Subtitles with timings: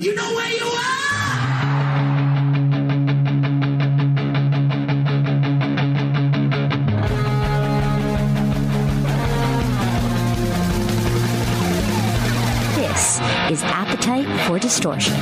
[0.00, 0.78] You know where you are!
[12.76, 13.18] This
[13.50, 15.16] is Appetite for Distortion.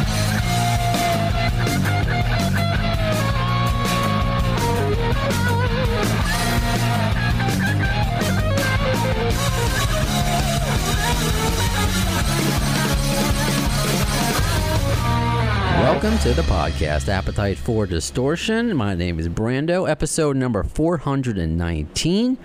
[16.27, 18.77] To the podcast, Appetite for Distortion.
[18.77, 22.37] My name is Brando, episode number 419.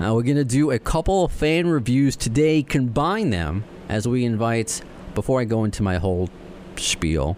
[0.00, 4.24] Uh, we're going to do a couple of fan reviews today, combine them as we
[4.24, 4.80] invite,
[5.14, 6.30] before I go into my whole
[6.76, 7.36] spiel,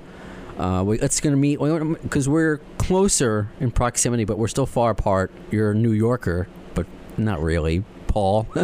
[0.56, 1.58] uh, we, it's going to meet,
[2.00, 5.32] because we're closer in proximity, but we're still far apart.
[5.50, 6.86] You're a New Yorker, but
[7.16, 7.82] not really.
[8.06, 8.44] Paul.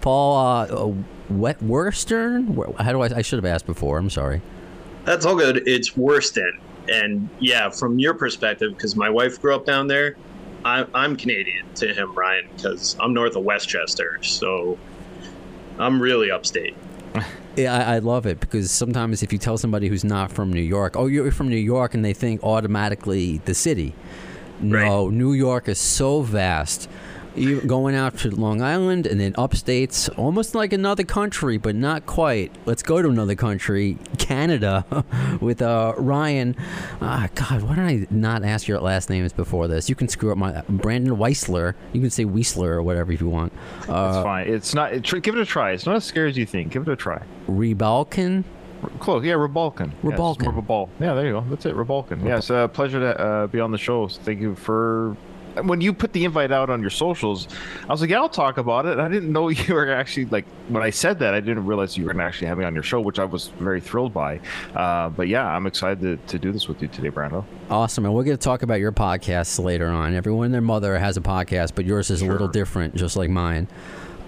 [0.00, 0.94] Paul uh,
[1.28, 2.80] Wet Worstern?
[2.80, 3.18] How do I?
[3.18, 3.98] I should have asked before.
[3.98, 4.40] I'm sorry.
[5.04, 5.66] That's all good.
[5.68, 6.60] It's Worston.
[6.88, 10.16] And yeah, from your perspective, because my wife grew up down there,
[10.64, 14.18] I, I'm Canadian to him, Ryan, because I'm north of Westchester.
[14.22, 14.78] So
[15.78, 16.76] I'm really upstate.
[17.56, 20.60] Yeah, I, I love it because sometimes if you tell somebody who's not from New
[20.60, 23.94] York, oh, you're from New York, and they think automatically the city.
[24.60, 26.88] No, New York is so vast.
[27.36, 32.06] You going out to Long Island and then upstates, almost like another country, but not
[32.06, 32.52] quite.
[32.64, 34.84] Let's go to another country, Canada,
[35.40, 36.54] with uh, Ryan.
[37.00, 39.88] Ah, God, why did I not ask your last names before this?
[39.88, 41.74] You can screw up my Brandon Weisler.
[41.92, 43.52] You can say Weisler or whatever if you want.
[43.88, 44.48] Uh, It's fine.
[44.48, 44.92] It's not.
[44.92, 45.72] It, give it a try.
[45.72, 46.72] It's not as scary as you think.
[46.72, 47.22] Give it a try.
[47.48, 48.44] Rebalkin.
[49.00, 49.24] Close.
[49.24, 49.90] Yeah, Rebalkin.
[50.02, 50.54] Rebalkin.
[50.66, 50.88] more of.
[51.00, 51.44] Yeah, there you go.
[51.48, 51.74] That's it.
[51.74, 52.24] Rebalkin.
[52.24, 54.06] Yeah, it's a pleasure to uh, be on the show.
[54.08, 55.16] Thank you for.
[55.62, 57.46] When you put the invite out on your socials,
[57.84, 60.46] I was like, "Yeah, I'll talk about it." I didn't know you were actually like
[60.68, 61.34] when I said that.
[61.34, 63.80] I didn't realize you were actually have me on your show, which I was very
[63.80, 64.40] thrilled by.
[64.74, 67.44] Uh, but yeah, I'm excited to, to do this with you today, Brando.
[67.70, 68.04] Awesome.
[68.04, 70.14] And we're going to talk about your podcasts later on.
[70.14, 73.30] Everyone and their mother has a podcast, but yours is a little different, just like
[73.30, 73.68] mine.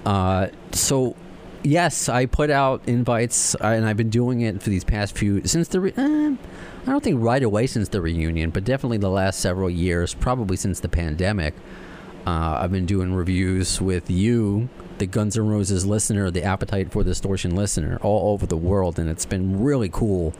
[0.04, 1.16] Uh, so,
[1.62, 5.68] yes, I put out invites, and I've been doing it for these past few, since
[5.68, 6.36] the, re- eh,
[6.86, 10.56] I don't think right away since the reunion, but definitely the last several years, probably
[10.56, 11.54] since the pandemic.
[12.24, 17.02] Uh, I've been doing reviews with you, the Guns N' Roses listener, the Appetite for
[17.02, 20.32] Distortion listener, all over the world, and it's been really cool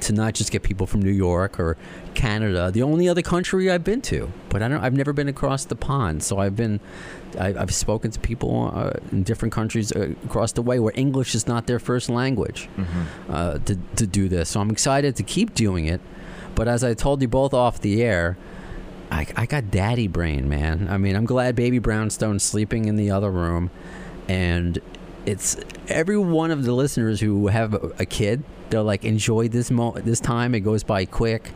[0.00, 1.76] to not just get people from New York or
[2.14, 4.32] Canada, the only other country I've been to.
[4.48, 4.82] But I don't.
[4.82, 6.80] I've never been across the pond, so I've been.
[7.38, 11.34] I, I've spoken to people uh, in different countries uh, across the way where English
[11.34, 12.68] is not their first language
[13.28, 14.48] uh, to to do this.
[14.50, 16.00] So I'm excited to keep doing it.
[16.54, 18.36] But as I told you both off the air,
[19.10, 20.88] I, I got daddy brain, man.
[20.90, 23.70] I mean, I'm glad baby Brownstone's sleeping in the other room,
[24.28, 24.78] and
[25.26, 25.56] it's
[25.88, 28.42] every one of the listeners who have a, a kid.
[28.70, 30.54] They're like, enjoy this mo- this time.
[30.54, 31.50] It goes by quick,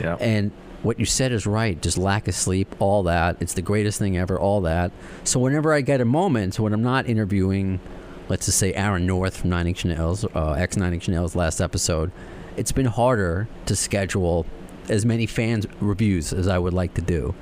[0.00, 0.16] Yeah.
[0.20, 0.50] and
[0.86, 1.82] what you said is right.
[1.82, 3.36] Just lack of sleep, all that.
[3.40, 4.38] It's the greatest thing ever.
[4.38, 4.92] All that.
[5.24, 7.80] So whenever I get a moment when I'm not interviewing,
[8.28, 11.60] let's just say Aaron North from Nine Inch Nails, uh, ex Nine Inch Nails last
[11.60, 12.12] episode,
[12.56, 14.46] it's been harder to schedule
[14.88, 17.34] as many fans reviews as I would like to do.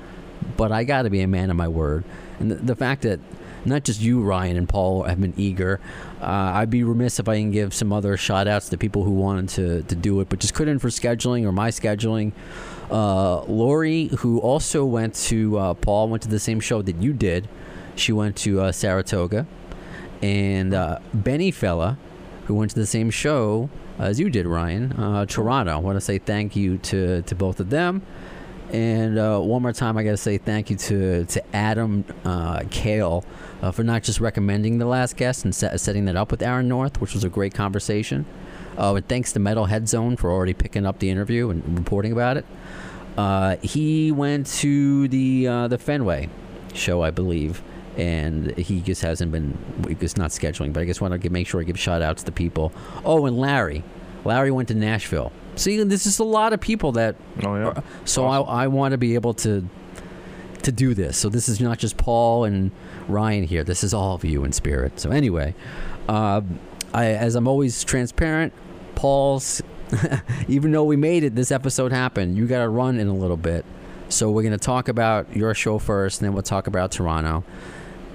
[0.57, 2.03] But I got to be a man of my word,
[2.39, 3.19] and the, the fact that
[3.65, 5.79] not just you, Ryan and Paul, have been eager.
[6.21, 9.11] Uh, I'd be remiss if I didn't give some other shout outs to people who
[9.11, 12.31] wanted to, to do it, but just couldn't for scheduling or my scheduling.
[12.89, 17.13] Uh, Lori, who also went to uh, Paul, went to the same show that you
[17.13, 17.47] did.
[17.95, 19.47] She went to uh, Saratoga,
[20.21, 21.97] and uh, Benny Fella,
[22.45, 25.71] who went to the same show as you did, Ryan, uh, Toronto.
[25.71, 28.01] I want to say thank you to, to both of them.
[28.71, 32.03] And uh, one more time, I got to say thank you to to Adam
[32.71, 33.23] Kale
[33.71, 36.99] for not just recommending the last guest and set, setting that up with Aaron North,
[36.99, 38.25] which was a great conversation.
[38.77, 42.37] Uh, and thanks to Metalhead Zone for already picking up the interview and reporting about
[42.37, 42.45] it.
[43.17, 46.29] Uh, he went to the uh, the Fenway
[46.73, 47.61] show, I believe,
[47.97, 49.57] and he just hasn't been.
[50.01, 52.31] It's not scheduling, but I just want to make sure I give shout outs to
[52.33, 52.73] people.
[53.05, 53.83] Oh, and Larry,
[54.25, 55.31] Larry went to Nashville.
[55.55, 57.15] See, this is a lot of people that.
[57.43, 57.65] Oh yeah.
[57.67, 59.65] are- so I, I want to be able to
[60.63, 61.17] to do this.
[61.17, 62.71] So this is not just Paul and
[63.07, 63.63] Ryan here.
[63.63, 64.99] This is all of you in spirit.
[64.99, 65.55] So anyway,
[66.09, 66.41] uh,
[66.93, 68.51] I, as I'm always transparent,
[68.95, 69.61] Paul's.
[70.47, 72.37] even though we made it, this episode happened.
[72.37, 73.65] You got to run in a little bit.
[74.09, 77.43] So we're going to talk about your show first, and then we'll talk about Toronto.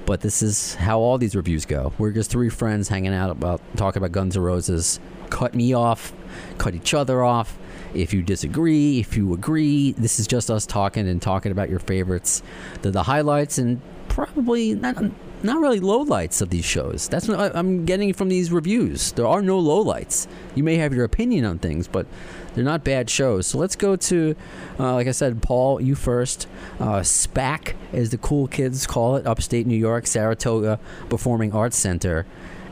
[0.06, 1.92] But this is how all these reviews go.
[1.98, 4.98] We're just three friends hanging out about talking about Guns N' Roses.
[5.30, 6.12] Cut me off,
[6.58, 7.58] cut each other off.
[7.94, 11.80] If you disagree, if you agree, this is just us talking and talking about your
[11.80, 12.42] favorites,
[12.82, 14.96] the, the highlights, and probably not
[15.42, 17.08] not really lowlights of these shows.
[17.08, 19.12] That's what I'm getting from these reviews.
[19.12, 20.26] There are no lowlights.
[20.54, 22.06] You may have your opinion on things, but
[22.54, 23.46] they're not bad shows.
[23.46, 24.36] So let's go to,
[24.78, 26.46] uh, like I said, Paul, you first.
[26.78, 30.78] Uh, SPAC, as the cool kids call it, upstate New York, Saratoga
[31.08, 32.26] Performing Arts Center.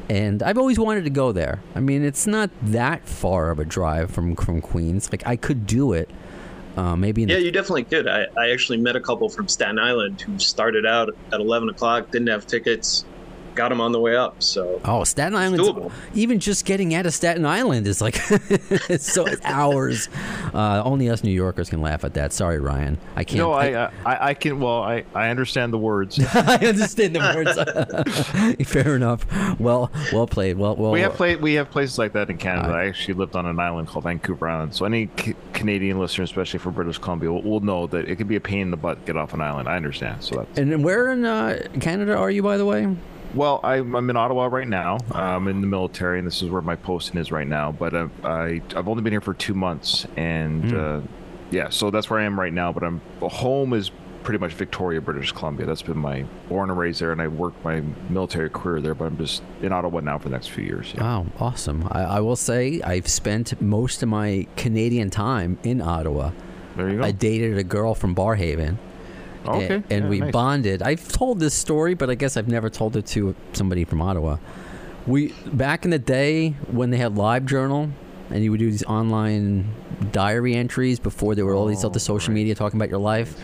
[0.09, 1.61] And I've always wanted to go there.
[1.75, 5.13] I mean, it's not that far of a drive from, from Queens.
[5.13, 6.11] Like, I could do it.
[6.79, 8.07] Uh, maybe Yeah, the you definitely could.
[8.07, 12.13] I, I actually met a couple from Staten Island who started out at 11 o'clock,
[12.13, 13.05] didn't have tickets,
[13.59, 14.43] got them on the way up.
[14.43, 15.61] So Oh, Staten Island.
[15.63, 15.93] doable.
[16.15, 18.15] Even just getting out of Staten Island is like
[18.99, 20.09] so it's hours.
[20.55, 22.33] Uh, only us New Yorkers can laugh at that.
[22.33, 22.97] Sorry, Ryan.
[23.17, 23.39] I can't.
[23.39, 24.61] No, I, uh, I I can.
[24.61, 26.19] Well, I I understand the words.
[26.35, 28.69] I understand the words.
[28.71, 29.27] Fair enough.
[29.61, 30.57] Well, well played.
[30.57, 30.93] Well, well.
[30.93, 32.73] We have play, we have places like that in Canada.
[32.73, 34.75] Uh, I actually lived on an island called Vancouver Island.
[34.75, 38.29] So any C- Canadian listener, especially from British Columbia, will, will know that it can
[38.29, 39.69] be a pain in the butt to get off an island.
[39.69, 40.23] I understand.
[40.23, 42.87] So that's And where in uh, Canada are you, by the way?
[43.35, 43.61] Well.
[43.63, 44.99] I'm, I'm in Ottawa right now.
[45.13, 47.73] I'm in the military, and this is where my posting is right now.
[47.73, 51.01] But I've, I I've only been here for two months, and uh,
[51.51, 52.73] yeah, so that's where I am right now.
[52.73, 53.91] But I'm home is
[54.23, 55.67] pretty much Victoria, British Columbia.
[55.67, 58.95] That's been my born and raised there, and I worked my military career there.
[58.95, 60.93] But I'm just in Ottawa now for the next few years.
[60.95, 61.03] Yeah.
[61.03, 61.89] Wow, awesome.
[61.93, 66.33] I, I will say I've spent most of my Canadian time in Ottawa.
[66.77, 67.05] There you go.
[67.05, 68.79] I dated a girl from Barrhaven.
[69.57, 70.33] Okay, and, and yeah, we nice.
[70.33, 70.83] bonded.
[70.83, 74.39] I've told this story, but I guess I've never told it to somebody from Ottawa.
[75.07, 77.91] We back in the day when they had Live Journal,
[78.31, 79.73] and you would do these online
[80.13, 83.35] diary entries before there were all these Oh, other social media talking about your life,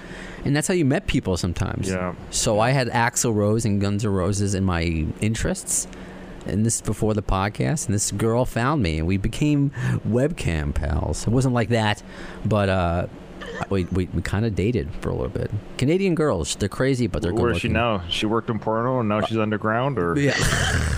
[0.44, 1.88] and that's how you met people sometimes.
[1.88, 2.14] Yeah.
[2.30, 5.88] So I had Axl Rose and Guns N' Roses in my interests.
[6.46, 9.70] And this is before the podcast, and this girl found me, and we became
[10.06, 11.26] webcam pals.
[11.26, 12.02] It wasn't like that,
[12.44, 13.06] but uh,
[13.70, 15.50] we, we, we kind of dated for a little bit.
[15.78, 18.02] Canadian girls, they're crazy, but they're good Where is she now?
[18.08, 20.36] She worked in porno and now she's underground, or Yeah,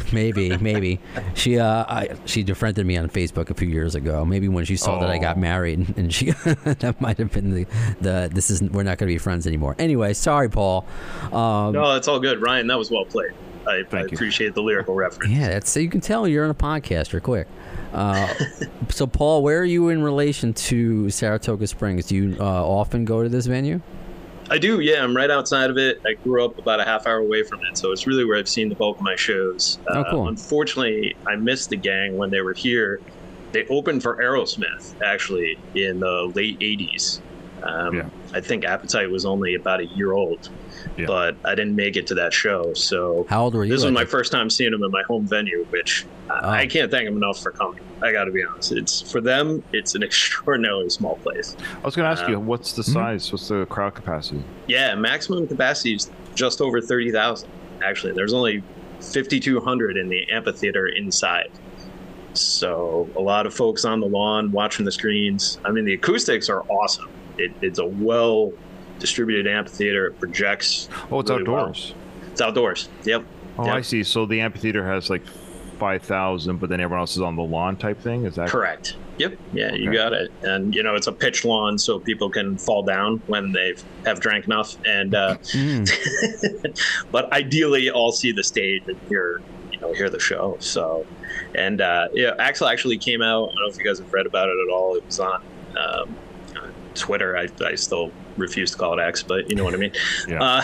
[0.12, 1.00] maybe, maybe
[1.34, 4.24] she uh, I, she defriended me on Facebook a few years ago.
[4.24, 5.40] Maybe when she saw that I got Oh.
[5.40, 7.66] married, and she that might have been the
[8.00, 9.74] the this is we're not going to be friends anymore.
[9.78, 10.86] Anyway, sorry, Paul.
[11.32, 12.66] Um, no, it's all good, Ryan.
[12.68, 13.32] That was well played.
[13.66, 15.32] I, I appreciate the lyrical reference.
[15.32, 17.12] Yeah, that's so you can tell you're on a podcast.
[17.12, 17.48] You're quick.
[17.92, 18.32] Uh,
[18.90, 22.06] so, Paul, where are you in relation to Saratoga Springs?
[22.06, 23.80] Do you uh, often go to this venue?
[24.48, 25.02] I do, yeah.
[25.02, 26.00] I'm right outside of it.
[26.06, 28.48] I grew up about a half hour away from it, so it's really where I've
[28.48, 29.78] seen the bulk of my shows.
[29.88, 30.28] Oh, cool.
[30.28, 33.00] Unfortunately, I missed the gang when they were here.
[33.50, 37.20] They opened for Aerosmith actually in the late '80s.
[37.62, 38.08] Um, Yeah.
[38.34, 40.48] I think Appetite was only about a year old,
[40.96, 41.06] Yeah.
[41.06, 42.72] but I didn't make it to that show.
[42.74, 43.70] So How old were you?
[43.72, 46.48] this was my the- first time seeing them in my home venue, which I- Oh.
[46.50, 47.80] I can't thank them enough for coming.
[48.02, 48.72] I got to be honest.
[48.72, 49.62] It's for them.
[49.72, 51.56] It's an extraordinarily small place.
[51.82, 52.92] I was going to ask Uh, you, what's the mhm.
[52.92, 53.32] size?
[53.32, 54.42] What's the crowd capacity?
[54.66, 57.48] Yeah, maximum capacity is just over 30,000.
[57.84, 58.62] Actually, there's only
[59.00, 61.50] 5,200 in the amphitheater inside.
[62.34, 65.58] So, a lot of folks on the lawn watching the screens.
[65.64, 67.08] I mean, the acoustics are awesome.
[67.38, 68.52] It, it's a well
[68.98, 70.06] distributed amphitheater.
[70.08, 70.88] It projects.
[71.10, 71.60] Oh, it's really well.
[71.60, 71.94] outdoors.
[72.32, 72.88] It's outdoors.
[73.04, 73.24] Yep.
[73.58, 73.74] Oh, Yep.
[73.74, 74.02] I see.
[74.02, 75.22] So the amphitheater has like
[75.78, 78.24] five thousand, but then everyone else is on the lawn type thing.
[78.24, 78.96] Is that Correct.
[79.18, 79.38] Yep.
[79.54, 80.30] Yeah, you got it.
[80.42, 84.20] And you know, it's a pitch lawn, so people can fall down when they have
[84.20, 84.76] drank enough.
[84.86, 85.88] And uh, Mm.
[87.10, 89.40] but ideally, all see the stage and hear
[89.72, 90.56] you know hear the show.
[90.60, 91.06] So,
[91.54, 93.44] and uh, yeah, Axl actually came out.
[93.50, 94.96] I don't know if you guys have read about it at all.
[94.96, 95.42] It was on
[95.78, 96.14] um,
[96.96, 97.36] Twitter.
[97.36, 99.92] I, I still refuse to call it X, but you know what I mean.
[100.28, 100.42] Yeah.
[100.42, 100.62] Uh,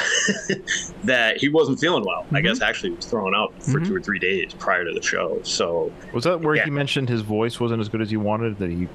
[1.05, 2.27] that he wasn't feeling well.
[2.33, 2.45] I Mhm.
[2.45, 3.87] guess actually he was thrown out for Mhm.
[3.87, 5.41] two or three days prior to the show.
[5.43, 6.65] So was that where Yeah.
[6.65, 8.59] he mentioned his voice wasn't as good as he wanted?
[8.59, 8.89] That he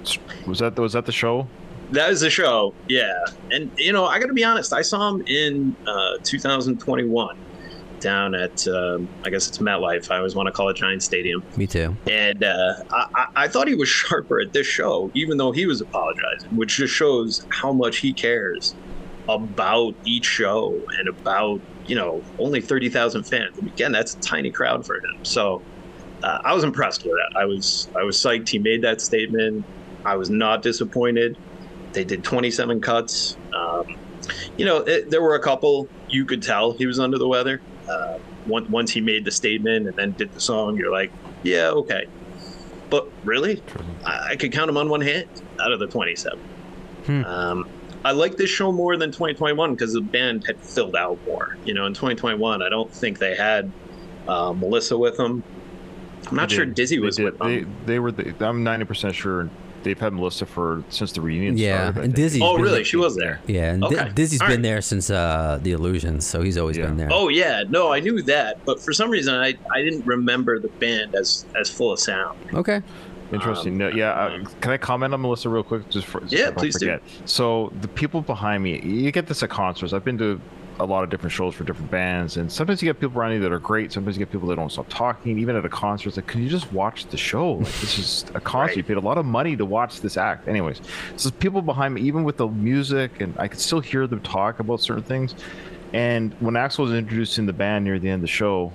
[0.45, 1.47] was that was that the show?
[1.91, 3.13] That is the show, yeah.
[3.51, 4.73] And you know, I got to be honest.
[4.73, 7.37] I saw him in uh, 2021
[7.99, 10.11] down at um, I guess it's MetLife.
[10.11, 11.43] I always want to call it Giant Stadium.
[11.55, 11.95] Me too.
[12.09, 15.81] And uh, I, I- thought he was sharper at this show, even though he was
[15.81, 18.75] apologizing, which just shows how much he cares
[19.29, 23.57] about each show and about you know only 30,000 fans.
[23.57, 25.23] And again, that's a tiny crowd for him.
[25.23, 25.61] So
[26.23, 27.37] uh, I was impressed with that.
[27.37, 28.49] I was I was psyched.
[28.49, 29.65] He made that statement.
[30.05, 31.37] I was not disappointed.
[31.93, 33.37] They did 27 cuts.
[33.55, 33.97] Um,
[34.57, 37.61] you know, it, there were a couple you could tell he was under the weather.
[37.89, 41.11] Uh, once once he made the statement and then did the song, you're like,
[41.43, 42.05] yeah, okay.
[42.89, 43.61] But really,
[44.05, 45.27] I, I could count them on one hand
[45.59, 46.39] out of the 27.
[47.05, 47.23] Hmm.
[47.25, 47.69] Um,
[48.05, 51.57] I like this show more than 2021 because the band had filled out more.
[51.65, 53.71] You know, in 2021, I don't think they had
[54.27, 55.43] uh, Melissa with them.
[56.29, 56.75] I'm not They sure did.
[56.75, 57.47] Dizzy was with them.
[57.47, 58.11] They they were.
[58.11, 59.49] The, I'm ninety percent sure
[59.83, 61.57] they've had Melissa for since the reunion.
[61.57, 62.15] Yeah, started, and think.
[62.15, 62.41] Dizzy.
[62.41, 62.75] Oh, really?
[62.75, 63.39] there- She was there.
[63.47, 64.11] Yeah, and Di- Okay.
[64.13, 64.63] Dizzy's All been right.
[64.63, 67.09] there since uh, the Illusions, so he's always been there.
[67.11, 70.67] Oh yeah, no, I knew that, but for some reason I, I didn't remember the
[70.69, 72.37] band as as full of sound.
[72.53, 72.81] okay.
[73.33, 73.73] Interesting.
[73.73, 74.11] Um, no, yeah.
[74.11, 75.89] Uh, can I comment on Melissa real quick?
[75.89, 76.97] Just for, so Yeah, I don't please do.
[77.25, 79.91] So the people behind me, you get this at concerts.
[79.91, 80.39] I've been to
[80.79, 83.39] a lot of different shows for different bands, and sometimes you get people around you
[83.39, 83.91] that are great.
[83.91, 85.39] Sometimes you get people that don't stop talking.
[85.39, 87.53] Even at a concert, it's like, can you just watch the show?
[87.53, 88.67] Like this is a concert.
[88.69, 88.77] Right.
[88.77, 90.47] You paid a lot of money to watch this act.
[90.47, 90.81] Anyways,
[91.15, 94.59] so people behind me, even with the music, and I could still hear them talk
[94.59, 95.35] about certain things.
[95.93, 98.73] And when Axl was introducing the band near the end of the show,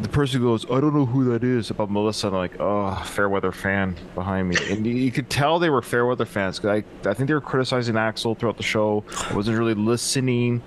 [0.00, 2.28] the person goes, I don't know who that is about Melissa.
[2.28, 4.56] And I'm like, oh, Fairweather fan behind me.
[4.70, 6.58] And you, could tell they were Fairweather fans.
[6.58, 9.02] 'cause I, I think they were criticizing Axl throughout the show.
[9.30, 10.62] I wasn't really listening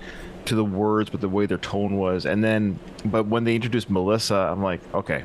[0.46, 2.26] to the words, but the way their tone was.
[2.26, 5.24] And then, but when they introduced Melissa, I'm like, okay,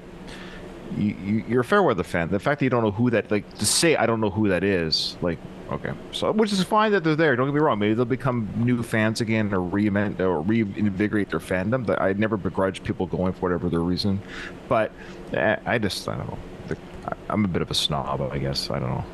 [0.97, 2.29] you, you, you're a Fairweather fan.
[2.29, 4.47] The fact that you don't know who that, like, to say I don't know who
[4.49, 5.37] that is, like,
[5.71, 5.91] okay.
[6.11, 7.35] So, which is fine that they're there.
[7.35, 7.79] Don't get me wrong.
[7.79, 11.85] Maybe they'll become new fans again or or reinvigorate their fandom.
[11.87, 14.21] That I never begrudge people going for whatever their reason.
[14.67, 14.91] But
[15.33, 16.37] eh, I just, I don't know.
[17.29, 18.69] I'm a bit of a snob, I guess.
[18.69, 19.05] I don't know.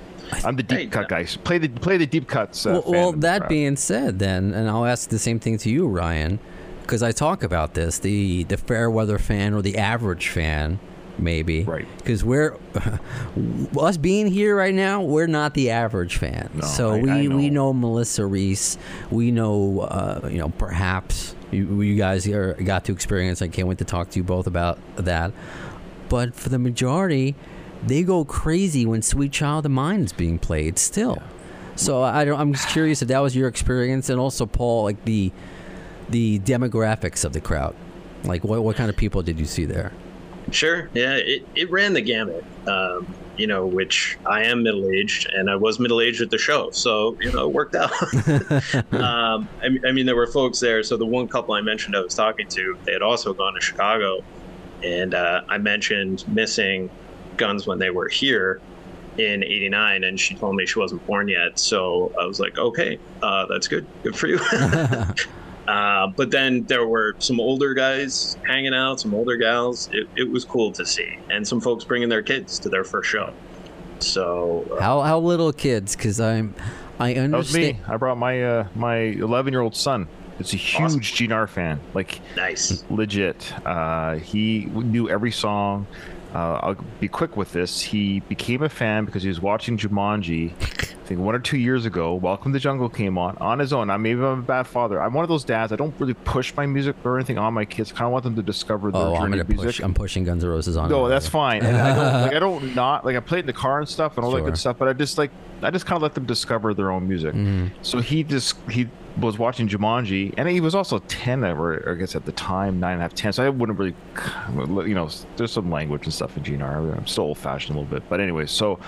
[0.44, 1.26] I'm the deep Hey, cut guy.
[1.26, 2.66] Play the play the deep cuts.
[2.66, 5.70] Uh, well, well, that Uh, being said, then, and I'll ask the same thing to
[5.70, 6.40] you, Ryan,
[6.82, 10.80] because I talk about this the the fair weather fan or the average fan,
[11.18, 11.88] maybe, Right.
[11.98, 12.58] Because we're
[13.80, 16.50] us being here right now, we're not the average fan.
[16.54, 17.72] No, so I- we I we know.
[17.72, 18.78] know Melissa Reese,
[19.12, 23.42] we know, uh, you know, perhaps you, you guys are, got to experience.
[23.42, 25.32] I can't wait to talk to you both about that.
[26.10, 27.36] But for the majority,
[27.86, 30.78] they go crazy when "Sweet Child of Mine" is being played.
[30.78, 31.22] Still,
[31.76, 35.04] so I don't, I'm just curious if that was your experience, and also Paul, like
[35.06, 35.32] the
[36.10, 37.76] the demographics of the crowd.
[38.24, 39.92] Like, what what kind of people did you see there?
[40.52, 42.44] Sure, yeah, it, it ran the gamut.
[42.68, 46.38] Um, you know, which I am middle aged, and I was middle aged at the
[46.38, 47.92] show, so you know, it worked out.
[48.94, 50.84] um, I, mean- I mean, there were folks there.
[50.84, 53.62] So the one couple I mentioned I was talking to, they had also gone to
[53.62, 54.24] Chicago,
[54.84, 56.92] and uh, I mentioned missing
[57.38, 58.62] guns when they were here
[59.18, 62.98] in 89 and she told me she wasn't born yet so i was like okay
[63.22, 64.40] uh, that's good good for you
[65.68, 70.30] uh, but then there were some older guys hanging out some older gals it, it
[70.30, 73.32] was cool to see and some folks bringing their kids to their first show
[74.00, 75.96] so uh, How how little kids?
[75.96, 76.56] Because I'm
[77.00, 77.78] I That was understand.
[77.78, 77.84] me.
[77.88, 80.08] I brought my uh, my 11 year old son.
[80.40, 81.00] It's a huge Awesome.
[81.02, 81.80] GNR fan.
[81.94, 83.54] Like nice legit.
[83.66, 85.88] Uh, he knew every song.
[86.34, 87.80] Uh, I'll be quick with this.
[87.82, 90.52] He became a fan because he was watching Jumanji.
[90.52, 92.16] I think one or two years ago.
[92.16, 93.90] Welcome to the Jungle came on on his own.
[93.90, 95.02] I maybe I'm a bad father.
[95.02, 95.72] I'm one of those dads.
[95.72, 97.92] I don't really push my music or anything on my kids.
[97.92, 99.66] Kind of want them to discover their Oh, I'm of music.
[99.66, 99.80] push.
[99.82, 100.90] I'm pushing Guns N' Roses on.
[100.90, 101.64] No, that's fine.
[101.64, 103.88] And I don't like I don't not like I play it in the car and
[103.88, 105.30] stuff and all that good stuff, but I just like
[105.62, 107.36] I just kind of let them discover their own music.
[107.36, 107.68] Mm-hmm.
[107.84, 108.88] So he just he
[109.18, 112.94] was watching Jumanji, and he was also ten, or I guess at the time nine
[112.94, 113.34] and a half, ten.
[113.34, 113.96] So I wouldn't really,
[114.88, 116.98] you know, there's some language and stuff in GNR.
[116.98, 118.80] I'm still old fashioned a little bit, but anyway, so.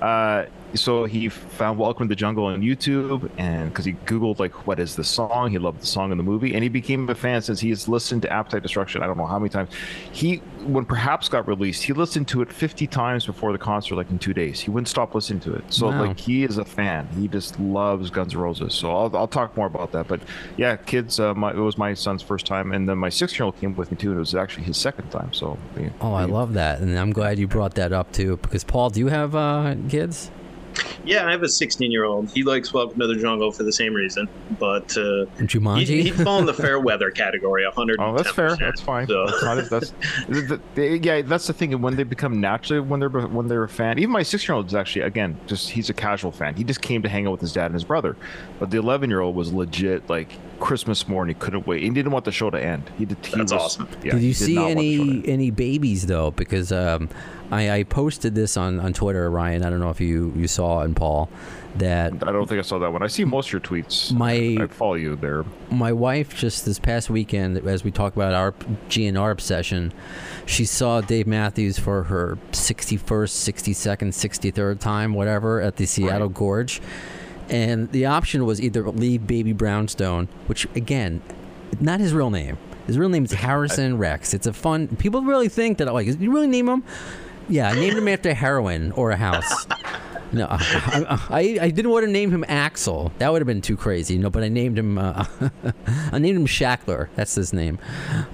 [0.00, 0.44] Uh,
[0.76, 4.78] so he found Welcome to the Jungle on YouTube, and because he Googled like what
[4.78, 7.42] is the song, he loved the song in the movie, and he became a fan
[7.42, 9.02] since he has listened to Appetite Destruction.
[9.02, 9.70] I don't know how many times.
[10.12, 14.10] He when Perhaps got released, he listened to it 50 times before the concert, like
[14.10, 14.58] in two days.
[14.60, 15.64] He wouldn't stop listening to it.
[15.72, 16.06] So Wow.
[16.06, 17.06] like he is a fan.
[17.16, 18.74] He just loves Guns N' Roses.
[18.74, 20.08] So I'll, I'll talk more about that.
[20.08, 20.20] But
[20.56, 23.44] yeah, kids, uh, my, it was my son's first time, and then my six year
[23.44, 25.32] old came with me too, and it was actually his second time.
[25.32, 28.36] So he- Oh, I love that, and I'm glad you brought that up too.
[28.38, 30.32] Because Paul, do you have uh, kids?
[31.04, 33.72] Yeah i have a 16 year old he likes welcome to the jungle for the
[33.72, 34.28] same reason
[34.58, 35.86] but uh, Jumanji.
[35.86, 38.56] He'd, he'd fall in the fair weather category 100 Oh, that's fair.
[38.56, 39.06] That's fine.
[39.06, 39.90] So- That's not, that's,
[40.28, 41.80] the, the, yeah, that's the thing.
[41.80, 44.66] When they become naturally, when they're when they're a fan, even my six year old
[44.68, 46.54] is actually again just he's a casual fan.
[46.54, 48.16] He just came to hang out with his dad and his brother,
[48.58, 51.34] but the eleven year old was legit like Christmas morning.
[51.34, 51.82] He couldn't wait.
[51.82, 52.90] He didn't want the show to end.
[52.98, 53.18] He did.
[53.24, 53.88] He That's was- awesome.
[54.02, 56.30] Yeah, Did you see not want the show to any any babies though?
[56.30, 57.08] Because um,
[57.50, 59.64] I, I posted this on, on Twitter, Ryan.
[59.64, 61.28] I don't know if you, you saw and Paul
[61.76, 63.02] that I don't think I saw that one.
[63.02, 64.10] I see most of your tweets.
[64.12, 65.44] My- I follow you there.
[65.70, 68.52] my wife just this past weekend, as we talk about our
[68.88, 69.92] GNR obsession,
[70.46, 72.98] she saw Dave Matthews for her 61st,
[73.52, 76.80] 62nd, 63rd time, whatever, at the Seattle Gorge.
[77.48, 81.22] And the option was either leave Baby Brownstone, which again,
[81.78, 82.58] not his real name.
[82.86, 84.34] His real name is Harrison Rex.
[84.34, 84.88] It's a fun.
[84.96, 86.82] People really think that like, you really name him?
[87.48, 89.66] Yeah, I named him after heroin or a house.
[90.32, 93.12] No, I, I, I didn't want to name him Axel.
[93.18, 94.18] That would have been too crazy.
[94.18, 94.98] Know, but I named him.
[94.98, 95.24] Uh,
[96.12, 97.08] I named him Shackler.
[97.14, 97.78] That's his name.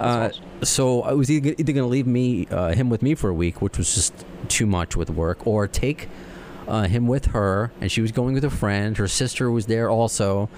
[0.00, 0.30] Uh,
[0.62, 3.34] so I was either, either going to leave me uh, him with me for a
[3.34, 6.08] week, which was just too much with work, or take
[6.66, 8.96] uh, him with her, and she was going with a friend.
[8.96, 10.48] Her sister was there also,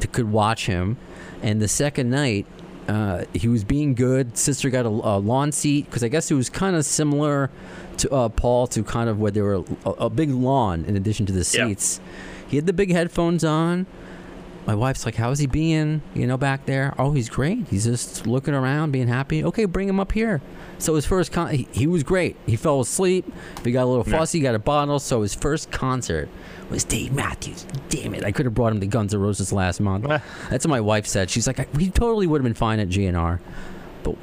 [0.00, 0.96] to, could watch him.
[1.42, 2.46] And the second night,
[2.88, 4.36] uh, he was being good.
[4.36, 7.50] Sister got a, a lawn seat because I guess it was kind of similar
[7.98, 11.26] to uh, Paul to kind of where there were a, a big lawn in addition
[11.26, 11.66] to the Yeah.
[11.68, 12.00] seats.
[12.48, 13.86] He had the big headphones on.
[14.66, 16.02] My wife's like, "How's he being?
[16.14, 16.94] You know, back there?
[16.98, 17.66] Oh, he's great.
[17.68, 19.42] He's just looking around, being happy.
[19.44, 20.40] Okay, bring him up here."
[20.78, 22.36] So his first con, he, he was great.
[22.46, 23.24] He fell asleep.
[23.64, 24.18] He got a little Yeah.
[24.18, 24.98] fussy, got a bottle.
[24.98, 26.28] So his first concert
[26.70, 27.66] was Dave Matthews.
[27.88, 28.24] Damn it!
[28.24, 30.04] I could have brought him to Guns N' Roses last month.
[30.50, 31.30] That's what my wife said.
[31.30, 33.40] She's like, "We totally would have been fine at GNR."
[34.02, 34.16] But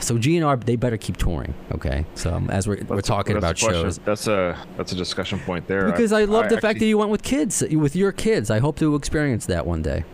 [0.00, 1.54] so GNR, they better keep touring.
[1.72, 3.98] Okay, so um, as we're, we're talking that's about a shows.
[3.98, 5.86] That's a that's a discussion point there.
[5.90, 8.50] Because I love the fact that you went with kids, with your kids.
[8.50, 10.04] I hope to experience that one day.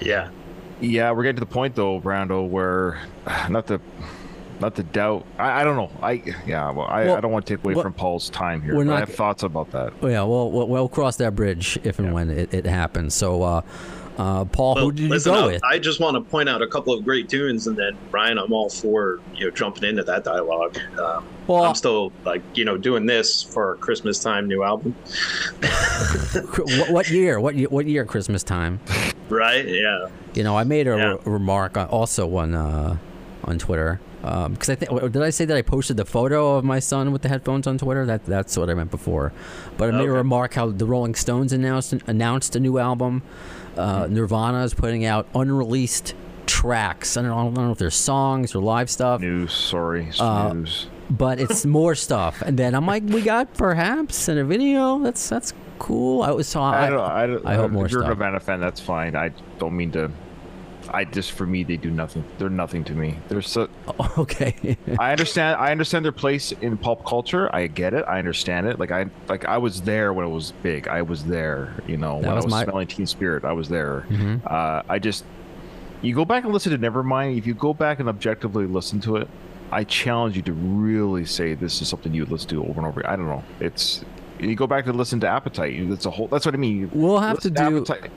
[0.00, 0.30] Yeah.
[0.80, 3.00] Yeah, we're getting to the point though, Brando, where
[3.48, 3.80] not the
[4.60, 5.24] not the doubt.
[5.38, 5.90] I, I don't know.
[6.02, 6.70] I yeah.
[6.70, 8.74] Well, I, Well, I don't want to take away what- from Paul's time here.
[8.74, 9.92] we're but not- I have thoughts about that.
[10.02, 12.14] Oh, yeah, well, we'll, we'll cross that bridge if and Yeah.
[12.14, 13.14] when it, it happens.
[13.14, 13.60] So, uh,
[14.18, 15.64] uh, Paul, Well, who did you go I- with?
[15.64, 18.52] I just want to point out a couple of great tunes, and then Ryan, I'm
[18.52, 20.76] all for you know jumping into that dialogue.
[21.00, 24.96] Um, Well- I'm still like you know doing this for Christmas time new album,
[26.56, 27.38] what, what year?
[27.40, 27.68] What year?
[27.68, 28.04] What year?
[28.04, 28.80] Christmas time?
[29.28, 29.66] right?
[29.66, 30.08] Yeah.
[30.34, 31.04] You know, I made a Yeah.
[31.12, 32.96] re- remark also on uh,
[33.44, 36.80] on Twitter because I think did I say that I posted the photo of my
[36.80, 38.04] son with the headphones on Twitter?
[38.06, 39.32] That that's what I meant before.
[39.76, 43.22] But I made a remark how the Rolling Stones announced announced a new album.
[43.76, 44.14] Uh, Hmm.
[44.14, 46.14] Nirvana is putting out unreleased
[46.46, 47.16] tracks.
[47.16, 49.20] I don't, I don't know if they're songs or live stuff.
[49.20, 50.54] News, sorry, Uh,
[51.10, 52.42] but it's more stuff.
[52.42, 54.98] And then I'm like, we got perhaps in a video.
[54.98, 56.22] That's that's cool.
[56.22, 56.70] I was saw.
[56.72, 57.00] I, don't.
[57.00, 58.18] I, don't, I hope more If you're a stuff.
[58.18, 59.14] Nirvana fan, that's fine.
[59.14, 60.10] I don't mean to.
[60.92, 62.24] I just for me, they do nothing.
[62.38, 63.18] They're nothing to me.
[63.28, 63.68] They're so.
[64.18, 64.76] okay.
[64.98, 65.56] I understand.
[65.60, 67.54] I understand their place in pop culture.
[67.54, 68.04] I get it.
[68.08, 68.78] I understand it.
[68.78, 70.88] Like I like I was there when it was big.
[70.88, 71.74] I was there.
[71.86, 74.06] You know, That when was I was my- smelling Teen Spirit, I was there.
[74.10, 74.40] Mhm.
[74.50, 75.24] Uh, I just
[76.02, 77.36] you go back and listen to Nevermind.
[77.38, 79.28] If you go back and objectively listen to it,
[79.72, 82.86] I challenge you to really say this is something you would listen to over and
[82.86, 83.06] over.
[83.06, 83.44] I don't know.
[83.60, 84.04] It's
[84.40, 85.88] you go back and listen to Appetite.
[85.88, 86.28] That's a whole.
[86.28, 86.78] That's what I mean.
[86.78, 88.10] You We'll have to listen do- Appetite,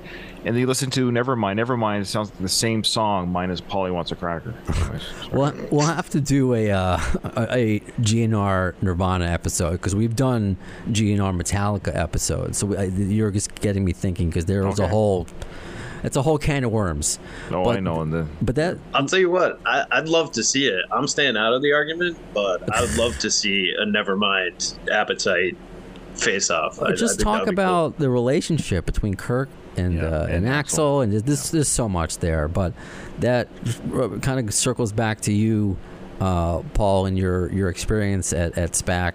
[0.46, 1.60] and then you listen to Never Nevermind.
[1.66, 4.54] Nevermind it sounds like the same song minus Polly wants a cracker.
[4.68, 5.30] Anyways, sorry.
[5.32, 10.58] We'll, we'll have to do a uh, a, a GNR Nirvana episode because we've done
[10.90, 12.58] GNR Metallica episodes.
[12.58, 15.28] So we, I, you're just getting me thinking because there was a whole,
[16.04, 17.20] it's a whole can of worms.
[17.50, 18.02] no, but- I know.
[18.02, 20.84] And the But that I'll tell you what, I, I'd love to see it.
[20.92, 25.56] I'm staying out of the argument, but I would love to see a Nevermind appetite
[26.16, 26.82] face off.
[26.82, 27.64] I- I just think talk that'd cool.
[27.66, 31.88] about the relationship between Kurt and Yeah, uh, and, and Axl, and this there's so
[31.90, 32.48] much there.
[32.48, 32.74] But
[33.20, 33.48] that
[34.22, 35.78] kind of circles back to you,
[36.20, 39.14] uh, Paul, and your your experience at at SPAC,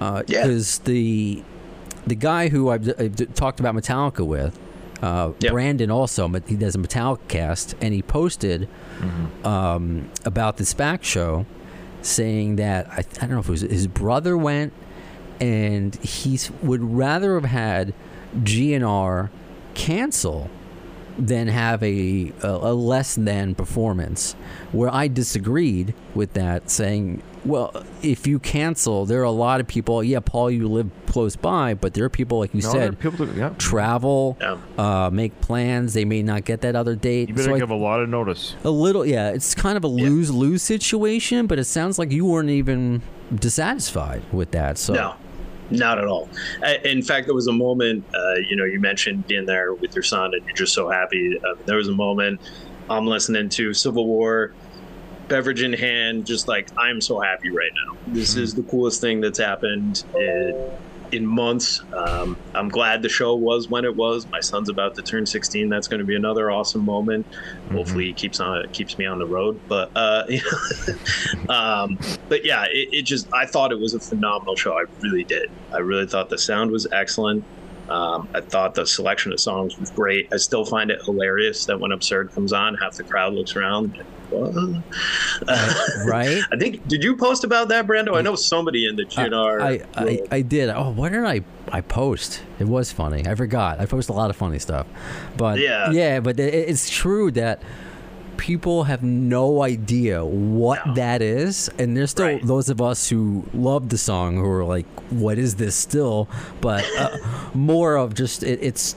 [0.00, 0.22] Yeah.
[0.26, 1.42] because the
[2.06, 4.58] the guy who I've, I've talked about Metallica with.
[5.02, 5.52] Uh, Yep.
[5.52, 8.68] Brandon also, but he does a Metallica cast, and he posted
[9.44, 11.46] um, about the SPAC show,
[12.02, 14.72] saying that I, I don't know if it was his brother went,
[15.40, 17.94] and he would rather have had
[18.36, 19.30] GNR
[19.74, 20.50] cancel
[21.18, 24.32] than have a, a, a less than performance.
[24.72, 29.66] Where I disagreed with that, saying, well, if you cancel, there are a lot of
[29.66, 30.02] people.
[30.02, 33.26] Yeah, Paul, you live close by, but there are people, like you no, said, people.
[33.26, 33.50] that- yeah.
[33.58, 34.56] travel, Yeah.
[34.78, 35.92] uh, make plans.
[35.92, 37.28] They may not get that other date.
[37.28, 38.54] You better So give a lot of notice.
[38.64, 39.30] a little, yeah.
[39.30, 43.02] It's kind of a lose lose situation, but it sounds like you weren't even
[43.34, 44.78] dissatisfied with that.
[44.78, 45.14] So No,
[45.70, 46.28] not at all.
[46.84, 50.02] In fact, there was a moment, uh, you know, you mentioned being there with your
[50.02, 51.38] son and you're just so happy.
[51.38, 52.40] Uh, there was a moment
[52.88, 54.52] I'm listening to Civil War,
[55.28, 57.96] beverage in hand, just like, I'm so happy right now.
[58.08, 60.70] This is the coolest thing that's happened in,
[61.12, 61.82] in months.
[61.92, 64.26] Um, I'm glad the show was when it was.
[64.28, 65.68] My son's about to turn 16.
[65.68, 67.26] That's going to be another awesome moment.
[67.72, 69.60] Hopefully, he keeps on keeps me on the road.
[69.68, 74.00] But uh, you know, um, but yeah, it, it just I thought it was a
[74.00, 74.72] phenomenal show.
[74.72, 75.50] I really did.
[75.72, 77.44] I really thought the sound was excellent.
[77.90, 80.28] Um, I thought the selection of songs was great.
[80.32, 83.96] I still find it hilarious that when Absurd comes on, half the crowd looks around.
[83.96, 84.54] Like, what?
[86.06, 86.42] right.
[86.52, 88.16] I think did you post about that, Brando?
[88.16, 89.60] I know somebody in the GNR.
[89.60, 90.28] I, I, world.
[90.30, 90.68] I did.
[90.70, 92.42] Oh, what did I I post?
[92.58, 93.26] It was funny.
[93.26, 93.80] I forgot.
[93.80, 94.86] I post a lot of funny stuff,
[95.36, 95.90] but Yeah.
[95.90, 96.20] yeah.
[96.20, 97.60] But it, it's true that
[98.40, 100.94] people have no idea what No.
[100.94, 102.46] that is, and there's still Right.
[102.46, 106.26] those of us who love the song who are like, "What is this?" Still,
[106.62, 107.16] but uh,
[107.54, 108.96] more of just it, it's.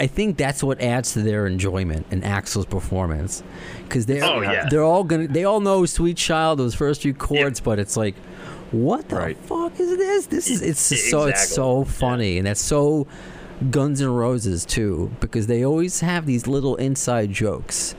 [0.00, 3.42] I think that's what adds to their enjoyment in Axl's performance,
[3.84, 4.68] because they're Oh, yeah.
[4.68, 8.14] they're all gonna they all know "Sweet Child" those first few chords, but it's like,
[8.72, 9.36] what the Right.
[9.46, 10.26] fuck is this?
[10.26, 13.06] This is it's just so it's so funny, and that's so
[13.70, 17.94] Guns N' Roses too, because they always have these little inside jokes.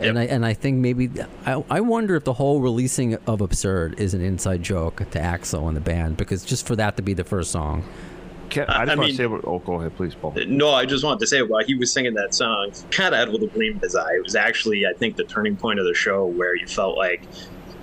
[0.00, 1.10] And I and I think maybe
[1.44, 5.66] I, I wonder if the whole releasing of Absurd is an inside joke to Axl
[5.66, 7.84] and the band because just for that to be the first song.
[8.50, 10.32] Can, I I just want mean- to say, what, oh, go ahead, please, Paul.
[10.46, 13.28] No, I just wanted to say while he was singing that song, kind of had
[13.28, 14.14] a little gleam in his eye.
[14.14, 17.20] It was actually, I think, the turning point of the show where you felt like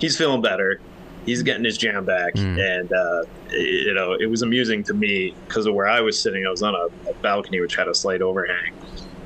[0.00, 0.80] he's feeling better,
[1.24, 2.58] he's getting his jam back, Mm.
[2.80, 6.44] and uh, you know, it was amusing to me because of where I was sitting.
[6.44, 8.72] I was on a, a balcony which had a slight overhang.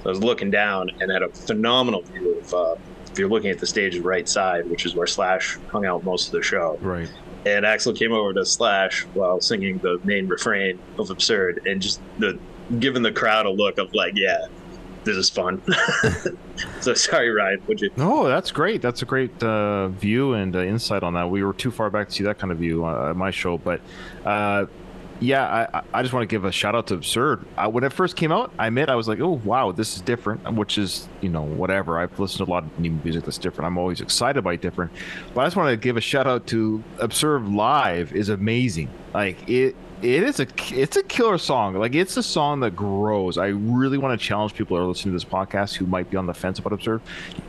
[0.05, 2.55] I was looking down and had a phenomenal view of.
[2.55, 2.75] Uh,
[3.13, 6.27] if you're looking at the stage's right side, which is where Slash hung out most
[6.29, 7.09] of the show, Right.
[7.45, 12.01] and Axl came over to Slash while singing the main refrain of Absurd, and just
[12.21, 12.39] the
[12.79, 14.47] giving the crowd a look of like, yeah,
[15.03, 15.61] this is fun.
[16.81, 17.61] so sorry, Ryan.
[17.67, 17.91] Would you?
[17.97, 18.81] No, that's great.
[18.81, 21.29] That's a great uh, view and uh, insight on that.
[21.31, 23.59] We were too far back to see that kind of view uh, at my show,
[23.59, 23.81] but
[24.25, 24.67] uh,
[25.21, 27.45] yeah, I- I, just want to give a shout out to Absurd.
[27.57, 30.01] I, when it first came out, I admit I was like, oh wow, this is
[30.03, 31.99] different, which is you know whatever.
[31.99, 33.67] I've listened to a lot of new music that's different.
[33.67, 34.91] I'm always excited by different,
[35.35, 38.89] but I just want to give a shout out to Absurd Live is amazing.
[39.15, 39.77] Like it.
[40.03, 41.75] It is a it's a killer song.
[41.75, 43.37] Like it's a song that grows.
[43.37, 46.17] I really want to challenge people who are listening to this podcast who might be
[46.17, 47.03] on the fence about Absurd.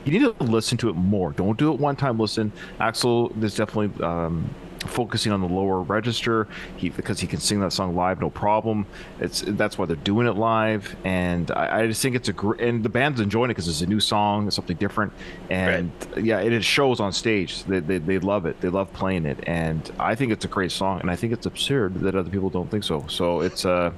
[0.03, 1.31] You need to listen to it more.
[1.31, 2.19] Don't do it one time.
[2.19, 4.53] Listen, Axl is definitely um,
[4.87, 6.47] focusing on the lower register.
[6.77, 8.85] He because he can sing that song live, no problem.
[9.19, 12.61] It's that's why they're doing it live, and I, I just think it's a great.
[12.61, 15.13] And the band's enjoying it because it's a new song, it's something different,
[15.49, 17.63] and yeah, it, it shows on stage.
[17.65, 18.59] They, they they love it.
[18.61, 20.99] They love playing it, and I think it's a great song.
[21.01, 23.05] And I think it's absurd that other people don't think so.
[23.07, 23.93] So it's a.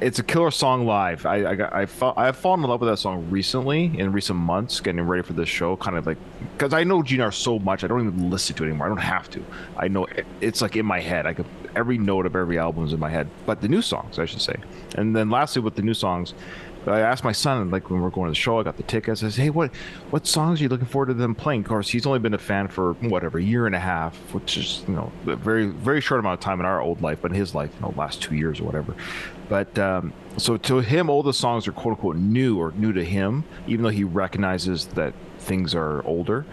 [0.00, 1.26] It's a killer song live.
[1.26, 4.38] I I got, I fell, I've fallen in love with that song recently in recent
[4.38, 5.76] months, getting ready for this show.
[5.76, 6.18] Kind of like
[6.56, 8.86] because I know GNR so much, I don't even listen to it anymore.
[8.86, 9.44] I don't have to.
[9.76, 11.26] I know it, it's like in my head.
[11.26, 13.28] I could every note of every album is in my head.
[13.44, 14.54] But the new songs, I should say.
[14.94, 16.32] And then lastly, with the new songs,
[16.86, 18.84] I asked my son, like when we are going to the show, I got the
[18.84, 19.24] tickets.
[19.24, 19.74] I said, "Hey, what
[20.10, 22.38] what songs are you looking forward to them playing?" Of course, he's only been a
[22.38, 26.00] fan for whatever a year and a half, which is you know a very very
[26.00, 28.22] short amount of time in our old life, but in his life, you know, last
[28.22, 28.94] two years or whatever.
[29.48, 33.04] But um, so to him, all the songs are quote unquote new or new to
[33.04, 36.44] him, even though he recognizes that things are older.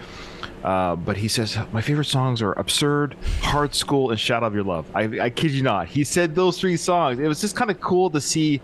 [0.64, 4.64] Uh, but he says my favorite songs are "Absurd," "Hard School," and "Shadow of Your
[4.64, 5.88] Love." I, I kid you not.
[5.88, 7.20] He said those three songs.
[7.20, 8.62] It was just kind of cool to see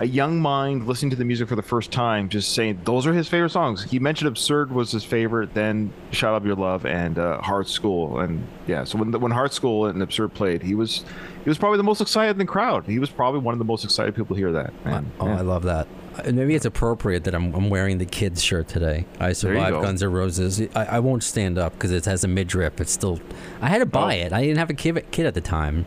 [0.00, 3.12] a young mind listening to the music for the first time, just saying those are
[3.12, 3.84] his favorite songs.
[3.84, 8.20] He mentioned "Absurd" was his favorite, then "Shadow of Your Love" and uh, "Hard School."
[8.20, 11.04] And yeah, so when when "Hard School" and "Absurd" played, he was
[11.44, 12.86] he was probably the most excited in the crowd.
[12.86, 14.72] He was probably one of the most excited people to hear that.
[14.84, 15.38] And, oh, yeah.
[15.38, 15.86] I love that.
[16.24, 19.04] And maybe it's appropriate that I'm, I'm wearing the kids shirt today.
[19.20, 19.82] I survived go.
[19.82, 20.60] Guns N' Roses.
[20.74, 22.80] I, I won't stand up because it has a midriff.
[22.80, 23.20] It's still.
[23.60, 24.26] I had to buy Oh.
[24.26, 24.32] it.
[24.32, 25.84] I didn't have a kid, kid at the time.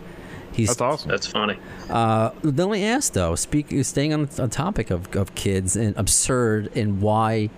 [0.52, 1.10] He's That's awesome.
[1.12, 1.58] That's funny.
[1.90, 6.76] Uh, let me ask though, speak, staying on the topic of, of kids and absurd
[6.76, 7.50] and why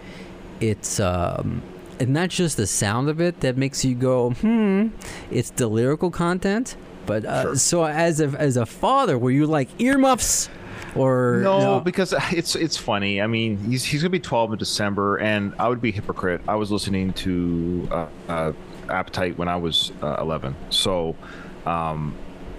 [0.59, 1.63] it's um,
[1.99, 4.89] and not just the sound of it that makes you go, hmm.
[5.31, 6.75] It's the lyrical content.
[7.05, 10.49] But uh, so as a as a father, were you like earmuffs
[10.95, 13.21] or No, because it's it's funny.
[13.21, 16.41] I mean, he's he's gonna be 12 in December, and I would be a hypocrite.
[16.47, 18.53] I was listening to uh, uh,
[18.89, 21.15] Appetite when I was uh, 11, so
[21.65, 22.15] um,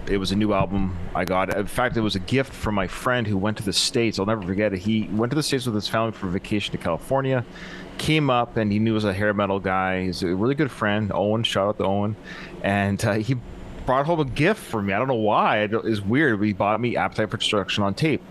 [0.07, 1.55] it was a new album I got.
[1.55, 4.19] In fact, it was a gift from my friend who went to the states.
[4.19, 4.79] I'll never forget it.
[4.79, 7.45] He went to the states with his family for a vacation to California.
[7.97, 10.05] Came up and he knew he was a hair metal guy.
[10.05, 11.43] He's a really good friend, Owen.
[11.43, 12.15] Shout out to Owen,
[12.63, 13.35] and uh, he
[13.85, 14.93] brought home a gift for me.
[14.93, 15.59] I don't know why.
[15.59, 16.41] It- It's weird.
[16.43, 18.21] He bought me Appetite for Destruction on tape,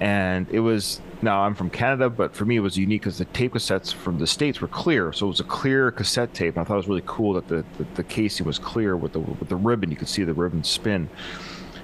[0.00, 1.00] and it was.
[1.22, 4.18] Now I'm from Canada, but for me it was unique because the tape cassettes from
[4.18, 6.54] the states were clear, so it was a clear cassette tape.
[6.56, 9.12] And I thought it was really cool that the, the, the casing was clear with
[9.14, 9.90] the with the ribbon.
[9.90, 11.08] You could see the ribbon spin,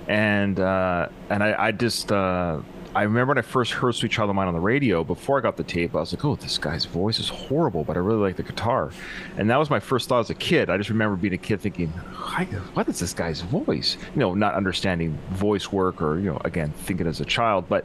[0.08, 2.58] and uh, and I, I just uh,
[2.92, 5.04] I remember when I first heard "Sweet Child of Mine" on the radio.
[5.04, 7.96] Before I got the tape, I was like, "Oh, this guy's voice is horrible," but
[7.96, 8.90] I really like the guitar,
[9.36, 10.68] and that was my first thought as a kid.
[10.68, 14.34] I just remember being a kid thinking, "Hi, "What is this guy's voice?" You know,
[14.34, 17.84] not understanding voice work or you know, again, thinking as a child, but.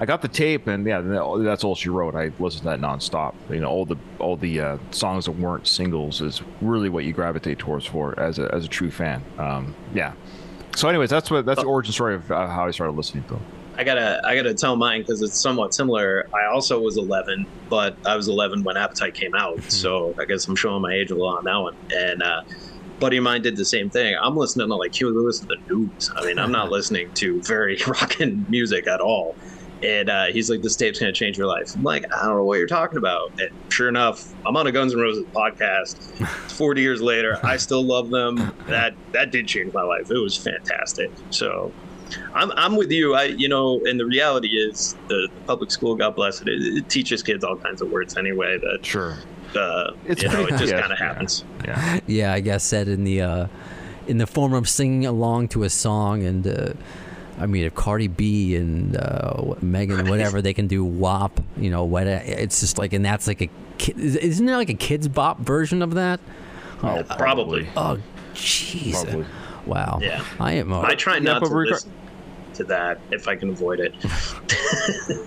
[0.00, 1.00] I got the tape, and yeah,
[1.38, 2.16] that's all she wrote.
[2.16, 3.32] I listened to that nonstop.
[3.48, 7.12] You know, all the all the uh, songs that weren't singles is really what you
[7.12, 9.22] gravitate towards for as a as a true fan.
[9.38, 10.14] Um, yeah.
[10.74, 13.34] So, anyways, that's what that's the origin story of uh, how I started listening to
[13.34, 13.44] them.
[13.76, 16.28] I gotta I gotta tell mine because it's somewhat similar.
[16.32, 20.46] I also was 11, but I was 11 when Appetite came out, so I guess
[20.46, 21.76] I'm showing my age a lot on that one.
[21.92, 22.42] And uh,
[23.00, 24.16] buddy of mine did the same thing.
[24.20, 26.10] I'm listening to like Huey Lewis and the News.
[26.14, 29.34] I mean, I'm not listening to very rockin' music at all.
[29.82, 32.44] And uh, he's like, "This tape's gonna change your life." I'm like, "I don't know
[32.44, 35.98] what you're talking about." And sure enough, I'm on a Guns N' Roses podcast.
[36.52, 38.54] 40 years later, I still love them.
[38.68, 40.10] That that did change my life.
[40.10, 41.10] It was fantastic.
[41.30, 41.70] So,
[42.34, 43.14] I'm I'm with you.
[43.14, 46.88] I you know, and the reality is, the, public school, God bless it, it, it
[46.88, 48.58] teaches kids all kinds of words anyway.
[48.58, 49.16] That Sure.
[49.56, 51.44] uh, It's you know, pretty- it just yeah, kind of happens.
[51.64, 52.00] Yeah.
[52.06, 53.46] Yeah, I guess said in the uh,
[54.06, 56.72] in the form of singing along to a song, and uh,
[57.38, 61.70] I mean, if Cardi B and uh, what- Megan, whatever they can do, WAP, you
[61.70, 62.06] know, what?
[62.06, 65.82] It's just like, and that's like a, kid, isn't there like a Kidz Bop version
[65.82, 66.20] of that?
[66.82, 67.66] Oh, Probably.
[67.76, 67.98] Oh,
[68.34, 69.24] jeez, Probably.
[69.66, 69.98] Wow.
[70.00, 70.24] Yeah.
[70.40, 70.72] I am.
[70.72, 71.92] Uh, I try not but to regar- listen
[72.54, 73.94] to that if I can avoid it.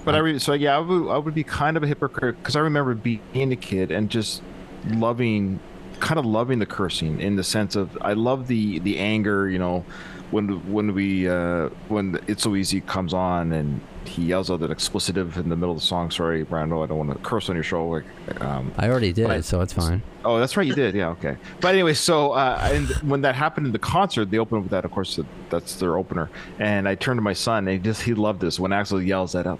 [0.05, 2.55] But I re- so yeah, I would, I would be kind of a hypocrite because
[2.55, 4.41] I remember being a kid and just
[4.89, 5.59] loving,
[5.99, 9.49] kind of loving the cursing in the sense of I love the the anger.
[9.49, 9.85] You know,
[10.31, 14.71] when when we uh, when it's so easy comes on and he yells out an
[14.71, 16.09] explicitive in the middle of the song.
[16.11, 17.87] Sorry, Brando, I don't want to curse on your show.
[17.87, 18.05] Like,
[18.41, 20.01] um, I already did, But- so it's fine.
[20.25, 20.93] Oh, that's right, you did.
[20.95, 21.37] Yeah, okay.
[21.61, 24.83] But anyway, so uh, and when that happened in the concert, they opened with that.
[24.83, 26.29] Of course, that's their opener.
[26.59, 29.31] And I turned to my son, and he just he loved this when Axl yells
[29.33, 29.59] that up,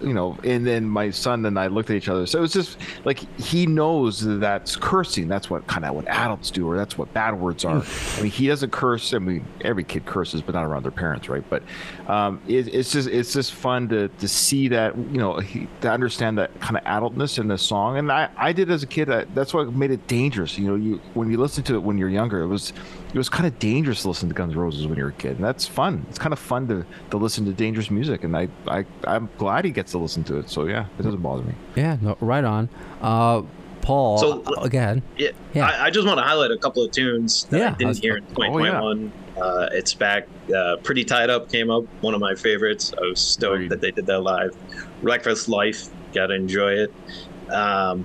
[0.00, 0.36] you know.
[0.44, 2.26] And then my son and I looked at each other.
[2.26, 5.28] So it was just like he knows that that's cursing.
[5.28, 7.82] That's what kind of what adults do, or that's what bad words are.
[7.82, 9.14] I mean, he doesn't curse.
[9.14, 11.44] I mean, every kid curses, but not around their parents, right?
[11.48, 11.62] But
[12.08, 15.90] um, it, it's just it's just fun to to see that you know he, to
[15.90, 17.98] understand that kind of adultness in the song.
[17.98, 19.10] And I I did as a kid.
[19.10, 20.58] I, that's what made it dangerous.
[20.58, 22.72] You know, you when you listen to it when you're younger, it was
[23.12, 25.36] it was kind of dangerous to listen to Guns N' Roses when you're a kid,
[25.36, 26.06] and that's fun.
[26.08, 29.64] It's kind of fun to, to listen to dangerous music, and I, I I'm glad
[29.64, 30.48] he gets to listen to it.
[30.50, 31.54] So yeah, it doesn't bother me.
[31.76, 32.68] Yeah, no, right on.
[33.00, 33.42] Uh,
[33.82, 35.02] Paul, So- uh, go.
[35.18, 35.66] Yeah, Yeah.
[35.66, 37.88] I, I just want to highlight a couple of tunes that Yeah, I I didn't
[37.88, 39.08] was- hear in oh, yeah.
[39.42, 40.28] Uh, it's back.
[40.54, 42.92] Uh, Pretty Tied Up came up, one of my favorites.
[42.96, 43.70] I was stoked Agreed.
[43.70, 44.54] that they did that live.
[45.02, 46.92] Reckless Life, gotta enjoy it.
[47.50, 48.04] Um,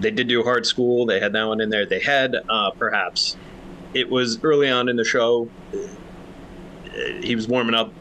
[0.00, 1.04] they did do Hard School.
[1.04, 1.84] They had that one in there.
[1.84, 3.36] They had uh, perhaps.
[3.94, 5.48] It was early on in the show.
[5.72, 5.78] Uh,
[7.22, 7.92] He was warming up,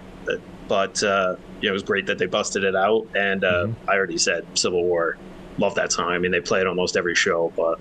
[0.67, 3.08] but uh, yeah, it was great that they busted it out.
[3.15, 3.75] And uh, Mhm.
[3.88, 5.17] I already said Civil War.
[5.58, 6.10] Love that song.
[6.12, 7.79] I mean, they play it almost every show, but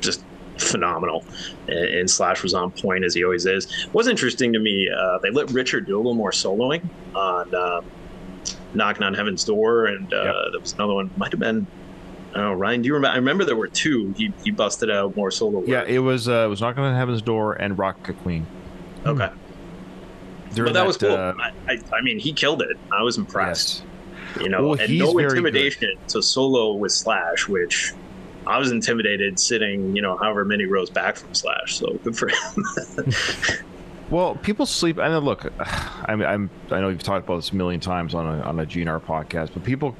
[0.00, 0.24] just
[0.58, 1.24] phenomenal.
[1.68, 3.66] And, and Slash was on point as he always is.
[3.86, 6.82] It was interesting to me, uh, they let Richard do a little more soloing
[7.14, 7.84] on um,
[8.74, 10.34] Knocking on Heaven's Door, and uh, Yep.
[10.52, 11.10] there was another one.
[11.16, 11.66] Might have been.
[12.34, 12.82] I Ryan.
[12.82, 13.12] Do you remember?
[13.14, 14.12] I remember there were two.
[14.16, 15.60] He, he busted out more solo.
[15.60, 15.68] Work.
[15.68, 18.46] Yeah, it was uh, it was knocking on heaven's door and Rocket Queen.
[19.06, 19.30] okay.
[20.54, 21.10] During But that, was cool.
[21.10, 22.76] uh, I, I, I mean, he killed it.
[22.92, 23.82] I was impressed.
[24.36, 24.42] yes.
[24.42, 25.30] You know, Well, and no very good.
[25.38, 27.92] intimidation to solo with Slash, which
[28.46, 31.76] I was intimidated sitting, you know, however many rows back from Slash.
[31.76, 33.12] So good for him.
[34.10, 34.98] Well, people sleep.
[34.98, 38.14] And then look, I mean, I'm I know you've talked about this a million times
[38.14, 39.96] on a on a GNR podcast, but people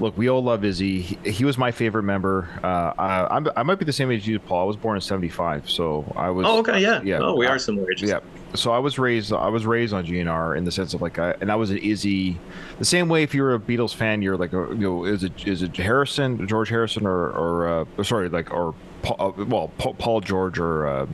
[0.00, 0.16] look.
[0.18, 1.00] We all love Izzy.
[1.02, 2.48] He, he was my favorite member.
[2.62, 4.62] Uh, I, I'm, I might be the same age as you, Paul.
[4.62, 6.46] I was born in '75, so I was.
[6.48, 7.18] oh, okay, yeah, Yeah.
[7.20, 7.90] Oh, we Uh, are similar.
[7.92, 8.10] ages.
[8.10, 8.20] Yeah.
[8.54, 9.32] So I was raised.
[9.32, 11.78] I was raised on GNR in the sense of like, I, and I was an
[11.78, 12.36] Izzy.
[12.80, 15.46] The same way, if you're a Beatles fan, you're like, a, you know, is it
[15.46, 19.94] is it Harrison, George Harrison, or or uh, sorry, like or Paul, uh, well, Paul,
[19.94, 21.06] Paul George or uh,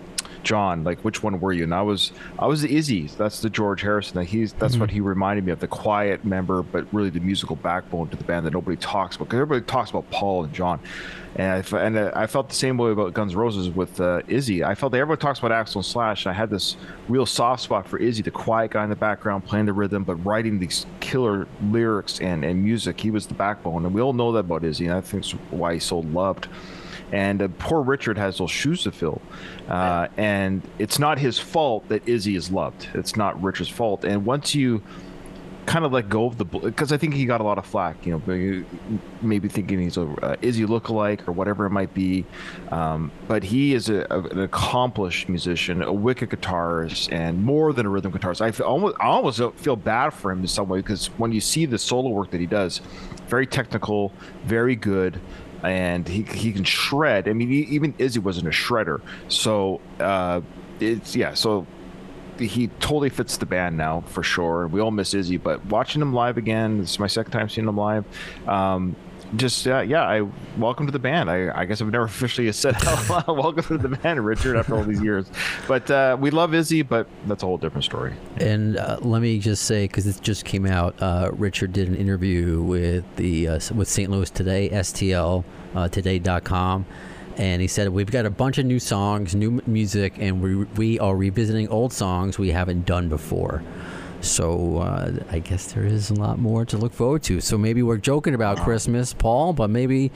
[0.46, 0.84] John?
[0.84, 1.64] Like, which one were you?
[1.64, 3.08] And I was I was the Izzy.
[3.08, 4.14] That's the George Harrison.
[4.14, 7.56] That he's that's what he reminded me of, the quiet member, but really the musical
[7.56, 9.26] backbone to the band that nobody talks about.
[9.26, 10.80] Because everybody talks about Paul and John.
[11.34, 14.64] And I, and I felt the same way about Guns N' Roses with uh, Izzy.
[14.64, 16.24] I felt that everyone talks about Axl and Slash.
[16.24, 16.76] And I had this
[17.08, 20.14] real soft spot for Izzy, the quiet guy in the background playing the rhythm, but
[20.24, 22.98] writing these killer lyrics and, and music.
[22.98, 23.84] He was the backbone.
[23.84, 24.86] And we all know that about Izzy.
[24.86, 26.48] And I think that's why he's so loved.
[27.12, 29.20] And uh, poor Richard has those shoes to fill.
[29.68, 32.88] Uh, and it's not his fault that Izzy is loved.
[32.94, 34.04] It's not Richard's fault.
[34.04, 34.82] And once you
[35.66, 38.06] kind of let go of the because I think he got a lot of flack.
[38.06, 38.62] You know,
[39.20, 42.24] maybe- thinking he's a uh, Izzy lookalike or whatever it might be.
[42.70, 47.84] Um, but he is a, a- an accomplished musician, a wicked guitarist, and more than
[47.84, 48.40] a rhythm guitarist.
[48.40, 51.40] I feel, almost I almost feel bad for him in some way because when you
[51.40, 52.80] see the solo work that he does,
[53.26, 54.12] very technical,
[54.44, 55.20] very good.
[55.62, 57.28] And he, he can shred.
[57.28, 59.00] I mean, even Izzy wasn't a shredder.
[59.28, 60.40] So uh,
[60.80, 61.34] it's yeah.
[61.34, 61.66] So
[62.38, 64.66] he totally fits the band now for sure.
[64.66, 67.66] We all miss Izzy, but watching him live again, this is my second time seeing
[67.66, 68.04] him live.
[68.46, 68.96] Um,
[69.34, 71.30] just uh, yeah, I welcome to the band.
[71.30, 72.76] I, I guess I've never officially said
[73.26, 75.26] welcome to the band, Richard, after all these years.
[75.66, 78.14] But uh, we love Izzy, but that's a whole different story.
[78.36, 81.96] And uh, let me just say, because it just came out, uh, Richard did an
[81.96, 84.10] interview with the uh, with St.
[84.10, 86.86] Louis Today, STL uh, Today.com,
[87.36, 90.98] and he said we've got a bunch of new songs, new music, and we we
[91.00, 93.62] are revisiting old songs we haven't done before.
[94.20, 97.40] So uh, I guess there is a lot more to look forward to.
[97.40, 100.10] So maybe we're joking about Christmas, Paul, but maybe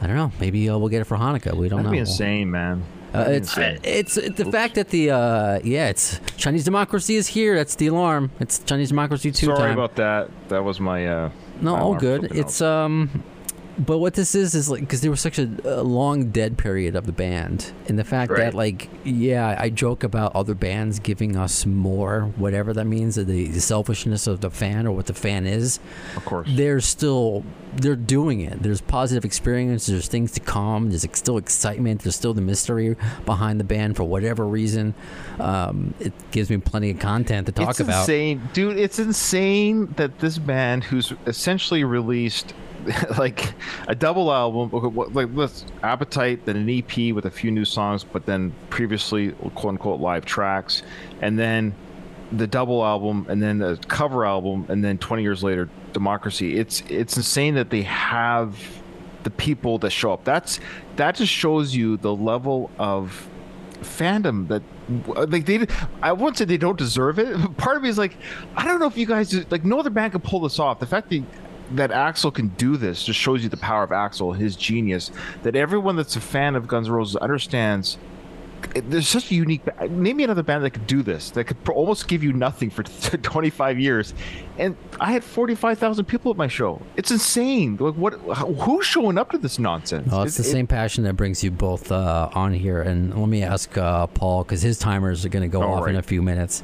[0.00, 0.32] I don't know.
[0.40, 1.54] Maybe uh, we'll get it for Hanukkah.
[1.54, 1.90] We don't That'd know.
[1.92, 2.84] be insane, man.
[3.14, 3.78] Uh, it's insane.
[3.84, 7.54] it's it's the fact that the uh, yeah, it's Chinese democracy is here.
[7.54, 8.30] That's the alarm.
[8.40, 9.72] It's Chinese democracy two Sorry time.
[9.78, 10.30] about that.
[10.48, 11.06] That was my.
[11.06, 12.24] Uh, No, my all good.
[12.36, 13.22] It's um,
[13.78, 16.94] but what this is is like because there was such a, a long dead period
[16.94, 21.36] of the band, and the fact that like yeah, I joke about other bands giving
[21.36, 25.46] us more, whatever that means, the, the selfishness of the fan or what the fan
[25.46, 25.80] is.
[26.16, 26.48] of course.
[26.50, 27.44] They're still
[27.76, 28.62] they're doing it.
[28.62, 29.86] There's positive experience.
[29.86, 30.90] There's things to come.
[30.90, 32.02] There's still excitement.
[32.02, 34.94] There's still the mystery behind the band for whatever reason.
[35.40, 38.00] Um, it gives me plenty of content to talk it's about.
[38.00, 38.78] insane, dude.
[38.78, 42.54] It's insane that this band, who's essentially released
[43.18, 43.54] like
[43.88, 44.70] a double album,
[45.12, 49.72] like let's Appetite, then an EP with a few new songs, but then previously quote
[49.72, 50.82] unquote live tracks,
[51.20, 51.74] and then
[52.32, 56.58] the double album, and then the cover album, and then 20 years later, Democracy.
[56.58, 58.58] It's it's insane that they have
[59.22, 60.24] the people that show up.
[60.24, 60.60] That's
[60.96, 63.28] that just shows you the level of
[63.80, 64.62] fandom that
[65.30, 65.66] like they
[66.02, 67.56] I won't say they don't deserve it.
[67.56, 68.16] Part of me is like
[68.56, 70.80] I don't know if you guys like no other band can pull this off.
[70.80, 71.22] The fact that
[71.72, 75.10] that Axl can do this just shows you the power of Axl, his genius.
[75.42, 77.98] That everyone that's a fan of Guns N' Roses understands.
[78.74, 79.60] There's such a unique.
[79.90, 81.30] Name me another band that could do this.
[81.32, 82.82] That could almost give you nothing for
[83.18, 84.14] 25 years,
[84.56, 86.80] and I had 45,000 people at my show.
[86.96, 87.76] It's insane.
[87.78, 88.14] Like what?
[88.14, 90.10] Who's showing up to this nonsense?
[90.10, 92.80] Well, it's It- the it- same passion that brings you both uh, on here.
[92.80, 95.96] And let me ask uh, Paul, because his timers are going to go off in
[95.96, 96.62] a few minutes.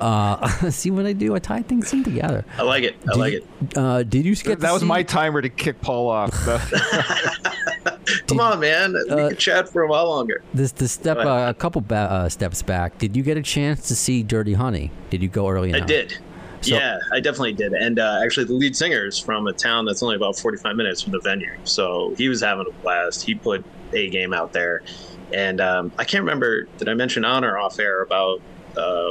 [0.00, 1.34] Uh, see what I do?
[1.34, 2.44] I tie things in together.
[2.56, 2.96] I like it.
[3.08, 3.76] I Did like you- it.
[3.78, 6.32] Uh, did you get that to was see- my timer to kick Paul off.
[8.26, 8.92] Come on, man.
[8.92, 10.42] We uh, could chat for a while longer.
[10.54, 12.98] this the step uh, a couple ba- uh, steps back?
[12.98, 14.90] Did you get a chance to see Dirty Honey?
[15.10, 16.18] Did you go early I did.
[16.60, 17.72] So- yeah, I definitely did.
[17.72, 21.02] And uh, actually, the lead singer is from a town that's only about 45 minutes
[21.02, 21.52] from the venue.
[21.64, 23.22] So he was having a blast.
[23.24, 24.82] He put a game out there.
[25.32, 28.40] And um, I can't remember, did I mention on or off air about,
[28.76, 29.10] uh,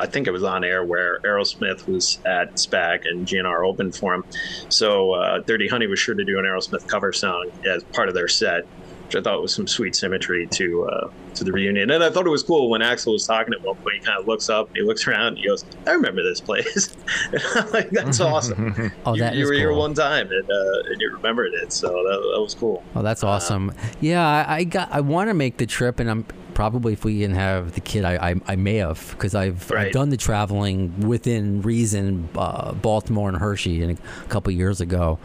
[0.00, 4.14] I think it was on air where Aerosmith was at SPAC and GNR opened for
[4.14, 4.24] him.
[4.68, 8.14] So uh, Dirty Honey was sure to do an Aerosmith cover song as part of
[8.14, 8.64] their set,
[9.06, 11.90] which I thought was some sweet symmetry to uh, to the reunion.
[11.90, 13.96] And I thought it was cool when Axl was talking at one point.
[13.96, 16.96] He kind of looks up, he looks around, and he goes, "I remember this place."
[17.72, 18.92] like, "That's awesome!
[19.04, 21.72] Oh, you that you is were here one time, and, uh, and you remembered it,
[21.72, 23.72] so that, that was cool." Oh, that's awesome.
[24.00, 24.90] yeah, I, I got.
[24.92, 26.24] I want to make the trip, and I'm
[26.60, 29.92] probably if we didn't have the kid, I I, I may have because I've, I've
[29.92, 35.18] done the traveling within reason, uh, Baltimore and Hershey, and a couple years ago.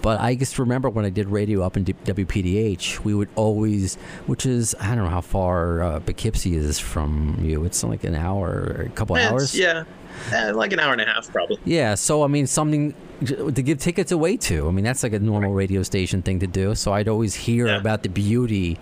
[0.00, 3.96] But I just remember when I did radio up in D- WPDH, we would always,
[4.26, 7.64] which is I don't know how far uh, Poughkeepsie is from you.
[7.66, 9.54] It's like an hour, or a couple Eh, hours.
[9.54, 9.84] yeah,
[10.32, 11.58] eh, like an hour and a half, probably.
[11.66, 12.94] Yeah, so I mean, something
[13.26, 14.68] to give tickets away to.
[14.68, 16.74] I mean, that's like a normal radio station thing to do.
[16.74, 17.76] So I'd always hear Yeah.
[17.78, 18.78] about the beauty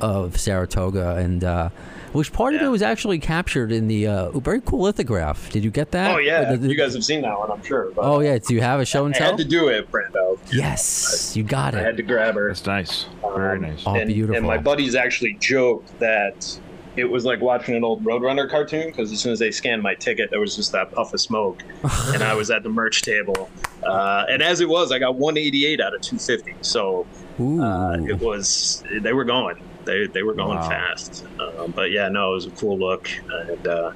[0.00, 1.68] of Saratoga, and uh,
[2.12, 5.50] which part of it was actually captured in the uh, very cool lithograph.
[5.50, 6.14] Did you get that?
[6.14, 7.90] Oh yeah, The- the- you guys have seen that one, I'm sure.
[7.94, 9.26] But oh yeah, do you have a show and tell?
[9.28, 9.38] I tell?
[9.38, 10.38] had to do it, Brando.
[10.52, 11.78] yes, you got it.
[11.78, 12.48] I had to grab her.
[12.48, 13.06] That's nice.
[13.34, 13.82] Very Um, nice.
[13.86, 14.36] Oh, and, beautiful.
[14.36, 16.58] And my buddies actually joked that
[16.96, 19.94] it was like watching an old Roadrunner cartoon because as soon as they scanned my
[19.94, 21.62] ticket, there was just that puff of smoke,
[22.12, 23.48] and I was at the merch table.
[23.84, 26.56] Uh, and as it was, I got 188 out of 250.
[26.62, 27.06] So
[27.38, 29.62] uh, it was they were going.
[29.84, 30.68] They, they were going Wow.
[30.68, 33.10] fast, um, but yeah, no, it was a cool look,
[33.48, 33.92] and uh,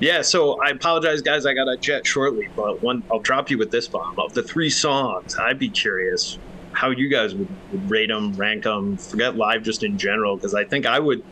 [0.00, 0.22] yeah.
[0.22, 1.46] So I apologize, guys.
[1.46, 4.18] I got a jet shortly, but one I'll drop you with this bomb.
[4.18, 6.38] Of the three songs, I'd be curious
[6.72, 8.98] how you guys would, would rate them, rank them.
[8.98, 11.22] Forget live, just in general, because I think I would.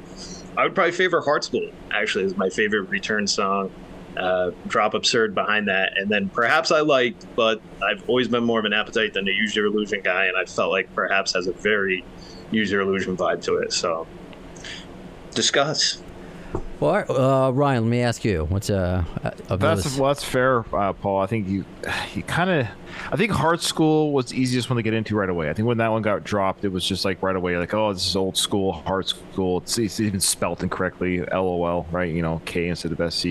[0.56, 1.72] I would probably favor Hard Skool.
[1.90, 3.70] Actually, is my favorite return song.
[4.16, 8.60] Uh, drop absurd behind that, and then perhaps I liked, but I've always been more
[8.60, 11.48] of an appetite than a use your illusion guy, and I felt like perhaps has
[11.48, 12.04] a very
[12.50, 13.72] use your illusion vibe to it.
[13.72, 14.06] So
[15.34, 16.02] discuss.
[16.80, 19.04] well, uh, Ryan, let me ask you, what's uh,
[19.48, 21.20] of That's well, that's fair, uh, Paul.
[21.20, 21.64] I think you,
[22.14, 22.66] you kind of,
[23.10, 25.50] I think Hard Skool was the easiest one to get into right away.
[25.50, 27.92] I think when that one got dropped, it was just like right away, like, oh,
[27.92, 29.62] this is old school Hard Skool.
[29.62, 32.12] It's, it's even spelt incorrectly, LOL, right?
[32.12, 33.26] You know, K instead of SC.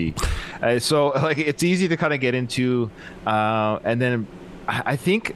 [0.62, 2.90] Uh, so like, it's easy to kind of get into,
[3.26, 4.26] uh, and then
[4.68, 5.34] I, I think.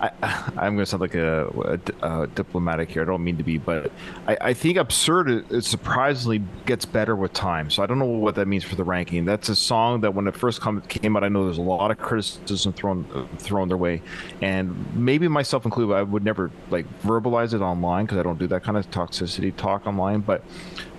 [0.00, 0.10] I,
[0.56, 3.02] I'm going to sound like a, a uh, diplomatic here.
[3.02, 3.92] I don't mean to be, but
[4.26, 7.70] I, I think absurd it, it surprisingly gets better with time.
[7.70, 9.24] So I don't know what that means for the ranking.
[9.24, 11.90] That's a song that when it first come, came out, I know there's a lot
[11.90, 14.02] of criticism thrown uh, thrown their way,
[14.40, 15.94] and maybe myself included.
[15.94, 19.54] I would never like verbalize it online because I don't do that kind of toxicity
[19.54, 20.20] talk online.
[20.20, 20.42] But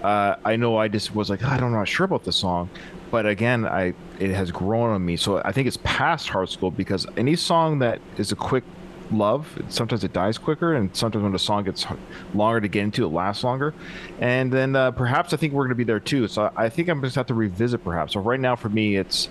[0.03, 2.69] uh, I know I just was like, I don't know, not sure about the song.
[3.11, 5.17] but again, I it has grown on me.
[5.17, 8.63] So I think it's past Hard Skool because any song that is a quick
[9.11, 11.85] love, sometimes it dies quicker, and sometimes when a song gets
[12.33, 13.73] longer to get into, it lasts longer.
[14.19, 16.27] And then uh, perhaps I think we're going to be there too.
[16.27, 18.13] So I think I'm just have to revisit perhaps.
[18.13, 19.29] So right now for me, it's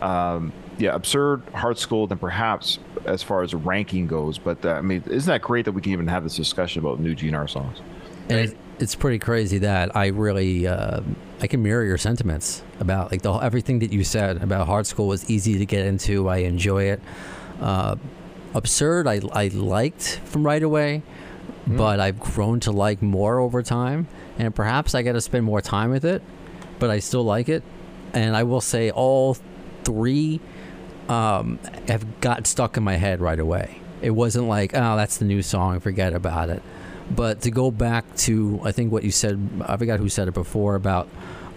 [0.00, 4.38] um, yeah, absurd, Hard Skool, then perhaps as far as ranking goes.
[4.38, 7.00] But uh, I mean, isn't that great that we can even have this discussion about
[7.00, 7.80] new GNR songs?
[8.28, 11.00] And it, it's pretty crazy that I really uh,
[11.40, 15.08] I can mirror your sentiments about like the everything that you said about Hard Skool
[15.08, 16.28] was easy to get into.
[16.28, 17.00] I enjoy it.
[17.60, 17.96] Uh,
[18.54, 21.02] absurd, I I liked from right away,
[21.66, 25.60] but I've grown to like more over time, and perhaps I got to spend more
[25.60, 26.22] time with it,
[26.78, 27.62] but I still like it.
[28.12, 29.36] And I will say all
[29.84, 30.40] three
[31.08, 33.80] um, have got stuck in my head right away.
[34.02, 36.62] It wasn't like, oh, that's the new song, forget about it.
[37.10, 40.34] But to go back to, I think what you said, I forgot who said it
[40.34, 41.08] before about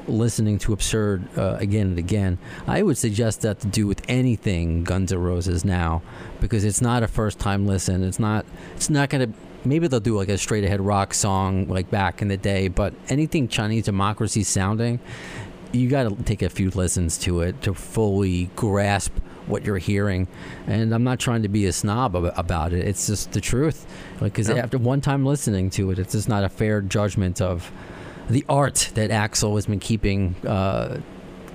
[0.08, 2.38] listening to Absurd uh, again and again.
[2.68, 6.02] I would suggest that to do with anything Guns N' Roses now,
[6.40, 8.04] because it's not a first time listen.
[8.04, 8.46] It's not.
[8.76, 9.30] It's not gonna.
[9.64, 12.94] Maybe they'll do like a straight ahead rock song like back in the day, but
[13.10, 15.00] anything Chinese democracy sounding,
[15.72, 19.12] you got to take a few listens to it to fully grasp
[19.48, 20.28] what you're hearing.
[20.68, 22.88] And I'm not trying to be a snob about it.
[22.88, 23.86] It's just the truth.
[24.22, 27.72] Like, because after one time listening to it, it's just not a fair judgment of
[28.30, 31.00] the art that Axl has been keeping uh,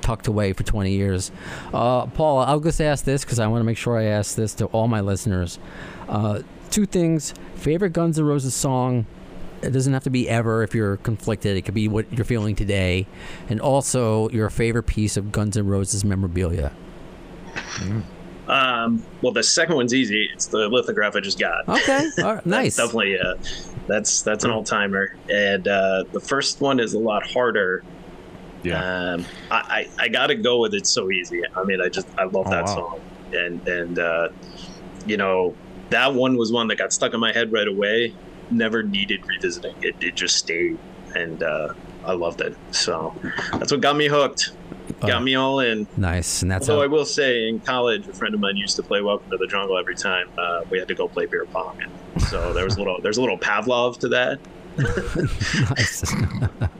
[0.00, 1.30] tucked away for 20 years.
[1.72, 4.54] Uh, Paul, I'll just ask this because I want to make sure I ask this
[4.54, 5.58] to all my listeners.
[6.08, 9.06] Uh, two things: favorite Guns N' Roses song.
[9.62, 11.56] It doesn't have to be ever if you're conflicted.
[11.56, 13.06] It could be what you're feeling today,
[13.48, 16.72] and also your favorite piece of Guns N' Roses memorabilia.
[18.50, 20.28] Um, well, the second one's easy.
[20.34, 21.68] It's the lithograph I just got.
[21.68, 22.76] Okay, all right, nice.
[22.76, 23.34] Definitely uh,
[23.86, 25.16] that's that's an old timer.
[25.30, 27.84] And uh, the first one is a lot harder.
[28.62, 29.12] Yeah.
[29.14, 30.86] Um, I, I I gotta go with it.
[30.86, 31.42] so easy.
[31.56, 32.74] I mean, I just I love Oh, that wow.
[32.74, 33.00] song,
[33.32, 34.28] and and uh,
[35.06, 35.54] you know
[35.90, 38.14] that one was one that got stuck in my head right away.
[38.50, 39.76] Never needed revisiting.
[39.80, 40.76] It it just stayed,
[41.14, 41.72] and uh,
[42.04, 42.56] I loved it.
[42.70, 43.14] So
[43.52, 44.52] that's what got me hooked.
[45.00, 45.86] Got Uh, me all in.
[45.96, 48.76] Nice, and that's Although how, I will say, in college, a friend of mine used
[48.76, 51.46] to play Welcome to the Jungle every time uh, we had to go play beer
[51.46, 51.78] pong.
[51.80, 54.40] And so there was a little, there's a little Pavlov to that.
[54.78, 56.14] Nice.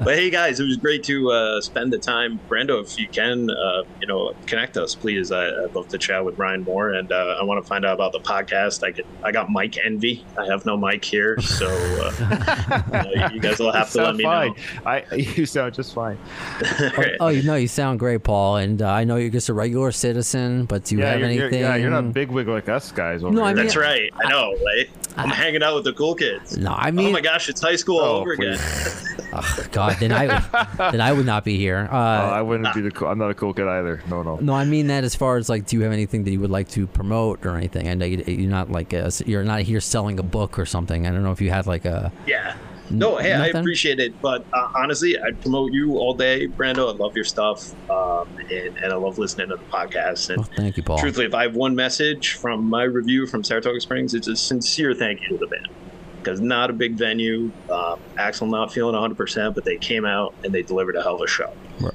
[0.03, 2.41] But hey, guys, it was great to uh, spend the time.
[2.49, 5.31] Brando, if you can, uh, you know, connect us, please.
[5.31, 7.93] I, I'd love to chat with Ryan more, and uh, I want to find out
[7.95, 8.83] about the podcast.
[8.83, 10.25] I get, I got mic envy.
[10.39, 14.25] I have no mic here, so uh, you guys will have to let sound me
[14.25, 14.53] fine.
[14.53, 14.57] know.
[14.87, 16.17] I you sound just fine.
[17.21, 19.93] oh, you know, you sound great, Paul, and uh, I know you're just a regular
[19.93, 20.65] citizen.
[20.65, 21.61] But do you yeah, have you're, you're- anything?
[21.61, 23.57] yeah, you're not big wig like us guys over No, I here.
[23.57, 24.11] mean- That's right.
[24.25, 24.89] I know, right?
[25.19, 26.57] I'm hanging out with the cool kids.
[26.57, 28.59] No, I mean, oh my gosh, it's high school all Oh, over again.
[29.33, 31.89] Ugh, God, then I would, then I would not be here.
[31.91, 32.91] Uh, Oh, I wouldn't be the.
[32.91, 34.03] Cool, I'm not a cool kid either.
[34.09, 34.37] No, no.
[34.37, 36.51] no, I mean that as far as like, do you have anything that you would
[36.51, 37.89] like to promote or anything?
[37.89, 41.07] I know you, you're not like a, you're not here selling a book or something.
[41.07, 42.11] I don't know if you had like a.
[42.27, 42.57] Yeah.
[42.93, 46.93] No, hey, I appreciate it, but uh, honestly, I'd promote you all day, Brando.
[46.93, 50.31] I love your stuff, um, and, and I love listening to the podcast.
[50.31, 50.99] And Oh, thank you, Paul.
[50.99, 54.93] truthfully, if I have one message from my review from Saratoga Springs, it's a sincere
[54.93, 55.69] thank you to the band
[56.23, 57.51] because not a big venue.
[57.71, 61.17] Um, Axl not feeling 100, percent but they came out and they delivered a hell
[61.17, 61.53] of a show.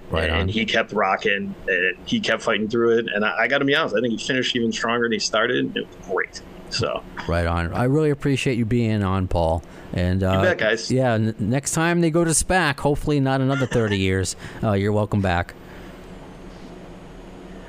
[0.09, 0.47] Right and on.
[0.47, 3.05] he kept rocking, and he kept fighting through it.
[3.13, 5.19] And I, I got to be honest, I think he finished even stronger than he
[5.19, 5.77] started.
[5.77, 6.41] It was great.
[6.71, 7.73] So Right on.
[7.73, 9.63] I really appreciate you being on, Paul.
[9.93, 10.91] And uh, bet, guys.
[10.91, 14.35] Yeah, n- next time they go to SPAC, hopefully not another 30 years.
[14.61, 15.53] Uh, you're welcome back.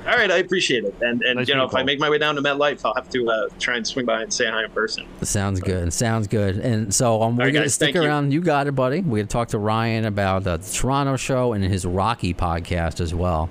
[0.07, 0.95] All right, I appreciate it.
[1.01, 2.93] And and Nice you know, meeting if I make my way down to MetLife, I'll
[2.95, 5.05] have to uh, try and swing by and say hi in person.
[5.23, 5.91] Sounds good.
[5.91, 6.57] Sounds good.
[6.57, 8.09] And so um, we're right, going to guys, stick thank you.
[8.09, 8.31] around.
[8.31, 8.41] You.
[8.41, 9.01] got it, buddy.
[9.01, 13.01] We're going to talk to Ryan about uh, the Toronto show and his Rocky podcast
[13.01, 13.49] as well.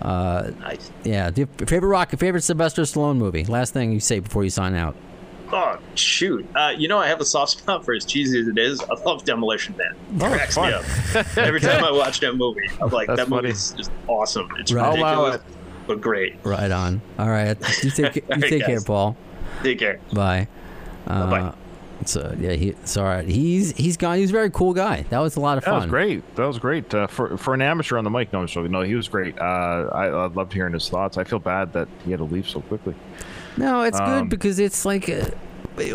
[0.00, 0.90] Uh, Nice.
[1.04, 1.30] yeah.
[1.30, 3.44] Do you, favorite Rocky, favorite Sylvester Stallone movie?
[3.44, 4.96] Last thing you say before you sign out.
[5.52, 6.46] Oh shoot!
[6.54, 8.80] Uh, you know, I have a soft spot for as cheesy as it is.
[8.80, 9.94] I love Demolition Man.
[10.16, 12.70] It Oh, it's cracks me up every time I watch that movie.
[12.80, 13.42] I'm like, That's that funny.
[13.48, 14.48] movie is just awesome.
[14.60, 14.84] It's Right.
[14.84, 15.56] I'll allow ridiculous,
[15.94, 16.36] but great.
[16.44, 17.00] Right on.
[17.18, 17.56] All right.
[17.82, 18.80] You take, you All right, take care.
[18.80, 19.16] Paul.
[19.62, 19.98] Take care.
[20.12, 20.46] Bye.
[21.06, 21.54] Uh, Bye-bye.
[22.06, 23.28] So yeah, he, it's all right.
[23.28, 24.16] He's he's gone.
[24.16, 25.02] He's a very cool guy.
[25.10, 25.80] That was a lot of That fun.
[25.82, 26.36] was great.
[26.36, 28.32] That was great uh, for for an amateur on the mic.
[28.32, 29.38] No, so no, he was great.
[29.38, 31.18] Uh, I, I loved hearing his thoughts.
[31.18, 32.94] I feel bad that he had to leave so quickly.
[33.58, 35.26] No, it's Um, good because it's like uh,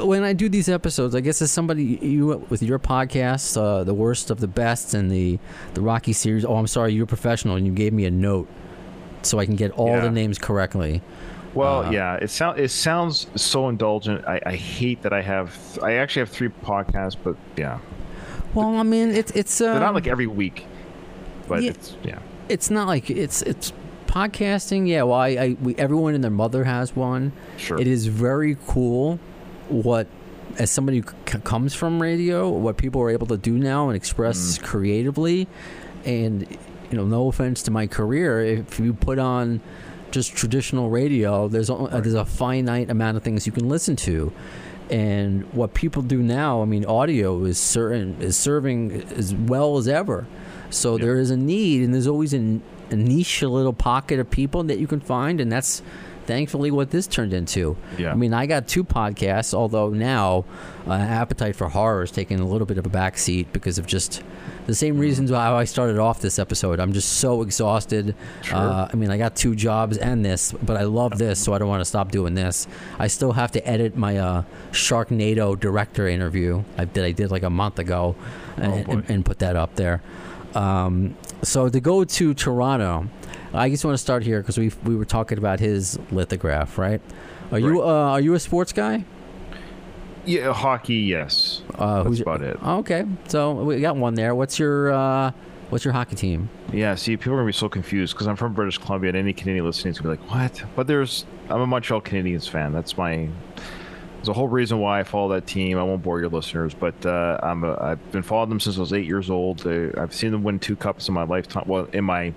[0.05, 3.93] when I do these episodes, I guess as somebody you with your podcast, uh, the
[3.95, 5.39] worst of the best and the
[5.73, 6.45] the Rocky series.
[6.45, 8.47] Oh, I'm sorry, you're a professional and you gave me a note
[9.25, 10.01] so I can get all Yeah.
[10.01, 11.01] the names correctly.
[11.53, 14.25] Well, Uh, yeah, it sounds it sounds so indulgent.
[14.27, 15.57] I, I hate that I have.
[15.81, 17.79] I actually have three podcasts, but yeah,
[18.53, 20.65] Well, I mean, it's it's uh, they're not like every week.
[21.47, 21.69] But yeah.
[21.71, 22.19] it's yeah.
[22.49, 23.71] it's not like it's it's
[24.07, 24.87] podcasting.
[24.87, 27.31] Yeah, well, I, I we, everyone and their mother has one.
[27.57, 27.79] Sure.
[27.79, 29.19] It is very cool
[29.69, 30.07] what
[30.57, 33.95] as somebody who c- comes from radio, what people are able to do now and
[33.95, 35.47] express creatively,
[36.05, 36.45] and
[36.91, 39.61] you know, no offense to my career, if you put on
[40.11, 44.31] just traditional radio, there's uh, there's a finite amount of things you can listen to.
[44.89, 49.87] And what people do now, I mean, audio is certain is serving as well as
[49.87, 50.27] ever.
[50.69, 52.59] So there is a need, and there's always a,
[52.91, 55.81] a niche, little pocket of people that you can find, and that's
[56.25, 57.77] thankfully what this turned into.
[57.97, 58.11] Yeah.
[58.11, 60.45] I mean, I got two podcasts, although now
[60.87, 64.23] uh, Appetite for Horror is taking a little bit of a backseat because of just
[64.65, 66.79] the same reasons why I started off this episode.
[66.79, 68.15] I'm just so exhausted.
[68.41, 68.57] Sure.
[68.57, 71.59] Uh, I mean, I got two jobs and this, but I love this, so I
[71.59, 72.67] don't want to stop doing this.
[72.97, 77.43] I still have to edit my uh, Sharknado director interview I, that I did like
[77.43, 78.15] a month ago
[78.57, 78.91] and, boy.
[78.93, 80.01] and, and put that up there.
[80.55, 83.07] Um, so to go to Toronto,
[83.55, 87.01] I just want to start here because we we were talking about his lithograph, right?
[87.51, 89.03] Are you uh, are you a sports guy?
[90.25, 91.61] Yeah, hockey, yes.
[91.75, 92.57] Uh, That's who's- about it.
[92.61, 94.33] Oh, okay, so we got one there.
[94.33, 95.31] What's your uh,
[95.69, 96.49] what's your hockey team?
[96.73, 99.33] Yeah, see, people are gonna be so confused because I'm from British Columbia, and any
[99.33, 102.73] Canadian listening is gonna be like, "What?" But there's, I'm a Montreal Canadiens fan.
[102.73, 103.29] That's my.
[104.17, 105.77] There's a whole reason why I follow that team.
[105.77, 108.79] I won't bore your listeners, but uh, I'm a, I've been following them since I
[108.79, 109.67] was eight years old.
[109.67, 111.65] Uh, I've seen them win two cups in my lifetime.
[111.67, 112.33] Well, in my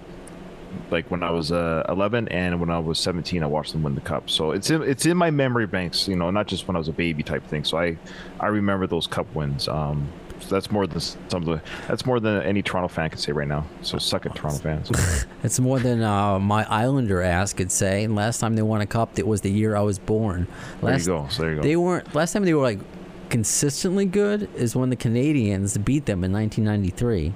[0.91, 3.95] like when I was uh, 11 and when I was 17, I watched them win
[3.95, 4.31] the cup.
[4.31, 6.89] So it's in, it's in my memory banks, you know, not just when I was
[6.89, 7.65] a baby type thing.
[7.65, 7.97] So I
[8.41, 9.69] I remember those cup wins.
[9.69, 10.09] Um,
[10.41, 13.33] so that's more than some of the that's more than any Toronto fan can say
[13.33, 13.65] right now.
[13.83, 14.91] So suck it, Toronto fans.
[15.43, 18.05] It's more than uh, my Islander ass could say.
[18.05, 20.47] And last time they won a cup, it was the year I was born.
[20.83, 21.27] There you go.
[21.31, 21.63] So there you go.
[21.63, 22.15] They weren't.
[22.15, 22.81] Last time they were like
[23.31, 27.33] consistently good is when the Canadiens beat them in 1993.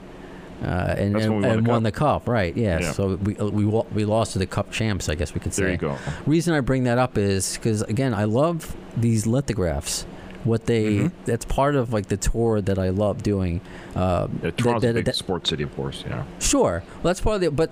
[0.62, 1.92] Uh, and and, won and the won cup.
[1.92, 2.56] the cup, right?
[2.56, 2.78] Yeah.
[2.80, 2.92] Yeah.
[2.92, 5.62] So we uh, we we lost to the cup champs, I guess we could say.
[5.64, 5.98] There you go.
[6.26, 10.06] Reason I bring that up is because again, I love these lithographs.
[10.44, 11.24] What they Mm-hmm.
[11.24, 13.60] that's part of like the tour that I love doing.
[13.94, 16.02] Uh, Yeah, Toronto's that- a big that- sports city, of course.
[16.04, 16.24] Yeah.
[16.40, 16.82] Sure.
[16.96, 17.54] Well, that's part of it.
[17.54, 17.70] But,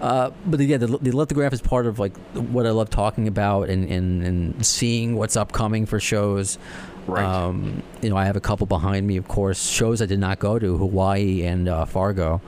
[0.00, 3.68] uh, but yeah, the, the lithograph is part of like what I love talking about
[3.68, 6.58] and, and, and seeing what's upcoming for shows.
[7.08, 7.24] Right.
[7.24, 9.68] Um, you know, I have a couple behind me, of course.
[9.68, 12.40] Shows I did not go to, Hawaii and uh, Fargo.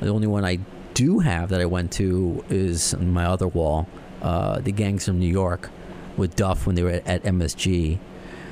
[0.00, 0.58] The only one I
[0.94, 3.88] do have that I went to is on my other wall,
[4.20, 5.70] uh, the Gangs from New York,
[6.16, 7.98] with Duff when they were at, at MSG.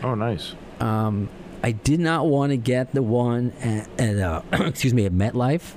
[0.02, 0.54] Oh, nice.
[0.80, 1.28] Um,
[1.62, 5.74] I did not want to get the one at, at uh, excuse me at MetLife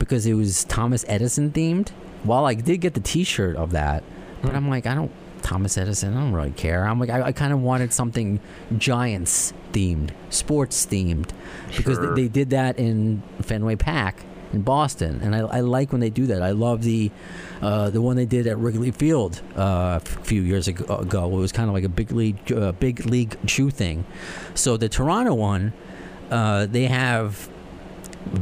[0.00, 1.90] because it was Thomas Edison themed.
[2.24, 4.02] While I did get the T-shirt of that,
[4.42, 5.12] but I'm like, I don't
[5.50, 6.16] Thomas Edison.
[6.16, 6.84] I don't really care.
[6.86, 8.38] I'm like, I, I kind of wanted something
[8.78, 11.30] Giants themed, sports themed,
[11.76, 12.14] because Sure.
[12.14, 14.14] they, they did that in Fenway Park
[14.52, 16.40] in Boston, and I, I like when they do that.
[16.42, 17.10] I love the
[17.62, 20.84] uh, the one they did at Wrigley Field uh, a few years ago.
[21.00, 24.04] It was kind of like a big league uh, Big League Chew thing.
[24.54, 25.72] So the Toronto one,
[26.30, 27.48] uh, they have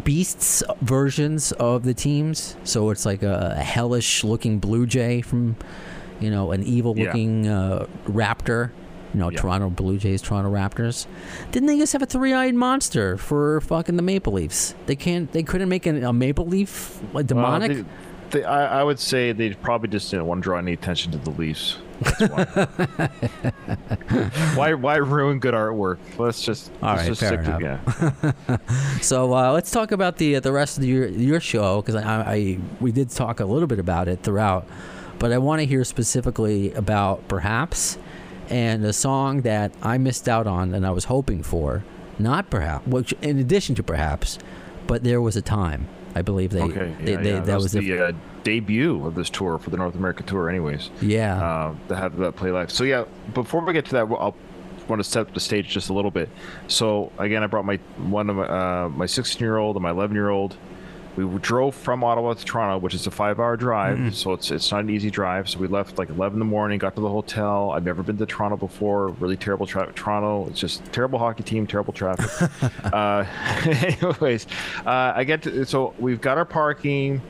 [0.04, 2.56] beasts versions of the teams.
[2.64, 5.56] So it's like a, a hellish looking blue jay from,
[6.20, 8.70] you know, an evil looking uh, raptor.
[9.14, 9.40] You know, Yeah.
[9.40, 11.06] Toronto Blue Jays, Toronto Raptors.
[11.50, 14.74] Didn't they just have a three-eyed monster for fucking the Maple Leafs?
[14.84, 15.32] They can't.
[15.32, 17.70] They couldn't make an, a Maple Leaf like demonic.
[17.70, 17.84] Well,
[18.30, 21.10] they, they, I, I would say they probably just didn't want to draw any attention
[21.12, 21.78] to the Leafs.
[22.18, 22.44] Why.
[24.54, 24.74] why?
[24.74, 25.98] Why ruin good artwork?
[26.18, 26.70] Let's just.
[26.82, 28.56] All let's right, just fair stick to yeah.
[29.00, 32.58] So uh, let's talk about the the rest of your your show because I, I
[32.80, 34.66] we did talk a little bit about it throughout,
[35.18, 37.98] but I want to hear specifically about perhaps
[38.48, 41.84] and a song that I missed out on and I was hoping for,
[42.18, 44.38] not perhaps, which in addition to perhaps,
[44.86, 46.94] but there was a time I believe they Okay.
[47.00, 47.40] yeah, they, yeah.
[47.40, 48.12] that, was, the the uh,
[48.42, 50.90] debut of this tour for the North America tour, anyways.
[51.00, 52.72] yeah uh, to have that play live.
[52.72, 53.04] So yeah,
[53.34, 54.34] before we get to that, I'll
[54.88, 56.28] want to set up the stage just a little bit.
[56.66, 59.90] So again, I brought my one of my uh, my 16 year old and my
[59.90, 60.56] 11 year old.
[61.16, 64.70] We drove from Ottawa to Toronto, which is a five hour drive, so it's it's
[64.70, 65.48] not an easy drive.
[65.48, 67.72] So we left like 11 in the morning, got to the hotel.
[67.72, 69.08] I've never been to Toronto before.
[69.08, 69.96] Really terrible traffic.
[69.96, 72.50] Toronto, it's just terrible hockey team, terrible traffic.
[72.92, 73.24] uh,
[73.64, 74.46] anyways,
[74.86, 77.20] uh, I get to so we've got our parking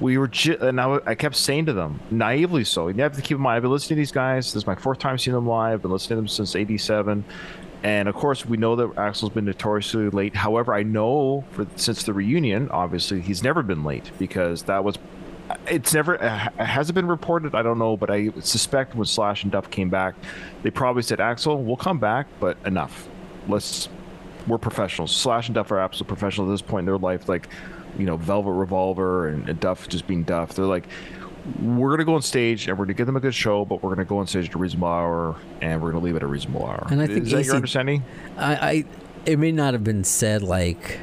[0.00, 3.22] we were ju- and I, I kept saying to them naively so you have to
[3.22, 5.34] keep in mind i've been listening to these guys this is my fourth time seeing
[5.34, 7.24] them live I've been listening to them since 87
[7.86, 10.34] and of course we know that Axl's been notoriously late.
[10.34, 14.98] However i know for since the reunion obviously he's never been late because that was
[15.68, 17.54] it's never uh, has it been reported?
[17.54, 20.16] I don't know but i suspect when slash and duff came back
[20.62, 23.08] they probably said axel we'll come back but enough.
[23.48, 23.88] Let's
[24.48, 25.14] we're professionals.
[25.14, 27.48] Slash and duff are absolute professionals at this point in their life like
[27.98, 30.54] you know Velvet Revolver and, and Duff just being Duff.
[30.54, 30.88] They're like,
[31.60, 33.90] we're gonna go on stage and we're gonna give them a good show, but we're
[33.90, 36.26] gonna go on stage at a reasonable hour and we're gonna leave it at a
[36.26, 36.86] reasonable hour.
[36.90, 38.04] And I think is that AC your understanding?
[38.36, 38.84] I, I
[39.26, 40.98] it may not have been said like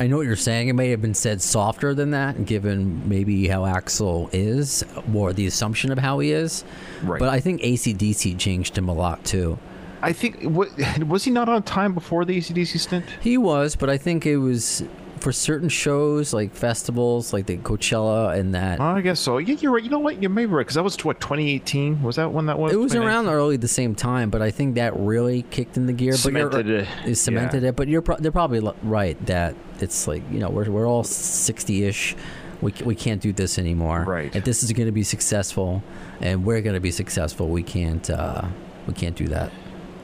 [0.00, 0.68] I know what you're saying.
[0.68, 4.82] It may have been said softer than that, given maybe how Axl is,
[5.14, 6.64] or the assumption of how he is.
[7.02, 7.18] Right.
[7.18, 9.58] But I think ACDC changed him a lot too.
[10.00, 10.38] I think
[11.06, 13.04] was he not on time before the ACDC stint?
[13.20, 14.82] He was, but I think it was
[15.20, 18.80] for certain shows like festivals, like the Coachella and that.
[18.80, 19.38] Oh, I guess so.
[19.38, 19.82] Yeah, you're right.
[19.84, 20.22] You know what?
[20.22, 22.02] You may be right because that was what 2018.
[22.02, 22.72] Was that when that was?
[22.72, 25.92] It was around early the same time, but I think that really kicked in the
[25.92, 26.12] gear.
[26.22, 26.88] But you're- Cemented it.
[27.06, 27.68] It cemented Yeah.
[27.70, 31.04] it, but you're pro- they're probably right that it's like you know we're we're all
[31.04, 32.16] sixty ish.
[32.62, 34.04] We, we can't do this anymore.
[34.06, 34.36] Right.
[34.36, 35.82] If this is going to be successful,
[36.20, 38.42] and we're going to be successful, we can't uh,
[38.86, 39.50] we can't do that.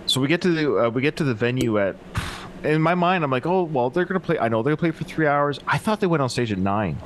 [0.07, 1.97] So we get to the uh, we get to the venue at.
[2.67, 4.39] In my mind, I'm like, oh well, they're gonna play.
[4.39, 5.59] I know they're gonna play for three hours.
[5.67, 6.99] I thought they went on stage at nine.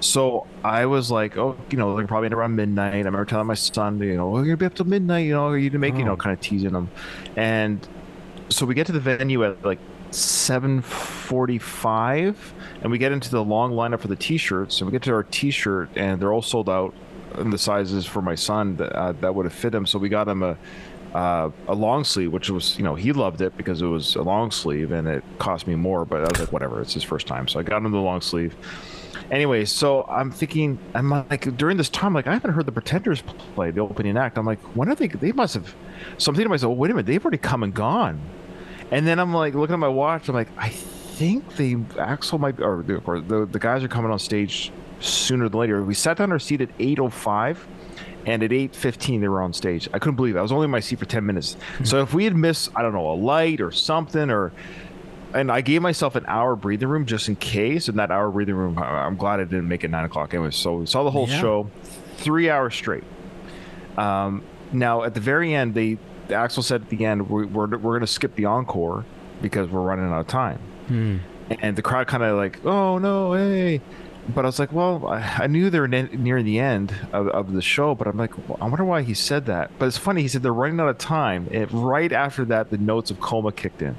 [0.00, 2.94] So I was like, oh, you know, they're probably around midnight.
[2.94, 5.26] I remember telling my son, you know, we're gonna be up till midnight.
[5.26, 6.16] You know, are you to make, you know, Oh.
[6.16, 6.88] kind of teasing him.
[7.36, 7.86] And
[8.48, 9.78] so we get to the venue at like
[10.10, 12.34] 7:45,
[12.82, 14.80] and we get into the long lineup for the t-shirts.
[14.80, 16.92] And we get to our t-shirt, and they're all sold out.
[17.38, 19.86] in the sizes for my son that uh, that would have fit him.
[19.86, 20.58] So we got him a
[21.14, 24.22] uh, a long sleeve, which was you know he loved it because it was a
[24.22, 26.04] long sleeve and it cost me more.
[26.04, 28.20] But I was like, whatever, it's his first time, so I got him the long
[28.20, 28.56] sleeve.
[29.30, 33.22] Anyway, so I'm thinking, I'm like during this time, like I haven't heard the Pretenders
[33.54, 34.36] play the opening act.
[34.36, 35.08] I'm like, when are they?
[35.08, 35.74] They must have.
[36.18, 38.20] So I'm thinking to myself, well, wait a minute, they've already come and gone.
[38.90, 40.28] And then I'm like looking at my watch.
[40.28, 44.10] I'm like, I think they Axl might, or the, or the the guys are coming
[44.10, 45.82] on stage sooner than later.
[45.82, 47.58] We sat down our seat at 8:05,
[48.26, 49.88] and at 8:15 they were on stage.
[49.92, 50.38] I couldn't believe it.
[50.38, 51.56] I was only in my seat for 10 minutes.
[51.84, 54.52] so if we had missed, I don't know, a light or something, or
[55.34, 57.88] and I gave myself an hour breathing room just in case.
[57.88, 60.50] and that hour breathing room, I- I'm glad I didn't make it nine o'clock anyway.
[60.50, 61.40] So we saw the whole Yeah.
[61.40, 61.70] show,
[62.16, 63.04] three hours straight.
[63.96, 64.42] Um,
[64.72, 65.98] now at the very end, they
[66.28, 69.04] Axl said at the end, we, we're we're going to skip the encore
[69.42, 70.58] because we're running out of time.
[71.60, 73.80] And the crowd kind of like, oh no, hey.
[74.28, 77.52] But I was like, well, I, knew they were ne- near the end of, of
[77.52, 79.70] the show, but I'm like, well, I wonder why he said that.
[79.78, 81.48] But it's funny, he said they're running out of time.
[81.50, 83.96] And right after that, the notes of coma kicked in.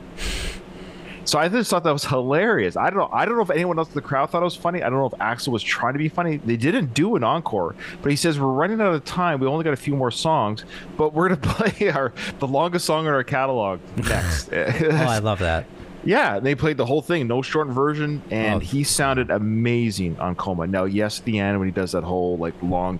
[1.25, 2.75] So I just thought that was hilarious.
[2.75, 3.09] I don't know.
[3.11, 4.83] I don't know if anyone else in the crowd thought it was funny.
[4.83, 6.37] I don't know if Axl was trying to be funny.
[6.37, 9.39] They didn't do an encore, but he says we're running out of time.
[9.39, 10.65] We only got a few more songs,
[10.97, 14.49] but we're gonna play our the longest song in our catalog next.
[14.51, 15.65] Oh, I love that.
[16.05, 18.59] Yeah, they played the whole thing, no shortened version, and Oh.
[18.59, 20.67] he sounded amazing on Coma.
[20.67, 22.99] Now, yes, at the end when he does that whole like long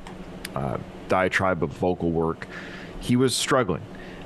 [0.55, 0.77] uh,
[1.09, 2.47] diatribe of vocal work,
[3.01, 3.81] he was struggling.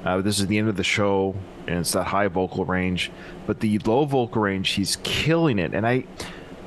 [0.06, 1.36] Uh, this is the end of the show,
[1.68, 3.12] and it's that high vocal range,
[3.48, 5.74] but the low vocal range, he's killing it.
[5.74, 6.04] And I,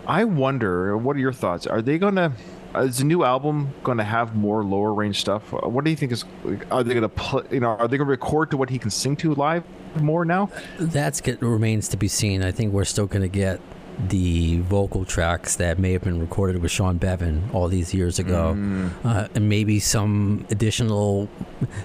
[0.07, 1.67] I wonder, what are your thoughts?
[1.67, 2.33] Are they gonna?
[2.75, 5.53] uh, Is the new album going to have more lower range stuff?
[5.53, 6.25] What do you think is?
[6.73, 7.45] Are they going to play?
[7.53, 9.63] You know, are they going to record to what he can sing to live
[9.97, 10.51] more now?
[10.79, 12.43] That's get, remains to be seen.
[12.43, 13.61] I think we're still going to get
[14.09, 18.57] the vocal tracks that may have been recorded with Sean Beavan all these years ago,
[19.05, 21.29] uh, and maybe some additional,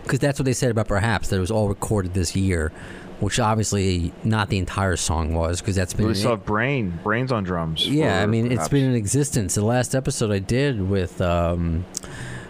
[0.04, 2.72] because that's what they said about perhaps that it was all recorded this year,
[3.20, 7.44] which obviously not the entire song was, because that's been We saw Brain, Brains on
[7.44, 7.86] drums.
[7.86, 9.56] yeah, I mean, it's been in existence.
[9.56, 11.84] The last episode I did with um,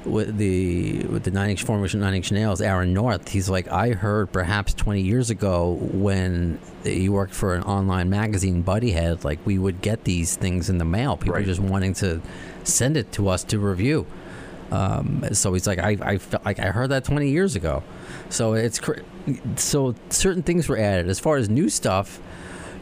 [0.05, 3.29] with the with the Nine Inch formation, Nine Inch Nails, Aaron North.
[3.29, 8.63] He's like, I heard perhaps 20 years ago when he worked for an online magazine,
[8.63, 9.23] Buddyhead.
[9.23, 11.17] Like we would get these things in the mail.
[11.17, 11.45] People Right.
[11.45, 12.21] just wanting to
[12.63, 14.05] send it to us to review.
[14.71, 17.83] Um, so he's like, I, I felt like I heard that 20 years ago.
[18.29, 18.99] So it's cr-
[19.55, 21.07] so certain things were added.
[21.07, 22.19] As far as new stuff,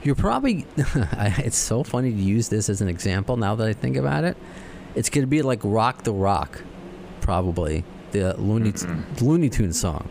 [0.03, 0.65] you're probably.
[0.78, 4.38] it's so funny to use this as an example now that I think about it.
[4.95, 6.61] It's going to be like Rock the Rock,
[7.24, 8.74] probably the Looney
[9.21, 10.07] Looney Tunes song,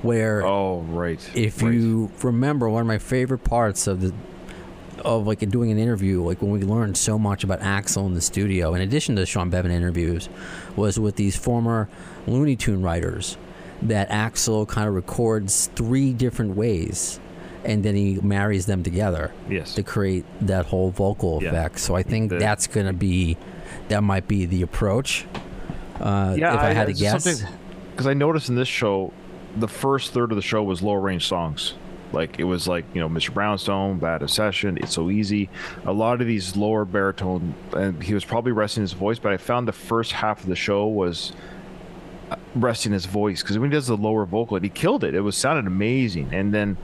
[0.00, 1.20] where Oh, right.
[1.34, 1.74] if right.
[1.74, 4.14] you remember one of my favorite parts of the
[5.04, 8.20] of like doing an interview like when we learned so much about Axl in the
[8.20, 10.28] studio in addition to Sean Beavan interviews
[10.76, 11.88] was with these former
[12.26, 13.36] looney tune writers
[13.80, 17.18] that Axl kind of records three different ways
[17.64, 19.74] and then he marries them together Yes.
[19.74, 21.48] to create that whole vocal Yeah.
[21.48, 23.36] effect so i think The- that's going to be
[23.88, 25.26] that might be the approach
[26.02, 27.44] uh, if i, had to guess
[27.92, 29.12] because I noticed in this show,
[29.56, 31.74] the first third of the show was lower range songs.
[32.12, 33.32] Like it was like you know Mr.
[33.32, 35.48] Brownstone, Bad Obsession, It's So Easy.
[35.84, 39.18] A lot of these lower baritone, and he was probably resting his voice.
[39.18, 41.32] But I found the first half of the show was
[42.54, 45.14] resting his voice because when he does the lower vocal, he killed it.
[45.14, 46.28] It was sounded amazing.
[46.32, 46.76] And then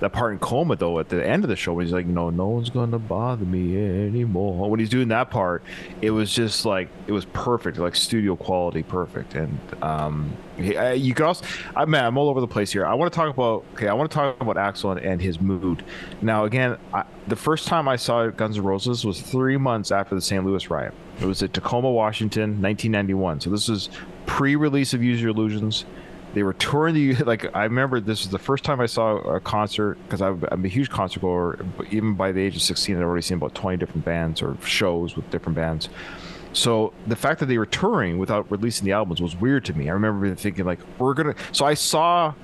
[0.00, 2.30] that part in coma though at the end of the show, when he's like, "No,
[2.30, 3.76] no one's gonna bother me
[4.06, 5.62] anymore." When he's doing that part,
[6.02, 9.34] it was just like it was perfect, like studio quality, perfect.
[9.34, 11.44] And um, you can also,
[11.74, 12.86] I man, I'm all over the place here.
[12.86, 15.40] I want to talk about okay, I want to talk about Axl and, and his
[15.40, 15.84] mood.
[16.22, 20.14] Now, again, I, the first time I saw Guns N' Roses was three months after
[20.14, 20.44] the St.
[20.44, 20.94] Louis riot.
[21.20, 23.40] It was at Tacoma, Washington, 1991.
[23.40, 23.88] So this is
[24.26, 25.84] pre-release of Use Your Illusions.
[26.34, 27.54] They were touring the like.
[27.54, 30.90] I remember this was the first time I saw a concert because I'm a huge
[30.90, 31.64] concert goer.
[31.90, 35.16] Even by the age of 16, I'd already seen about 20 different bands or shows
[35.16, 35.88] with different bands.
[36.52, 39.88] So the fact that they were touring without releasing the albums was weird to me.
[39.88, 41.34] I remember thinking like, we're gonna.
[41.52, 42.34] So I saw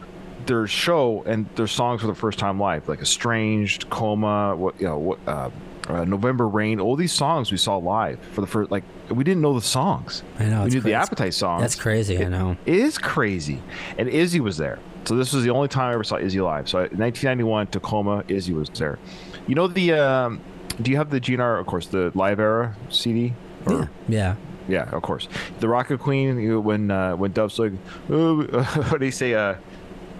[0.46, 4.86] their show and their songs for the first time live, like "Estranged," "Coma," what you
[4.86, 5.18] know, what.
[5.26, 5.50] Uh,
[5.88, 9.42] uh, November Rain, all these songs we saw live for the first, like, we didn't
[9.42, 10.22] know the songs.
[10.38, 10.64] I know.
[10.64, 11.62] We knew the Appetite songs.
[11.62, 12.22] That's crazy.
[12.24, 12.56] I know.
[12.66, 13.60] It is crazy.
[13.98, 14.78] And Izzy was there.
[15.06, 16.68] So this was the only time I ever saw Izzy live.
[16.68, 18.98] So 1991, Tacoma, Izzy was there.
[19.46, 20.40] You know the, um,
[20.80, 23.32] do you have the GNR, of course, the Live Era CD?
[23.66, 23.86] Or- Yeah.
[24.08, 24.34] Yeah.
[24.68, 25.28] yeah, of course.
[25.58, 27.72] The Rocket Queen, when uh, when Duff's like,
[28.10, 28.42] oh,
[28.90, 29.34] what do you say?
[29.34, 29.54] Uh,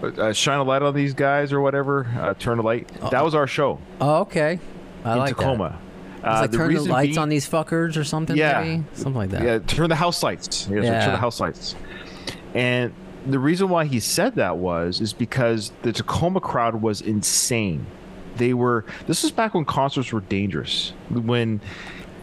[0.02, 2.06] uh, shine a light on these guys or whatever.
[2.18, 2.88] Uh, turn a light.
[3.10, 4.58] That was our show Oh, okay.
[5.04, 5.70] I in like Tacoma.
[5.70, 5.78] that.
[6.18, 8.36] It's Uh, like turn the lights being- on these fuckers or something.
[8.36, 8.60] Yeah.
[8.62, 8.84] maybe?
[8.92, 9.42] something like that.
[9.42, 10.68] Yeah, turn the house lights.
[10.70, 11.74] Yeah, so turn the house lights.
[12.54, 12.92] And
[13.26, 17.86] the reason why he said that was is because the Tacoma crowd was insane.
[18.36, 18.84] They were.
[19.06, 20.92] This is back when concerts were dangerous.
[21.10, 21.60] When,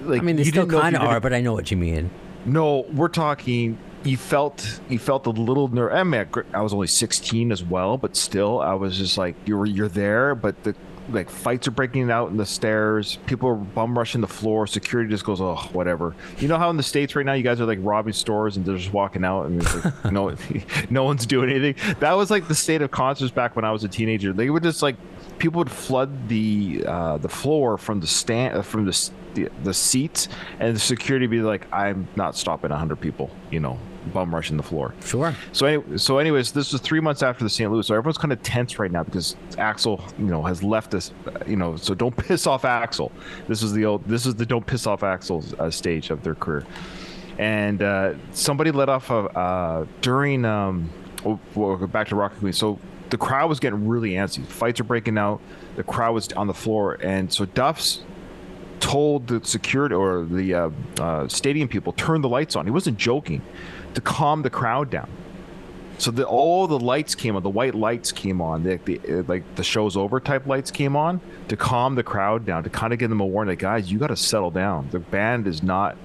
[0.03, 1.41] like, I mean, they you still didn't know if kind of are, gonna- but I
[1.41, 2.09] know what you mean.
[2.45, 3.78] No, we're talking.
[4.03, 5.91] You felt you felt a little nerve.
[5.91, 9.65] I mean, I was only 16 as well, but still, I was just like, you're
[9.65, 10.75] you're there, but the
[11.10, 13.18] like fights are breaking out in the stairs.
[13.26, 14.68] People are bum rushing the floor.
[14.68, 16.16] Security just goes, oh, whatever.
[16.39, 18.66] You know how in the states right now, you guys are like robbing stores and
[18.66, 20.36] they're just walking out, and like, no,
[20.89, 21.95] no one's doing anything.
[21.99, 24.34] That was like the state of concerts back when I was a teenager.
[24.34, 24.95] They would just like
[25.39, 29.74] people would flood the uh, the floor from the stand uh, from the, the the
[29.74, 30.28] seats,
[30.60, 34.64] and the security be like, I'm not stopping hundred people, you know, bum rushing the
[34.64, 34.93] floor.
[35.05, 35.36] Sure.
[35.51, 37.72] So, any, so anyways, this was three months after the St.
[37.72, 37.86] Louis.
[37.86, 41.12] So everyone's kind of tense right now because Axl, you know, has left us.
[41.45, 43.12] You know, so don't piss off Axl.
[43.47, 44.03] This is the old.
[44.05, 46.66] This is the don't piss off Axl uh, stage of their career.
[47.38, 50.45] And uh, somebody let off a uh, during.
[50.45, 50.89] Um,
[51.26, 52.53] oh, well, back to Rocket Queen.
[52.53, 52.80] So
[53.10, 54.45] the crowd was getting really antsy.
[54.45, 55.41] Fights are breaking out.
[55.76, 58.01] The crowd was on the floor, and so Duff's
[58.80, 62.66] told the security or the uh, uh, stadium people turn the lights on.
[62.66, 63.41] He wasn't joking
[63.93, 65.09] to calm the crowd down.
[65.99, 69.23] So the, all the lights came on, the white lights came on, the, the, uh,
[69.27, 72.93] like the show's over type lights came on to calm the crowd down, to kind
[72.93, 74.88] of give them a warning, like guys, you got to settle down.
[74.91, 75.97] The band is not,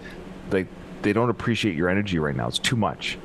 [0.51, 0.67] like
[1.03, 2.49] they don't appreciate your energy right now.
[2.49, 3.19] It's too much.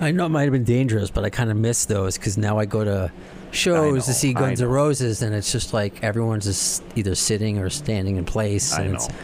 [0.00, 2.58] I know it might have been dangerous, but I kind of miss those because now
[2.58, 3.10] I go to
[3.50, 7.70] shows to see Guns N' Roses, and it's just like everyone's just either sitting or
[7.70, 9.14] standing in place, and it's know.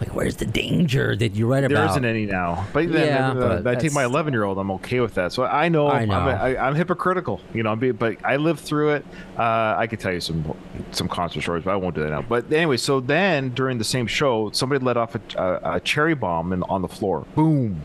[0.00, 1.74] Like, where's the danger that you write about?
[1.74, 2.66] There isn't any now.
[2.72, 5.32] But then Yeah, uh, but I take my 11 year old, I'm okay with that.
[5.32, 6.14] So I know, I know.
[6.14, 9.04] I'm, I, I'm hypocritical, you know, I'm be, but I lived through it.
[9.36, 10.56] Uh, I could tell you some
[10.92, 12.22] some concert stories, but I won't do that now.
[12.22, 16.14] But anyway, so then during the same show, somebody let off a, a, a cherry
[16.14, 17.26] bomb in, on the floor.
[17.34, 17.80] Boom.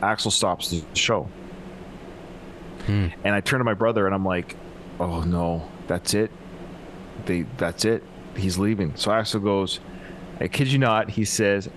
[0.00, 1.28] Axl stops the show.
[2.86, 3.08] Hmm.
[3.24, 4.56] And I turn to my brother and I'm like,
[4.98, 6.30] "Oh no, that's it.
[7.26, 8.02] They that's it.
[8.36, 9.80] He's leaving." So Axl goes,
[10.40, 11.68] "I kid you not." He says,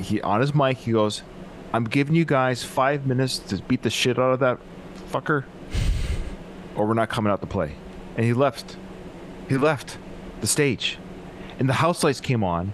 [0.00, 1.22] he on his mic he goes,
[1.72, 4.58] "I'm giving you guys five minutes to beat the shit out of that
[5.10, 5.44] fucker,
[6.76, 7.74] or we're not coming out to play."
[8.16, 8.76] And he left.
[9.48, 9.98] He left
[10.40, 10.98] the stage,
[11.58, 12.72] and the house lights came on,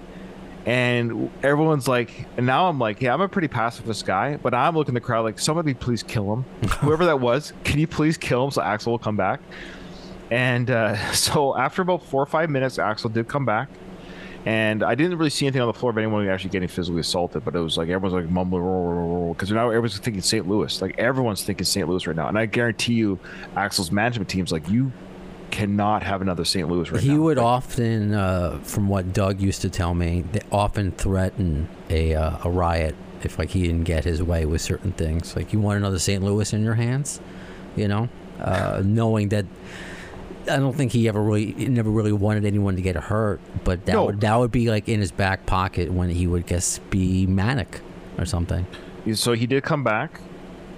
[0.68, 4.76] and everyone's like, and now I'm like, yeah, I'm a pretty pacifist guy, but I'm
[4.76, 6.42] looking at the crowd like, somebody please kill him,
[6.80, 9.40] whoever that was, can you please kill him so Axl will come back?
[10.30, 13.70] And uh, so after about four or five minutes, Axl did come back.
[14.48, 17.44] And I didn't really see anything on the floor of anyone actually getting physically assaulted,
[17.44, 20.48] but it was like everyone's like mumbling because now everyone's thinking St.
[20.48, 20.80] Louis.
[20.80, 21.86] Like everyone's thinking St.
[21.86, 22.28] Louis right now.
[22.28, 23.18] And I guarantee you,
[23.56, 24.90] Axl's management team's like, you
[25.50, 26.66] cannot have another St.
[26.66, 27.12] Louis right he now.
[27.12, 31.68] He would Like, often, uh, from what Doug used to tell me, they often threaten
[31.90, 32.94] a uh, a riot
[33.24, 35.36] if like he didn't get his way with certain things.
[35.36, 36.22] Like you want another St.
[36.22, 37.20] Louis in your hands,
[37.76, 38.08] you know,
[38.40, 39.44] uh, knowing that.
[40.48, 43.84] I don't think he ever really, he never really wanted anyone to get hurt, but
[43.86, 44.06] that No.
[44.06, 47.80] would that would be like in his back pocket when he would guess be manic
[48.18, 48.66] or something.
[49.14, 50.20] so he did come back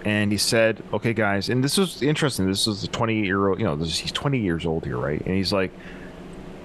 [0.05, 3.59] and he said okay guys and this was interesting this was a 28 year old
[3.59, 5.71] you know this, he's 20 years old here right and he's like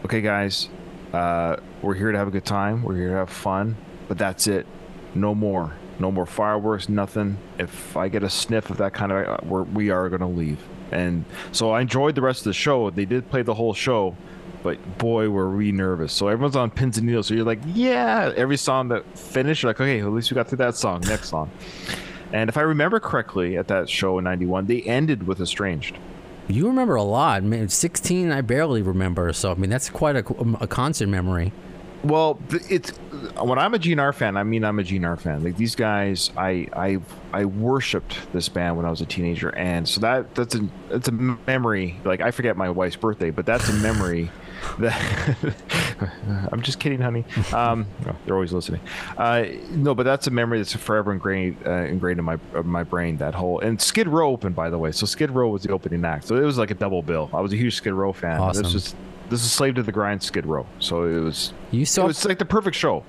[0.05, 0.69] okay guys
[1.11, 3.75] uh, we're here to have a good time we're here to have fun
[4.07, 4.65] but that's it
[5.15, 7.37] no more No more fireworks, nothing.
[7.57, 10.27] If I get a sniff of that kind of, uh, we're, we are going to
[10.27, 10.59] leave.
[10.91, 12.89] And so I enjoyed the rest of the show.
[12.89, 14.15] They did play the whole show,
[14.63, 16.13] but boy, were we nervous.
[16.13, 17.27] So everyone's on pins and needles.
[17.27, 20.47] So you're like, yeah, every song that finished, you're like, okay, at least we got
[20.47, 21.01] through that song.
[21.01, 21.49] Next song.
[22.31, 25.97] And if I remember correctly, at that show in '91, they ended with "Estranged."
[26.47, 27.37] You remember a lot.
[27.37, 29.33] I mean, 16, I barely remember.
[29.33, 30.23] So, I mean, that's quite a,
[30.61, 31.51] a concert memory.
[32.05, 32.39] Well,
[32.69, 32.91] it's
[33.41, 34.37] when I'm a GNR fan.
[34.37, 35.43] I mean, I'm a GNR fan.
[35.43, 36.99] Like these guys, I I
[37.33, 41.07] I worshipped this band when I was a teenager, and so that that's a that's
[41.07, 41.99] a memory.
[42.03, 44.29] Like I forget my wife's birthday, but that's a memory.
[44.79, 45.35] that
[46.51, 47.25] I'm just kidding, honey.
[47.51, 48.81] Um, oh, they're always listening.
[49.17, 52.83] Uh, no, but that's a memory that's forever ingrained uh, ingrained in my uh, my
[52.83, 53.17] brain.
[53.17, 54.91] That whole and Skid Row opened, by the way.
[54.91, 56.27] So Skid Row was the opening act.
[56.27, 57.31] So it was like a double bill.
[57.33, 58.39] I was a huge Skid Row fan.
[58.39, 58.61] Awesome.
[58.61, 58.95] This is
[59.29, 60.65] this is Slave to the Grind Skid Row.
[60.79, 63.03] So it was You it saw was like the perfect show.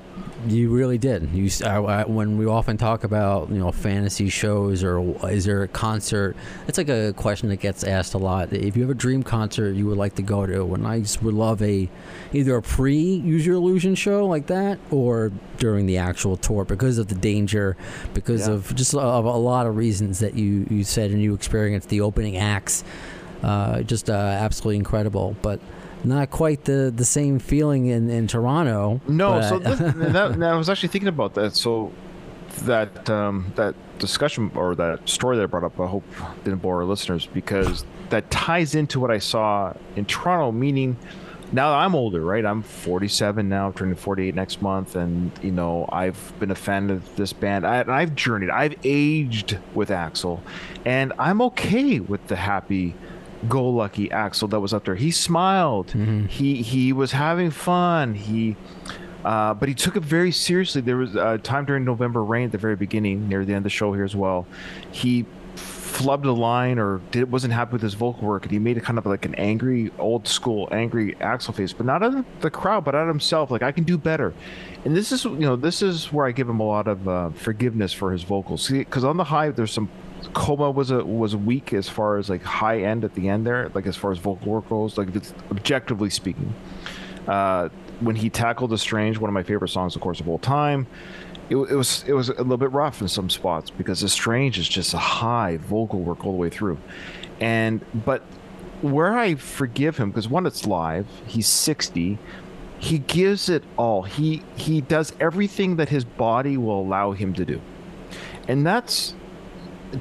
[0.49, 1.29] You really did.
[1.33, 5.63] You I- I- when we often talk about you know fantasy shows or is there
[5.63, 6.37] a concert?
[6.69, 8.53] It's like a question that gets asked a lot.
[8.53, 11.23] If you have a dream concert you would like to go to, and I just
[11.23, 11.89] would love a
[12.33, 16.99] either a pre Use Your Illusion show like that or during the actual tour because
[16.99, 17.77] of the danger,
[18.15, 18.55] because Yeah.
[18.55, 21.89] of just a, of a lot of reasons that you you said and you experienced
[21.89, 22.85] the opening acts.
[23.43, 25.61] Uh, just uh, absolutely incredible, but.
[26.05, 29.01] Not quite the, the same feeling in, in Toronto.
[29.09, 31.57] No, but- so and that, I was actually thinking about that.
[31.57, 31.93] So
[32.63, 36.05] that um, that discussion or that story that I brought up, I hope
[36.45, 40.53] didn't bore our listeners because that ties into what I saw in Toronto.
[40.53, 40.97] Meaning,
[41.53, 42.45] now that I'm older, right?
[42.45, 47.17] I'm 47 now, turning 48 next month, and you know I've been a fan of
[47.17, 47.67] this band.
[47.67, 50.41] I, and I've journeyed, I've aged with Axl,
[50.85, 52.95] and I'm okay with the happy
[53.49, 54.95] go lucky Axl that was up there.
[54.95, 55.93] He smiled.
[56.29, 58.15] He he was having fun.
[58.15, 58.57] He
[59.25, 60.81] uh, but he took it very seriously.
[60.81, 63.65] There was a time during November Rain at the very beginning, near the end of
[63.65, 64.47] the show here as well.
[64.93, 65.27] He
[65.57, 68.85] flubbed a line or did, wasn't happy with his vocal work, and he made it
[68.85, 72.85] kind of like an angry, old school, angry Axl face, but not at the crowd,
[72.85, 73.51] but at himself.
[73.51, 74.33] Like I can do better.
[74.85, 77.31] And this is, you know, this is where I give him a lot of uh,
[77.31, 78.69] forgiveness for his vocals.
[78.69, 79.89] Because on the high, there's some
[80.35, 83.71] Coma was a was weak as far as like high end at the end there,
[83.75, 86.55] like as far as vocal work goes, like if it's objectively speaking.
[87.27, 87.69] Uh,
[88.01, 90.87] when he tackled the strange, one of my favorite songs, of course, of all time,
[91.49, 94.59] it, it was it was a little bit rough in some spots because the strange
[94.59, 96.79] is just a high vocal work all the way through,
[97.41, 98.23] and but
[98.83, 102.19] where I forgive him because one, it's live, he's sixty,
[102.79, 104.03] he gives it all.
[104.03, 107.61] He he does everything that his body will allow him to do,
[108.47, 109.15] and that's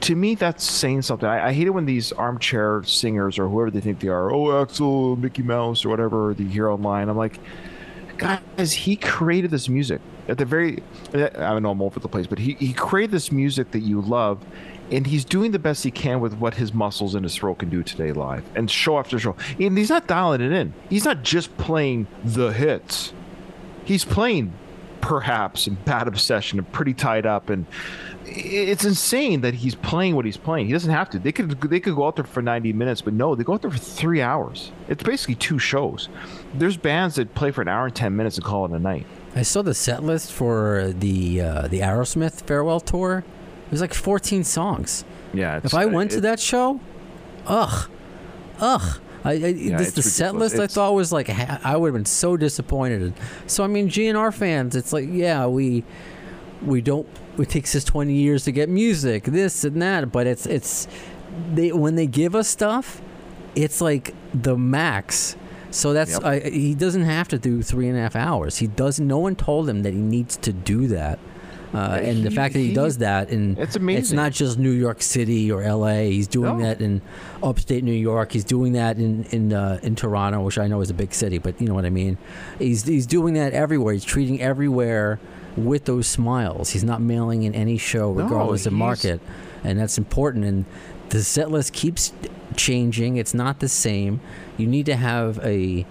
[0.02, 1.28] to me, that's saying something.
[1.28, 4.66] I, I hate it when these armchair singers or whoever they think they are, oh,
[4.66, 7.10] Axl, Mickey Mouse, or whatever, they hear online.
[7.10, 7.40] I'm like,
[8.18, 10.02] guys, he created this music.
[10.28, 10.82] At the very,
[11.14, 13.82] I don't know I'm all over the place, but he, he created this music that
[13.82, 14.44] you love,
[14.90, 17.70] and he's doing the best he can with what his muscles in his throat can
[17.70, 19.36] do today live, and show after show.
[19.60, 20.74] And he's not dialing it in.
[20.90, 23.14] He's not just playing the hits.
[23.84, 24.54] He's playing
[25.02, 27.66] perhaps and bad obsession and pretty tied up and
[28.28, 30.66] it's insane that he's playing what he's playing.
[30.66, 31.20] He doesn't have to.
[31.20, 33.62] They could they could go out there for 90 minutes, but no, they go out
[33.62, 34.72] there for three hours.
[34.88, 36.10] It's basically two shows.
[36.54, 39.06] There's bands that play for an hour and 10 minutes and call it a night.
[39.36, 43.24] I saw the set list for the uh, the Aerosmith farewell tour.
[43.66, 45.04] It was like 14 songs.
[45.34, 45.60] Yeah.
[45.64, 46.80] If I went to that show,
[47.46, 47.90] ugh,
[48.60, 49.00] ugh.
[49.26, 50.54] I, I, this the set ridiculous.
[50.54, 53.14] list I thought was like I would have been so disappointed.
[53.48, 55.84] So I mean, GNR fans, it's like yeah, we
[56.62, 57.08] we don't.
[57.38, 60.88] It takes us 20 years to get music, this and that, but it's it's
[61.54, 63.02] they when they give us stuff,
[63.56, 65.36] it's like the max.
[65.72, 66.24] So that's Yep.
[66.24, 68.58] I, he doesn't have to do three and a half hours.
[68.58, 69.06] He doesn't.
[69.06, 71.20] No one told him that he needs to do that.
[71.76, 74.72] Uh, and the fact that he, he- does that, and It's It's not just New
[74.72, 76.12] York City or L.A.
[76.12, 76.64] He's doing No.
[76.66, 77.02] that in
[77.44, 78.32] upstate New York.
[78.32, 81.38] He's doing that in in uh, in Toronto, which I know is a big city,
[81.38, 82.18] but you know what I mean.
[82.60, 83.94] He's he's doing that everywhere.
[83.94, 85.20] He's treating everywhere
[85.58, 86.72] with those smiles.
[86.72, 89.20] He's not mailing in any show, No, regardless of market,
[89.64, 90.46] and that's important.
[90.46, 90.66] And
[91.10, 92.14] the set list keeps
[92.56, 93.18] changing.
[93.18, 94.20] It's not the same.
[94.58, 95.86] You need to have a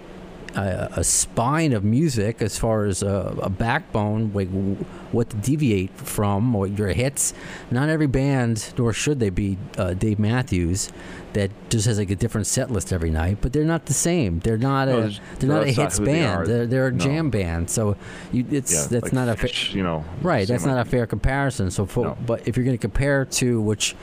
[0.55, 4.49] a, a spine of music as far as a, a backbone, like
[5.11, 7.33] what to deviate from, or your hits.
[7.71, 10.91] Not every band, nor should they be uh, Dave Matthews,
[11.33, 13.39] that just has like a different set list every night.
[13.41, 14.39] But they're not the same.
[14.39, 16.39] They're not No, a they're not a not hits who they band.
[16.41, 16.45] are.
[16.47, 16.97] They're they're a No.
[16.97, 17.69] jam band.
[17.69, 17.97] So
[18.31, 20.05] you, it's Yeah, that's like not a fa- you know.
[20.21, 20.47] right.
[20.47, 21.71] That's not a fair comparison.
[21.71, 22.17] So, for, No.
[22.25, 23.95] but if you're going to compare to which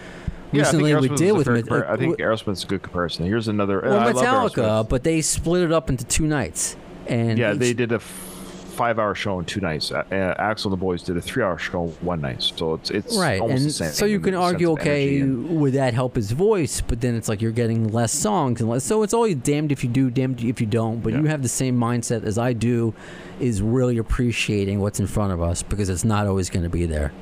[0.53, 2.82] Yeah, I think recently we Aerosmith did with Met- compar- I think Aerosmith's a good
[2.82, 3.26] comparison.
[3.26, 3.80] Here's another.
[3.80, 4.16] well, I love
[4.53, 6.76] Metallica, but they split it up into two nights.
[7.07, 8.28] And Yeah, each- they did a f-
[8.74, 9.92] five-hour show in two nights.
[9.92, 12.42] Uh, uh, Axl and the boys did a three-hour show one night.
[12.57, 15.74] So it's it's right almost and the same so you can argue okay and- would
[15.74, 19.03] that help his voice but then it's like you're getting less songs and less so
[19.03, 21.20] it's always damned if you do damned if you don't but Yeah.
[21.20, 22.94] you have the same mindset as i do
[23.40, 26.86] is really appreciating what's in front of us because it's not always going to be
[26.86, 27.12] there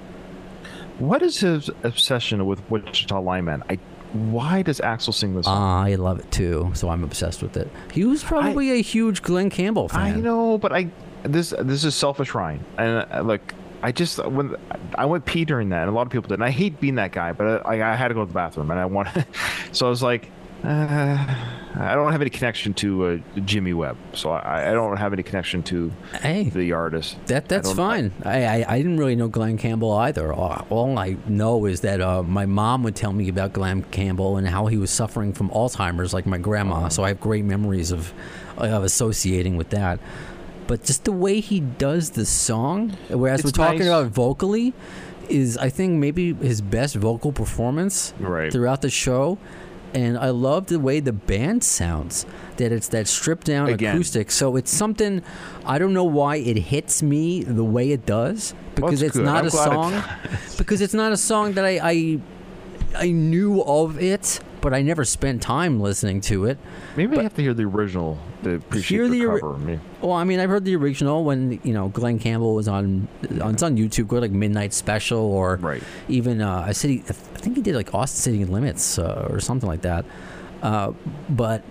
[1.01, 3.63] What is his obsession with Wichita Lineman?
[3.69, 3.79] I
[4.13, 5.87] why does Axl sing this song?
[5.87, 9.51] i love it too so i'm obsessed with it he was probably a huge Glen
[9.51, 10.89] Campbell fan I know, but I
[11.23, 14.57] this this is selfish, Ryan, and uh, like I just when
[14.95, 16.35] I went pee during that, and a lot of people did.
[16.35, 18.71] And I hate being that guy, but I, I had to go to the bathroom,
[18.71, 19.09] and I want,
[19.73, 20.31] so I was like,
[20.65, 21.35] uh,
[21.77, 25.23] I don't have any connection to uh, Jimmy Webb, so I, I don't have any
[25.23, 25.91] connection to
[26.21, 27.17] hey the artist.
[27.27, 28.13] That that's don't- fine.
[28.25, 30.33] I, I I didn't really know Glen Campbell either.
[30.33, 34.37] All, all I know is that uh, my mom would tell me about Glen Campbell
[34.37, 36.89] and how he was suffering from Alzheimer's, like my grandma.
[36.89, 38.13] So I have great memories of
[38.57, 40.01] of associating with that.
[40.67, 43.89] But just the way he does the song, whereas It's we're talking nice.
[43.89, 44.73] about vocally,
[45.29, 48.53] is I think maybe his best vocal performance Right.
[48.53, 49.39] throughout the show.
[49.93, 52.25] And I love the way the band sounds.
[52.59, 53.95] That it's that stripped down Again.
[53.95, 54.31] acoustic.
[54.31, 55.23] So it's something
[55.65, 59.25] I don't know why it hits me the way it does because that's it's good.
[59.25, 60.03] not I'm a it song.
[60.59, 62.21] because it's not a song that I, I
[62.97, 66.59] I knew of it, but I never spent time listening to it.
[66.97, 69.59] Maybe I have to hear the original to appreciate Hear the, the cover.
[69.59, 73.09] Mean, Well, I mean, I've heard the original when you know Glen Campbell was on.
[73.41, 75.83] on it's on YouTube, go like Midnight Special, or Right.
[76.09, 79.69] even uh, I said I think he did like Austin City Limits uh, or something
[79.69, 80.05] like that.
[80.63, 80.93] Uh,
[81.29, 81.63] but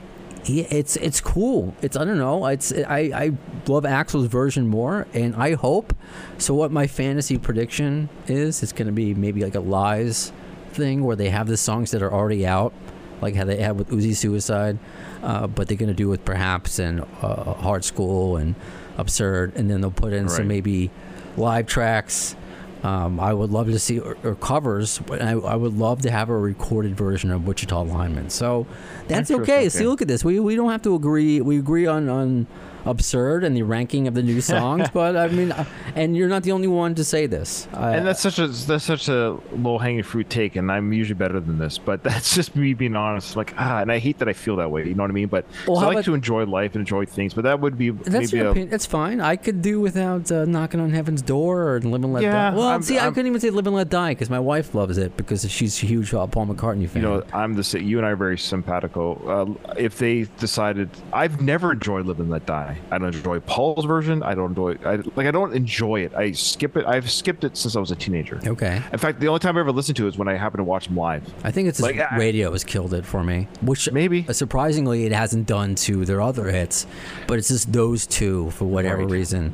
[0.44, 1.76] he, it's it's cool.
[1.82, 2.46] It's I don't know.
[2.48, 3.32] It's I I
[3.68, 5.94] love Axl's version more, and I hope.
[6.38, 10.32] So what my fantasy prediction is, it's going to be maybe like a lies
[10.72, 12.74] thing where they have the songs that are already out,
[13.22, 14.80] like how they had with Uzi Suicide,
[15.24, 18.56] uh, but they're going to do with perhaps and uh, Hard Skool and
[18.98, 20.92] Absurd, and then they'll put in some maybe
[21.38, 22.36] live tracks.
[22.84, 26.12] Um, I would love to see or, or covers, but I, I would love to
[26.12, 28.30] have a recorded version of Wichita Lineman.
[28.30, 28.68] So
[29.08, 29.42] that's okay.
[29.42, 29.70] okay.
[29.70, 30.24] See, look at this.
[30.24, 31.42] We we don't have to agree.
[31.42, 32.48] We agree on on
[32.86, 35.66] absurd and the ranking of the new songs, but I mean, uh,
[35.96, 37.68] and you're not the only one to say this.
[37.74, 41.40] And that's such a that's such a low hanging fruit take, and I'm usually better
[41.40, 41.78] than this.
[41.78, 43.36] But that's just me being honest.
[43.36, 44.88] Like ah, and I hate that I feel that way.
[44.88, 45.28] You know what I mean?
[45.28, 47.34] But Well, so I like about- to enjoy life and enjoy things.
[47.34, 48.70] But that would be That's maybe your a, opinion.
[48.70, 49.20] That's fine.
[49.22, 52.56] I could do without uh, knocking on heaven's door or live and let Yeah, die.
[52.58, 54.74] Well, I'm- see, I I'm- couldn't even say live and let die because my wife
[54.74, 57.02] loves it because she's a huge uh, Paul McCartney fan.
[57.04, 59.58] you know, I'm the you and I are very simpatico.
[59.68, 62.69] Uh, if they decided, I've never enjoyed Live and Let Die.
[62.92, 64.22] I don't enjoy Paul's version.
[64.24, 64.78] I don't enjoy.
[64.86, 65.28] I like.
[65.28, 66.14] I don't enjoy it.
[66.16, 66.86] I skip it.
[66.86, 68.40] I've skipped it since I was a teenager.
[68.46, 68.82] okay.
[68.92, 70.64] In fact, the only time I ever listened to it is when I happened to
[70.64, 71.24] watch him live.
[71.44, 73.48] I think it's Like, I- radio has killed it for me.
[73.62, 74.26] Which Maybe.
[74.28, 76.86] uh, surprisingly it hasn't done to their other hits,
[77.28, 79.10] but it's just those two for whatever Right.
[79.12, 79.54] reason.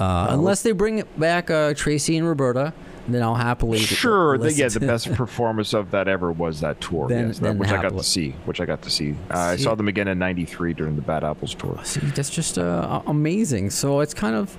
[0.00, 2.72] Uh, unless they bring back uh, Tracy and Roberta,
[3.14, 7.08] then I'll happily Sure, the, yeah, the best performance of that ever was that tour,
[7.08, 8.30] Then- yes, that- then which I got to see.
[8.46, 9.12] Which I got to see.
[9.30, 11.78] Uh, I saw them again in '93 during the Bad Apples tour.
[11.84, 13.70] See, that's just uh, amazing.
[13.70, 14.56] So it's kind of,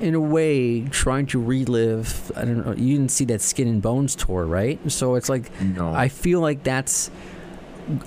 [0.00, 2.32] in a way, trying to relive.
[2.36, 2.72] I don't know.
[2.74, 4.78] You didn't see that Skin and Bones tour, right?
[4.90, 5.92] So it's like, No.
[5.94, 7.10] I feel like that's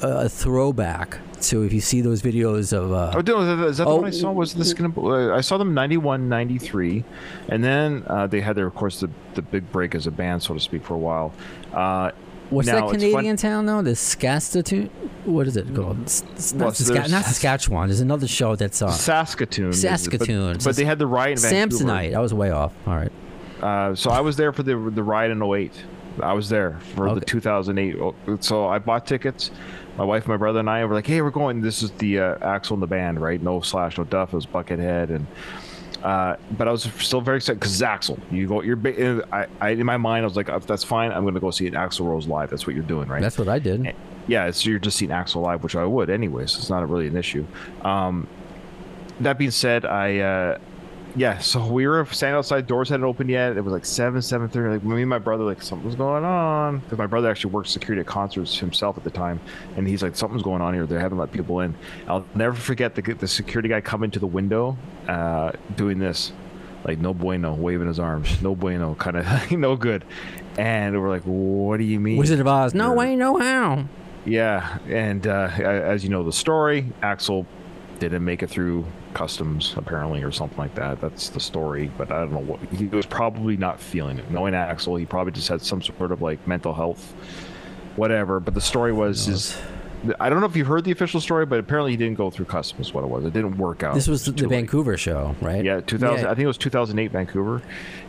[0.01, 1.19] a throwback.
[1.39, 4.05] So if you see those videos of, uh, Oh, no, is that the Oh, one
[4.05, 4.31] I saw?
[4.31, 4.91] Was this gonna?
[4.99, 7.03] Uh, I saw them 91, 93,
[7.49, 10.41] and then uh, they had their, of course, the the big break as a band,
[10.41, 11.31] so to speak, for a while.
[11.73, 12.11] Uh,
[12.49, 13.81] what's now that Canadian town though?
[13.81, 14.89] The Saskatoon.
[15.25, 16.01] What is it called?
[16.03, 17.89] It's, it's Well, not, so Saska- not Saskatchewan.
[17.89, 18.91] There's another show that's on.
[18.93, 19.73] Saskatoon.
[19.73, 20.53] Saskatoon.
[20.53, 21.83] But, but they had the riot in Vancouver.
[21.83, 22.15] Samsonite.
[22.15, 22.73] I was way off.
[22.87, 23.11] All right.
[23.61, 25.71] Uh, so I was there for the the ride in 08.
[26.21, 27.19] I was there for Okay.
[27.19, 27.95] the 2008.
[28.01, 29.51] oh, So I bought tickets.
[29.97, 32.37] My wife, my brother, and I were like, "Hey, we're going." This is the uh,
[32.37, 33.41] Axl and the band, right?
[33.41, 34.33] No Slash, no Duff.
[34.33, 35.25] It was Buckethead, and
[36.03, 38.19] uh, but I was still very excited because Axl.
[38.31, 38.75] You go, you're.
[38.75, 41.11] ba- I, I, in my mind, I was like, "If "That's fine.
[41.11, 42.49] I'm going to go see an Axl Rose live.
[42.51, 43.93] That's what you're doing, right?" That's what I did.
[44.27, 46.55] yeah, it's you're just seeing Axl live, which I would anyways.
[46.57, 47.45] It's not really an issue.
[47.81, 48.27] Um,
[49.21, 50.57] that being said, I uh,
[51.15, 52.67] yeah, so we were standing outside.
[52.67, 53.57] Doors hadn't opened yet.
[53.57, 54.69] It was like seven, seven thirty.
[54.75, 58.01] Like me and my brother, like something's going on because my brother actually worked security
[58.01, 59.39] at concerts himself at the time,
[59.75, 60.85] and he's like, something's going on here.
[60.85, 61.75] They haven't let people in.
[62.07, 64.77] I'll never forget the the security guy coming to the window,
[65.07, 66.33] uh, doing this,
[66.83, 70.05] like no bueno, waving his arms, no bueno, kind of no good.
[70.57, 72.17] And we're like, what do you mean?
[72.17, 72.73] Wizard of Oz.
[72.73, 73.85] No way, no how.
[74.25, 77.45] yeah, and uh, as you know the story, Axl
[77.97, 81.01] didn't make it through customs apparently or something like that.
[81.01, 84.29] That's the story, but I don't know what he was probably not feeling it.
[84.31, 87.13] Knowing Axl, he probably just had some sort of like mental health,
[87.95, 88.39] whatever.
[88.39, 89.57] But the story was is
[90.19, 92.45] I don't know if you heard the official story, but apparently he didn't go through
[92.45, 92.93] customs.
[92.93, 93.95] What it was, it didn't work out.
[93.95, 94.57] This was It the too late.
[94.57, 95.63] Vancouver show, right?
[95.65, 96.23] Yeah, 2000.
[96.25, 96.31] Yeah.
[96.31, 97.61] I think it was 2008 Vancouver.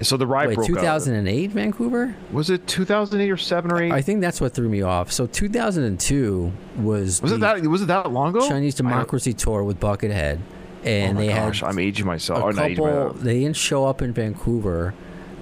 [0.03, 2.15] So the ride Wait, broke 2008 Vancouver?
[2.31, 3.93] Was it 2008 or seven or eight?
[3.93, 5.11] I think that's what threw me off.
[5.11, 7.63] So 2002 was was the it that?
[7.67, 8.47] Was it that long ago?
[8.47, 12.39] Chinese Democracy Tour with Buckethead, Oh and my they gosh, had I'm aging myself.
[12.41, 12.85] a Oh, couple.
[12.87, 13.21] myself.
[13.21, 14.95] They didn't show up in Vancouver.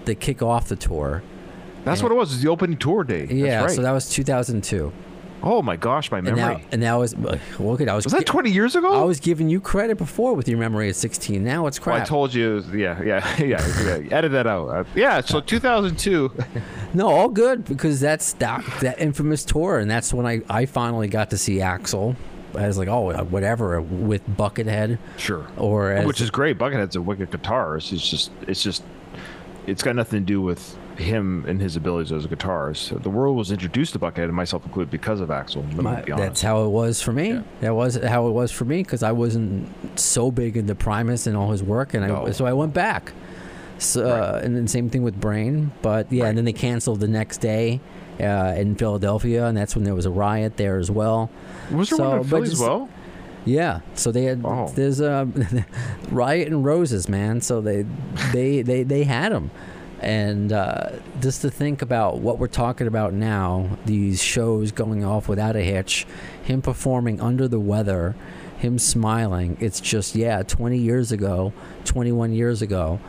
[0.05, 1.23] They kick off the tour.
[1.85, 2.31] That's what it was.
[2.31, 3.27] It was the opening tour day.
[3.27, 3.71] That's yeah, right.
[3.71, 4.93] so that was 2002.
[5.49, 6.41] Oh my gosh, my memory.
[6.43, 7.15] And now, and that was
[7.61, 8.93] look at I was, was that 20 years ago?
[9.01, 11.45] I was giving you credit before with your memory at 16.
[11.45, 12.03] Now it's Well, crap.
[12.03, 12.65] I told you.
[12.75, 13.99] Yeah, yeah, yeah.
[14.01, 14.09] yeah.
[14.11, 14.69] Edit that out.
[14.69, 15.21] Uh, yeah.
[15.21, 16.33] So 2002.
[16.95, 21.07] No, all good because that's that that infamous tour, and that's when I I finally
[21.07, 22.17] got to see Axl.
[22.57, 25.47] I was like, oh, whatever, with Buckethead, Sure.
[25.59, 26.57] or as, Which is great.
[26.57, 27.93] Buckethead's a wicked guitarist.
[27.93, 28.83] It's just, it's just,
[29.67, 33.03] it's got nothing to do with him and his abilities as a guitarist.
[33.03, 35.63] The world was introduced to Buckethead, and myself included, because of Axl.
[35.75, 37.33] My- be that's how it was for me.
[37.33, 37.43] Yeah.
[37.61, 39.69] That was how it was for me because I wasn't
[39.99, 43.13] so big into Primus and all his work, and I so I went back.
[43.79, 46.29] So, uh, and then same thing with Brain, but yeah, Right.
[46.31, 47.81] and then they canceled the next day
[48.19, 51.29] uh, in Philadelphia, and that's when there was a riot there as well.
[51.71, 52.89] was there so, one in Philly as well?
[53.45, 54.73] Yeah, so they had Oh.
[54.75, 55.29] there's a
[56.11, 57.41] riot and roses, man.
[57.43, 57.85] So they
[58.33, 59.51] they they they had them,
[60.01, 60.91] and uh,
[61.21, 65.63] just to think about what we're talking about now, these shows going off without a
[65.63, 66.07] hitch,
[66.43, 68.15] him performing under the weather,
[68.59, 69.57] him smiling.
[69.61, 71.53] It's just yeah, 20 years ago,
[71.85, 73.01] 21 years ago.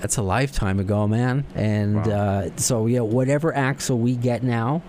[0.00, 1.44] That's a lifetime ago, man.
[1.54, 2.12] And Wow.
[2.12, 4.82] uh, so yeah, whatever Axl we get now,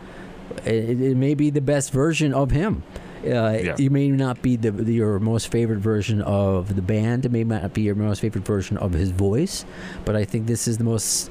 [0.66, 2.84] it, it may be the best version of him.
[3.24, 3.76] Uh, Yeah.
[3.80, 7.26] It may not be the, the your most favorite version of the band.
[7.26, 9.66] It may not be your most favorite version of his voice,
[10.06, 11.30] but I think this is the most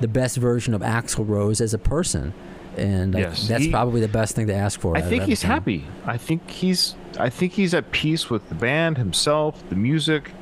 [0.00, 2.32] the best version of Axl Rose as a person,
[2.76, 4.96] and I- that's he- probably the best thing to ask for.
[4.96, 5.84] I think he's happy.
[6.04, 10.32] I think he's I think he's at peace with the band, himself, the music,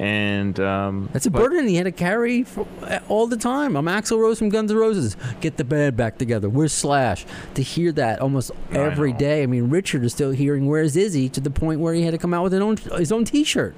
[0.00, 2.66] and um, That's a but- burden he had to carry for,
[3.08, 3.76] all the time.
[3.76, 5.14] I'm Axl Rose from Guns N' Roses.
[5.42, 6.48] Get the band back together.
[6.48, 7.26] Where's Slash?
[7.54, 9.18] To hear that almost I every know.
[9.18, 9.42] day.
[9.42, 12.18] I mean, Richard is still hearing "Where's Izzy" to the point where he had to
[12.18, 13.74] come out with his own his own T-shirt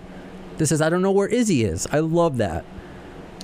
[0.59, 2.65] that says "I don't know where Izzy is." I love that.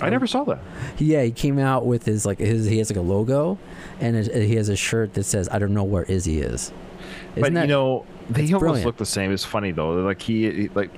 [0.00, 0.60] I never saw that.
[0.98, 3.58] Yeah, he came out with his like his he has like a logo,
[3.98, 6.72] and his, he has a shirt that says "I don't know where Izzy is."
[7.34, 8.86] but Isn't that- you know, they almost brilliant.
[8.86, 9.32] look the same.
[9.32, 9.94] It's funny though.
[9.94, 10.90] Like he- like,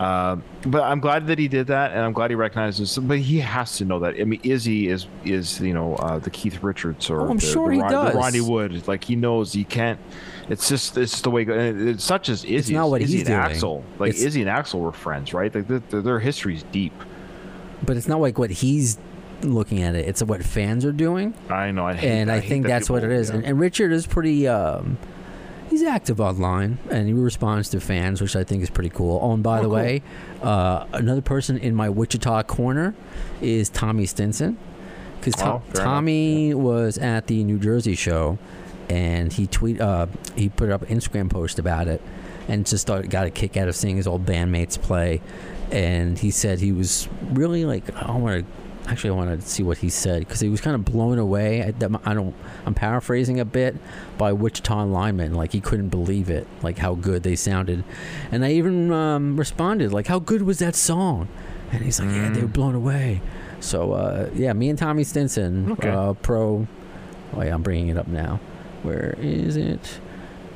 [0.00, 2.96] um, but I'm glad that he did that, and I'm glad he recognizes.
[2.98, 4.14] But he has to know that.
[4.18, 7.46] I mean, Izzy is is you know uh, the Keith Richards or Oh, I'm the,
[7.46, 8.14] sure the, he Ron- does.
[8.14, 8.88] Ronnie Wood.
[8.88, 10.00] Like he knows he can't.
[10.48, 11.42] It's just it's just the way.
[11.44, 12.54] It's not just Izzy.
[12.56, 13.56] It's not what Izzy he's and doing.
[13.60, 13.82] Axl.
[13.98, 15.54] Like It's- Izzy and Axl were friends, right?
[15.54, 16.94] Like their, their, their history's deep.
[17.84, 18.96] but it's not like what he's
[19.42, 20.08] looking at it.
[20.08, 21.34] It's what fans are doing.
[21.48, 21.86] I know.
[21.86, 23.28] I hate, and I, hate think that that's what it is.
[23.30, 23.36] yeah.
[23.36, 24.48] And, and Richard is pretty.
[24.48, 24.96] Um,
[25.70, 29.18] he's active online and he responds to fans, which I think is pretty cool.
[29.22, 29.76] Oh, and by Oh, the cool.
[29.76, 30.02] way,
[30.42, 32.94] uh, another person in my Wichita corner
[33.40, 34.58] is Tommy Stinson,
[35.20, 35.74] because Oh, fair enough.
[35.74, 38.38] Tommy was at the New Jersey show,
[38.88, 42.02] and he tweet uh, he put up an Instagram post about it,
[42.48, 45.20] and just thought got a kick out of seeing his old bandmates play,
[45.70, 48.52] and he said he was really like I want to.
[48.90, 51.62] Actually, I want to see what he said because he was kind of blown away.
[51.62, 51.68] I,
[52.04, 52.34] I don't.
[52.66, 53.76] I'm paraphrasing a bit
[54.18, 55.34] by Wichita lineman.
[55.34, 57.84] Like he couldn't believe it, like how good they sounded,
[58.32, 61.28] and I even um, responded like, "How good was that song?"
[61.70, 63.22] And he's like, "Yeah, they were blown away."
[63.60, 65.88] So uh, yeah, me and Tommy Stinson, Okay.
[65.88, 66.66] uh, pro.
[67.34, 68.40] Oh yeah, I'm bringing it up now.
[68.82, 70.00] Where is it?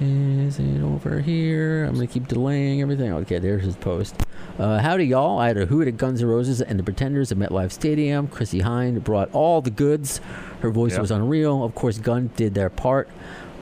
[0.00, 1.84] Is it over here?
[1.84, 3.12] I'm gonna keep delaying everything.
[3.12, 4.16] Okay, there's his post.
[4.58, 5.38] Uh, howdy, y'all.
[5.38, 8.28] I had a hoot at Guns N' Roses and the Pretenders at MetLife Stadium.
[8.28, 10.20] Chrissie Hynde brought all the goods.
[10.60, 11.00] Her voice Yeah.
[11.00, 11.64] was unreal.
[11.64, 13.08] Of course, Guns did their part.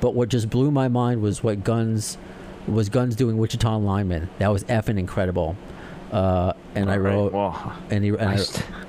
[0.01, 2.18] But what just blew my mind was what Guns
[2.68, 4.28] was Guns doing Wichita lineman.
[4.38, 5.57] That was effing incredible.
[6.12, 8.20] Uh, and I All right, wrote, Well, and, he, and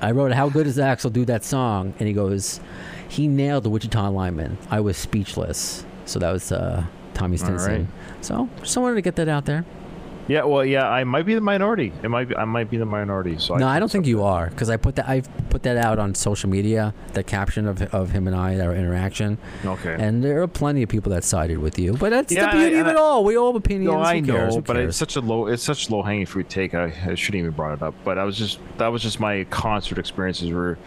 [0.02, 0.08] I.
[0.08, 2.60] I wrote, "How good does Axl do that song?" And he goes,
[3.08, 4.58] "He nailed the Wichita lineman.
[4.70, 6.84] I was speechless." So that was uh,
[7.14, 7.72] Tommy Stinson.
[7.72, 7.86] right.
[8.20, 9.64] So just wanted to get that out there.
[10.28, 10.44] Yeah.
[10.44, 10.88] Well, yeah.
[10.88, 11.92] I might be the minority.
[12.02, 12.28] It might.
[12.28, 13.38] Be, I might be the minority.
[13.38, 15.20] So no, I I don't think you are because I put that I
[15.50, 16.94] put that out on social media.
[17.12, 19.96] The caption of of him and I, our interaction, Okay.
[19.98, 21.94] and there are plenty of people that sided with you.
[21.94, 23.24] But that's Yeah, the beauty I- of it all.
[23.24, 23.92] We all have opinions.
[23.92, 24.26] No, I cares?
[24.54, 26.74] know, Who but it's such a low, it's such low hanging fruit take.
[26.74, 29.44] I, I shouldn't even brought it up, but I was just that was just my
[29.50, 30.78] concert experiences were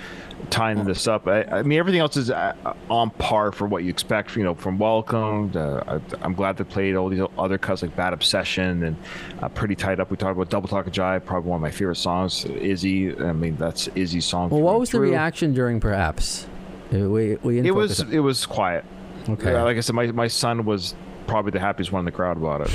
[0.50, 1.28] tying this up.
[1.28, 2.54] I, I mean, everything else is uh,
[2.90, 4.36] on par for what you expect.
[4.36, 5.52] You know, from Welcome.
[5.52, 8.96] To, I, I'm glad they played all these other cuts like Bad Obsession and
[9.42, 10.10] uh, Pretty Tied Up.
[10.12, 12.46] We talked about Double Talk and Jive, probably one of my favorite songs.
[12.46, 13.16] Izzy.
[13.18, 14.50] I mean, that's Izzy's song.
[14.50, 16.48] well, what was the reaction during perhaps?
[16.94, 18.86] Uh, We we It was on- it was quiet.
[19.28, 19.52] okay.
[19.52, 20.96] Yeah, like I said, my, my son was
[21.26, 22.72] probably the happiest one in the crowd about it.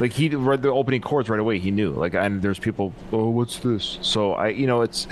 [0.00, 1.58] Like he read the opening chords right away.
[1.58, 1.90] He knew.
[1.90, 2.92] Like, and there's people.
[3.12, 3.98] Oh, what's this?
[4.00, 5.06] So I, you know, it's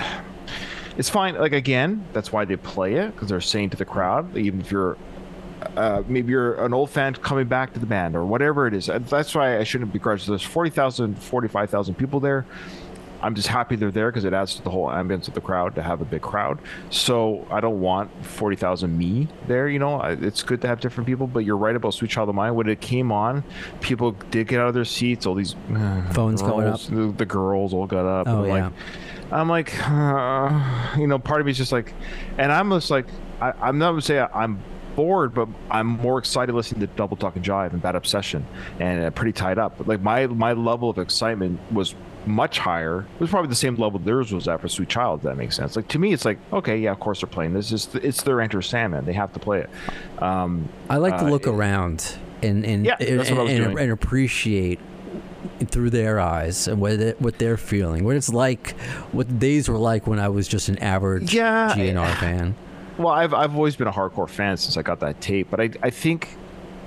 [0.97, 1.37] it's fine.
[1.37, 4.71] Like again, that's why they play it because they're saying to the crowd, even if
[4.71, 4.97] you're
[5.77, 8.87] uh, maybe you're an old fan coming back to the band or whatever it is.
[8.87, 10.27] That's why I shouldn't begrudge.
[10.27, 12.47] There's 40,000, 45,000 people there.
[13.23, 15.77] I'm just happy they're there because it adds to the whole ambience of the crowd
[15.77, 16.59] to have a big crowd.
[16.91, 20.01] So I don't want 40,000 me there, you know.
[20.01, 22.57] It's good to have different people, but you're right about Sweet Child of Mine.
[22.57, 23.45] When it came on,
[23.81, 25.25] people did get out of their seats.
[25.25, 25.55] All these
[26.13, 26.81] Phones going up.
[26.81, 28.27] The, the girls all got up.
[28.27, 28.65] Oh, and yeah.
[28.65, 28.73] like,
[29.33, 31.93] I'm like, uh, you know, part of me is just like,
[32.39, 33.07] and I'm just like,
[33.41, 34.63] I, I'm not gonna say I'm
[34.95, 38.47] bored, but I'm more excited listening to Double Talk and Jive and Bad Obsession,
[38.79, 39.87] and uh, pretty tied up.
[39.87, 41.95] Like my my level of excitement was
[42.27, 43.01] much higher.
[43.01, 45.21] It was probably the same level theirs was at for Sweet Child.
[45.21, 45.77] If that makes sense.
[45.77, 47.73] Like to me, it's like, okay, yeah, of course they're playing this.
[47.73, 49.05] Is it's their Enter Sandman.
[49.05, 49.71] They have to play it.
[50.23, 53.53] Um, I like to Uh, look around and and Yeah, and, that's what I was
[53.53, 54.79] and, and appreciate
[55.67, 58.71] through their eyes and what it, what they're feeling, what it's like,
[59.13, 62.55] what the days were like when I was just an average Yeah, GNR fan.
[62.99, 65.71] Well, I've I've always been a hardcore fan since I got that tape, but I
[65.83, 66.37] I think,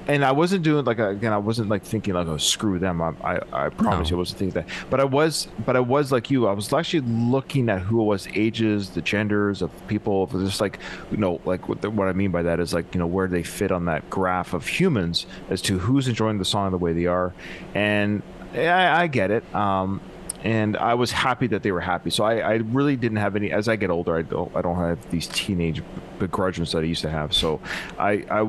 [0.07, 3.01] and I wasn't doing like again, I wasn't like thinking like oh screw them.
[3.01, 4.11] I I, I promise No.
[4.11, 4.69] you, I wasn't thinking that.
[4.91, 6.45] But I was, but I was like you.
[6.47, 10.77] I was actually looking at who it was, ages, the genders of people, just like
[11.09, 13.27] you know, like what, the, what I mean by that is like you know where
[13.27, 16.93] they fit on that graph of humans as to who's enjoying the song the way
[16.93, 17.33] they are,
[17.73, 18.21] and
[18.55, 19.55] I, I get it.
[19.55, 20.01] Um,
[20.43, 22.11] and I was happy that they were happy.
[22.11, 23.51] So I, I really didn't have any.
[23.51, 25.81] As I get older, I don't I don't have these teenage
[26.19, 27.33] begrudgments that I used to have.
[27.33, 27.59] So
[27.97, 28.47] I I,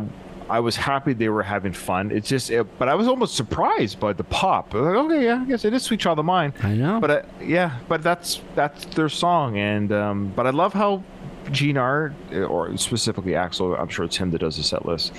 [0.49, 2.11] I was happy they were having fun.
[2.13, 4.75] It's just, it, but I was almost surprised by the pop.
[4.75, 6.55] I was like, okay, yeah, I guess it is Sweet Child of Mine.
[6.63, 7.01] I know.
[7.01, 11.03] But I, yeah, but that's that's their song, and um, but I love how
[11.47, 15.13] GNR or specifically Axl, I'm sure it's him that does the set list.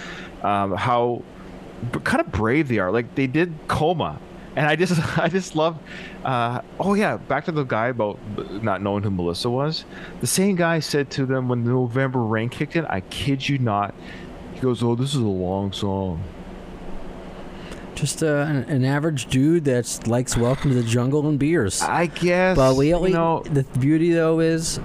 [0.44, 1.24] Um, how
[2.04, 2.92] kind of brave they are.
[2.92, 4.20] Like they did Coma,
[4.58, 5.78] and I just I just love.
[6.26, 8.20] Uh, oh yeah, back to the guy about
[8.64, 9.86] not knowing who Melissa was.
[10.20, 12.86] The same guy said to them when the November rain kicked in.
[12.88, 13.94] I kid you not.
[14.56, 16.24] He goes, "Oh, this is a long song."
[17.94, 21.82] Just uh, an, an average dude that likes Welcome to the Jungle and beers.
[21.82, 22.56] I guess.
[22.56, 24.80] But we, we you know, the beauty though is,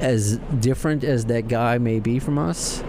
[0.00, 2.84] as different as that guy may be from us,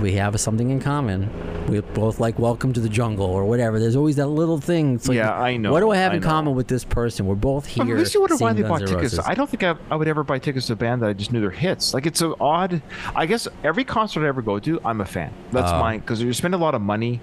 [0.00, 1.30] we have something in common.
[1.68, 3.80] We both like Welcome to the Jungle or whatever.
[3.80, 4.94] There's always that little thing.
[4.96, 6.28] It's like, Yeah, I know, What do I have I in know.
[6.28, 7.26] common with this person?
[7.26, 7.84] We're both here.
[7.84, 9.18] But at least you wonder why they bought tickets.
[9.18, 11.32] I don't think I, I would ever buy tickets to a band that I just
[11.32, 11.94] knew their hits.
[11.94, 12.82] Like it's an odd.
[13.14, 15.32] I guess every concert I ever go to, I'm a fan.
[15.50, 15.78] That's Oh.
[15.80, 17.20] mine because you spend a lot of money.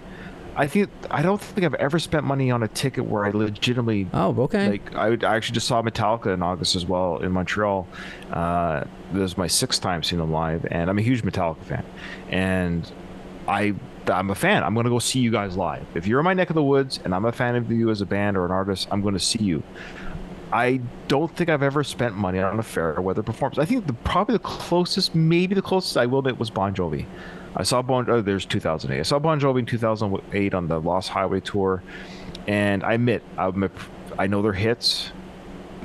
[0.55, 4.07] I think I don't think I've ever spent money on a ticket where I legitimately.
[4.13, 4.69] Oh, okay.
[4.69, 7.87] Like I, would, I actually just saw Metallica in August as well in Montreal.
[8.31, 11.85] Uh, this is my sixth time seeing them live, and I'm a huge Metallica fan.
[12.29, 12.91] And
[13.47, 13.73] I
[14.07, 14.63] I'm a fan.
[14.63, 15.85] I'm going to go see you guys live.
[15.95, 18.01] If you're in my neck of the woods and I'm a fan of you as
[18.01, 19.63] a band or an artist, I'm going to see you.
[20.51, 23.57] I don't think I've ever spent money on a fair weather performance.
[23.57, 27.05] I think the probably the closest, maybe the closest I will admit was Bon Jovi.
[27.55, 28.09] I saw Bon.
[28.09, 28.99] Oh, there's 2008.
[28.99, 31.83] I saw Bon Jovi in 2008 on the Lost Highway tour,
[32.47, 33.69] and I admit I'm a,
[34.17, 35.11] I know their hits,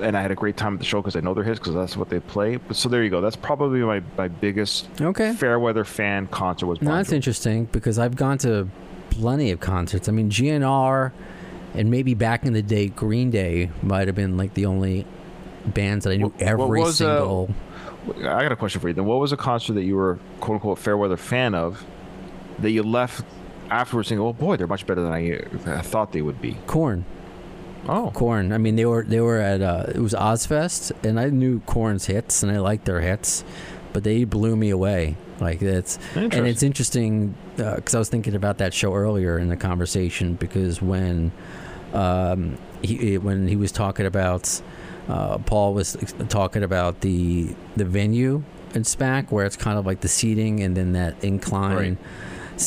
[0.01, 1.75] and I had a great time at the show because I know their hits because
[1.75, 2.57] that's what they play.
[2.57, 3.21] But so there you go.
[3.21, 5.33] That's probably my my biggest Okay.
[5.35, 6.79] fair weather fan concert was.
[6.79, 7.15] Bon No, that's Jovi.
[7.17, 8.69] interesting because I've gone to
[9.11, 10.09] plenty of concerts.
[10.09, 11.13] I mean, GNR
[11.75, 15.05] and maybe back in the day, Green Day might have been like the only
[15.67, 17.51] bands that I knew What- every what was, uh, single.
[18.17, 18.95] I got a question for you.
[18.95, 21.85] Then, what was a concert that you were quote unquote fair weather fan of
[22.59, 23.25] that you left
[23.71, 27.05] afterwards saying, "Oh boy, they're much better than I, I thought they would be." Korn.
[27.87, 28.53] Oh, Korn.
[28.53, 32.07] I mean, they were they were at uh, it was Ozzfest, and I knew Korn's
[32.07, 33.45] hits, and I liked their hits,
[33.93, 35.17] but they blew me away.
[35.41, 39.57] Like that's and it's interesting because I was thinking about that show earlier in the
[39.57, 41.31] conversation because when
[41.93, 44.61] um, he when he was talking about
[45.09, 45.97] uh, Paul was
[46.29, 48.43] talking about the the venue
[48.75, 51.97] in SPAC where it's kind of like the seating and then that incline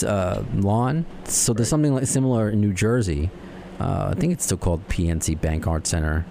[0.06, 1.06] uh, lawn.
[1.26, 3.30] So there's something like similar in New Jersey.
[3.80, 6.26] Uh, I think it's still called PNC Bank Art Center.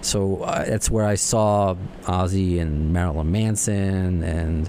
[0.00, 4.68] So uh, that's where I saw Ozzy and Marilyn Manson and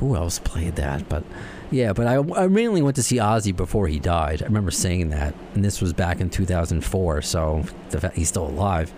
[0.00, 1.08] who else played that?
[1.08, 1.22] But
[1.70, 4.42] yeah, but I, I mainly went to see Ozzy before he died.
[4.42, 7.22] I remember saying that, and this was back in 2004.
[7.22, 8.92] So the fact he's still alive.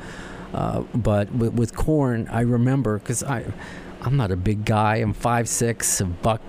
[0.54, 3.44] Uh, but with, with Korn, I remember because I,
[4.02, 4.96] I'm not a big guy.
[4.96, 6.40] I'm five six, a buck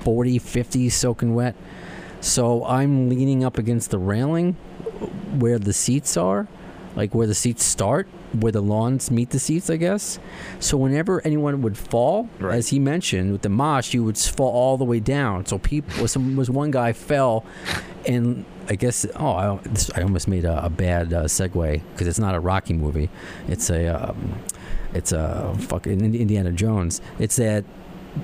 [0.00, 1.54] 40, 50, soaking wet.
[2.20, 4.54] So I'm leaning up against the railing
[5.38, 6.46] where the seats are.
[6.94, 8.06] like where the seats start,
[8.38, 10.18] where the lawns meet the seats, I guess.
[10.60, 12.54] So whenever anyone would fall, Right.
[12.54, 15.46] as he mentioned with the mosh, you would fall all the way down.
[15.46, 17.44] So people, was some was one guy fell,
[18.06, 22.06] and I guess oh, I, this, I almost made a, a bad uh, segue because
[22.06, 23.10] it's not a Rocky movie.
[23.48, 24.38] It's a um,
[24.94, 27.00] it's a fucking Indiana Jones.
[27.18, 27.64] It's that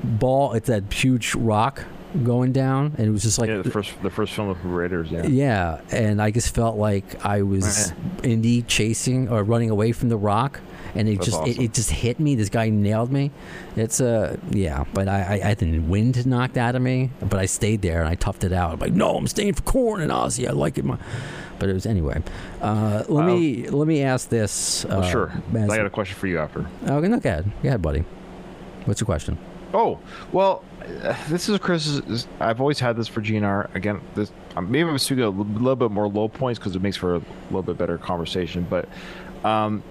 [0.02, 0.52] ball.
[0.52, 1.84] It's that huge rock
[2.22, 5.10] going down, and it was just like yeah, the first the first film of Raiders.
[5.10, 5.26] Yeah.
[5.26, 7.92] yeah, and I just felt like I was
[8.22, 10.60] Indy chasing or running away from the rock,
[10.98, 11.64] and it That's just it, awesome.
[11.64, 12.34] it just hit me.
[12.34, 13.30] This guy nailed me.
[13.76, 17.46] It's a yeah, but I, I I the wind knocked out of me, but I
[17.46, 18.72] stayed there and I toughed it out.
[18.74, 20.46] I'm like, no, I'm staying for Korn and Ozzy.
[20.48, 20.84] I like it.
[20.84, 20.98] My,
[21.58, 22.22] but it was anyway.
[22.60, 24.84] Uh, let me let me ask this.
[24.84, 25.42] Uh, Well, sure.
[25.54, 26.66] as- I got a question for you after.
[26.86, 27.50] oh, no, go ahead.
[27.62, 28.04] Go ahead, buddy.
[28.84, 29.38] What's your question?
[29.74, 29.98] Oh,
[30.32, 30.64] well,
[31.02, 32.00] uh, this is Chris.
[32.40, 33.74] I've always had this for GNR.
[33.74, 36.96] Again, this um, maybe I'm speaking a little bit more low points because it makes
[36.96, 38.66] for a little bit better conversation.
[38.70, 38.88] But
[39.44, 39.82] um,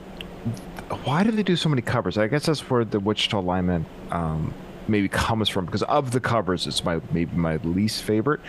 [1.03, 2.17] why do they do so many covers?
[2.17, 4.53] I guess that's where the Wichita Lineman um,
[4.87, 5.65] maybe comes from.
[5.65, 8.39] Because of the covers, it's my maybe my least favorite.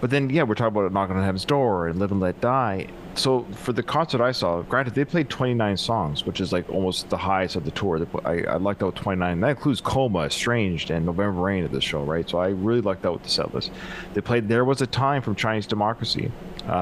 [0.00, 2.88] But then, yeah, we're talking about knocking on heaven's door and live and let die.
[3.14, 7.08] So for the concert I saw, granted they played 29 songs, which is like almost
[7.08, 8.06] the highest of the tour.
[8.26, 9.40] I, I liked that with 29.
[9.40, 12.28] That includes Coma, Estranged, and November Rain of this show, right?
[12.28, 13.72] So I really liked that with the set list.
[14.12, 16.30] They played There Was a Time from Chinese Democracy,
[16.68, 16.72] uh,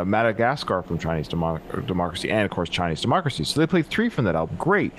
[0.00, 3.44] uh, Madagascar from Chinese Demo- Democracy, and of course Chinese Democracy.
[3.44, 4.56] So they played three from that album.
[4.58, 4.92] Great.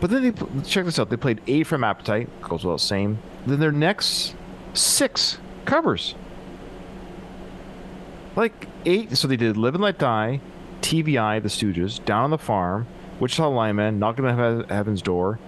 [0.00, 1.10] But then they check this out.
[1.10, 3.18] They played eight from Appetite, goes well same.
[3.46, 4.36] Then their next
[4.72, 6.14] six covers.
[8.36, 9.16] Like eight.
[9.16, 10.40] So they did Live and Let Die,
[10.80, 11.18] T.V.
[11.18, 12.86] Eye, The Stooges, Down on the Farm,
[13.20, 15.38] Wichita Lineman, Knocking on He- Heaven's Door,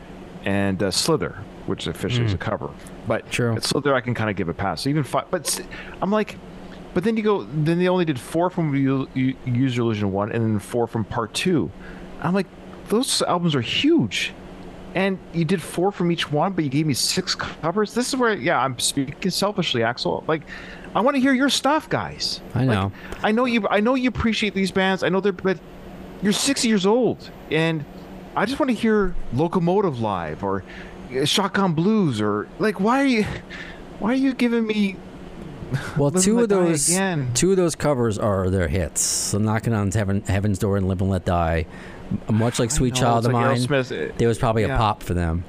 [0.45, 2.71] and uh, Slither, which officially is a cover.
[3.09, 3.59] But True.
[3.61, 4.83] Slither, I can kind of give a pass.
[4.83, 5.31] So even five.
[5.31, 5.61] But
[6.03, 6.37] I'm like,
[6.93, 7.45] but then you go.
[7.45, 10.87] Then they only did four from U- U- Use Your Illusion one, and then four
[10.87, 11.71] from Part two.
[12.21, 12.47] I'm like,
[12.89, 14.33] those albums are huge.
[14.95, 17.95] And you did four from each one, but you gave me six covers.
[17.95, 20.25] This is where, yeah, I'm speaking selfishly, Axl.
[20.29, 20.43] Like,
[20.95, 22.41] I want to hear your stuff, guys.
[22.55, 22.93] I Like, know.
[23.23, 23.67] I know you.
[23.69, 25.03] I know you appreciate these bands.
[25.03, 25.59] I know they're, but
[26.23, 27.85] you're 60 years old, and
[28.37, 30.65] I just want to hear Locomotive live or
[31.15, 33.25] uh, Shotgun Blues or like, why are you,
[33.99, 34.97] why are you giving me?
[35.97, 37.33] Well, two of those again.
[37.35, 39.01] two of those covers are their hits.
[39.01, 41.67] So knocking on heaven, heaven's door and live and let die.
[42.31, 44.75] Much like Sweet know, Child of like Mine, Aerosmith, uh, there was probably yeah.
[44.75, 45.45] a pop for them.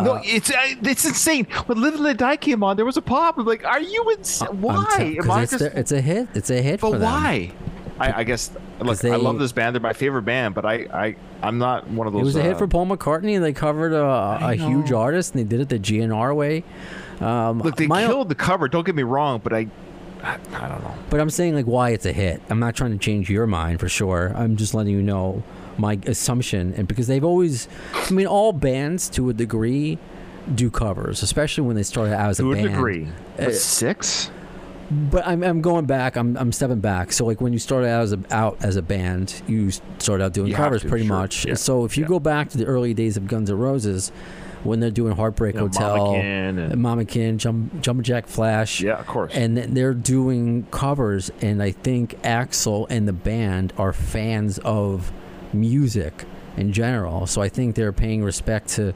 [0.00, 1.44] No, it's uh, it's insane.
[1.66, 3.36] When Live and Let Die came on, there was a pop.
[3.38, 4.60] I'm like, are you insane?
[4.60, 4.84] Why?
[4.96, 6.28] t- I it's, just- their- it's a hit.
[6.34, 7.52] It's a hit But why?
[7.98, 8.50] I, I guess
[8.80, 9.74] look, they- I love this band.
[9.74, 12.22] They're my favorite band, but I, I I'm not one of those.
[12.22, 13.34] It was a hit uh, for Paul McCartney.
[13.36, 16.64] And they covered a, a huge artist, and they did it the GNR way.
[17.20, 18.66] Um, Look, they killed the cover.
[18.68, 19.68] Don't get me wrong, but I,
[20.22, 20.94] I, I don't know.
[21.10, 22.40] But I'm saying like why it's a hit.
[22.48, 24.32] I'm not trying to change your mind for sure.
[24.34, 25.42] I'm just letting you know
[25.78, 29.98] my assumption, and because they've always, I mean, all bands to a degree
[30.54, 32.68] do covers, especially when they started out as a To a band.
[32.68, 33.08] degree,
[33.38, 34.30] Uh, six.
[34.90, 36.16] But I'm, I'm going back.
[36.16, 37.12] I'm, I'm stepping back.
[37.12, 40.34] So like when you started out as a out as a band, you started out
[40.34, 41.16] doing You covers to, pretty sure.
[41.16, 41.46] much.
[41.46, 41.54] Yeah.
[41.54, 42.08] So if you Yeah.
[42.08, 44.12] go back to the early days of Guns N' Roses,
[44.64, 47.04] when they're doing Heartbreak You know, Hotel, Mama Kin and- Mama
[47.38, 49.32] Jump, Jump Jack Flash, Yeah, of course.
[49.34, 51.30] and then they're doing covers.
[51.40, 55.10] And I think Axl and the band are fans of
[55.54, 56.24] music
[56.56, 57.26] in general.
[57.26, 58.94] So I think they're paying respect to.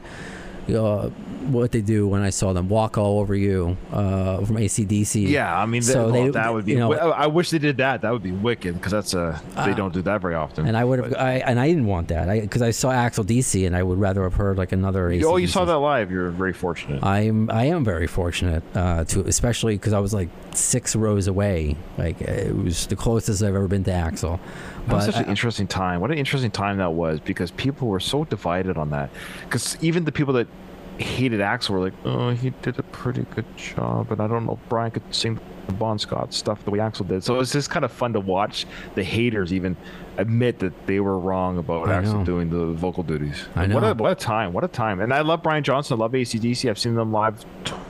[0.69, 1.09] Uh,
[1.47, 5.29] what they do when I saw them walk all over you uh, from AC/DC.
[5.29, 6.73] yeah, I mean, so they- that would be.
[6.73, 8.01] you know- I I wish they did that.
[8.01, 10.67] That would be wicked because that's a they Uh, don't do that very often.
[10.67, 13.65] And I would have, I, and I didn't want that, because I, saw Axl DC,
[13.65, 15.09] and I would rather have heard like another.
[15.09, 15.25] AC/DC.
[15.25, 16.11] oh, you saw that live.
[16.11, 17.01] You're very fortunate.
[17.01, 21.77] I'm, I am very fortunate uh, to, especially because I was like six rows away.
[21.97, 24.39] Like it was the closest I've ever been to Axl.
[24.87, 26.01] That was such an I- interesting time.
[26.01, 29.09] What an interesting time that was because people were so divided on that.
[29.45, 30.47] Because even the people that
[30.97, 34.59] hated Axl were like, "Oh, he did a pretty good job," and I don't know
[34.61, 37.23] if Brian could sing the Bon Scott stuff the way Axl did.
[37.23, 38.65] So it was just kind of fun to watch
[38.95, 39.75] the haters even
[40.17, 42.23] admit that they were wrong about I Axl know.
[42.25, 43.45] doing the vocal duties.
[43.55, 43.91] I What know.
[43.91, 44.53] a what a time!
[44.53, 44.99] What a time!
[45.01, 45.97] And I love Brian Johnson.
[45.97, 46.69] I love AC/DC.
[46.69, 47.45] I've seen them live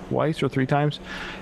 [0.09, 0.99] twice or three times,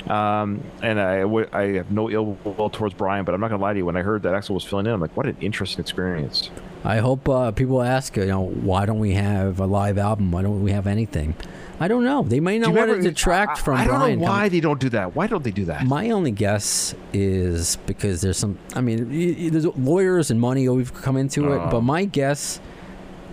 [0.07, 3.25] um, and I w- I have no ill will towards Brian.
[3.25, 3.85] But I'm not gonna lie to you.
[3.85, 6.49] When I heard that Axl was filling in, I'm like, what an interesting experience.
[6.85, 10.31] I hope uh, people ask, you know, why don't we have a live album?
[10.31, 11.35] Why don't we have anything?
[11.79, 12.21] I don't know.
[12.23, 14.19] They may not want to detract I- from I don't Brian.
[14.19, 15.15] know coming- why they don't do that.
[15.15, 15.85] Why don't they do that?
[15.85, 18.57] My only guess is because there's some.
[18.75, 21.57] I mean, there's lawyers and money always come into it.
[21.57, 21.67] Oh.
[21.71, 22.59] But my guess,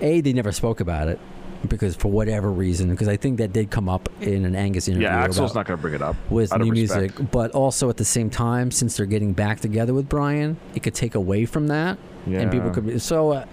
[0.00, 1.20] a, they never spoke about it
[1.68, 2.90] because for whatever reason.
[2.90, 5.06] Because I think that did come up in an Angus interview.
[5.06, 7.18] yeah, Axl's not going to bring it up with new respect.
[7.18, 10.82] music, but also at the same time, since they're getting back together with Brian, it
[10.82, 11.96] could take away from that,
[12.26, 13.32] and people could be so.
[13.32, 13.44] Uh,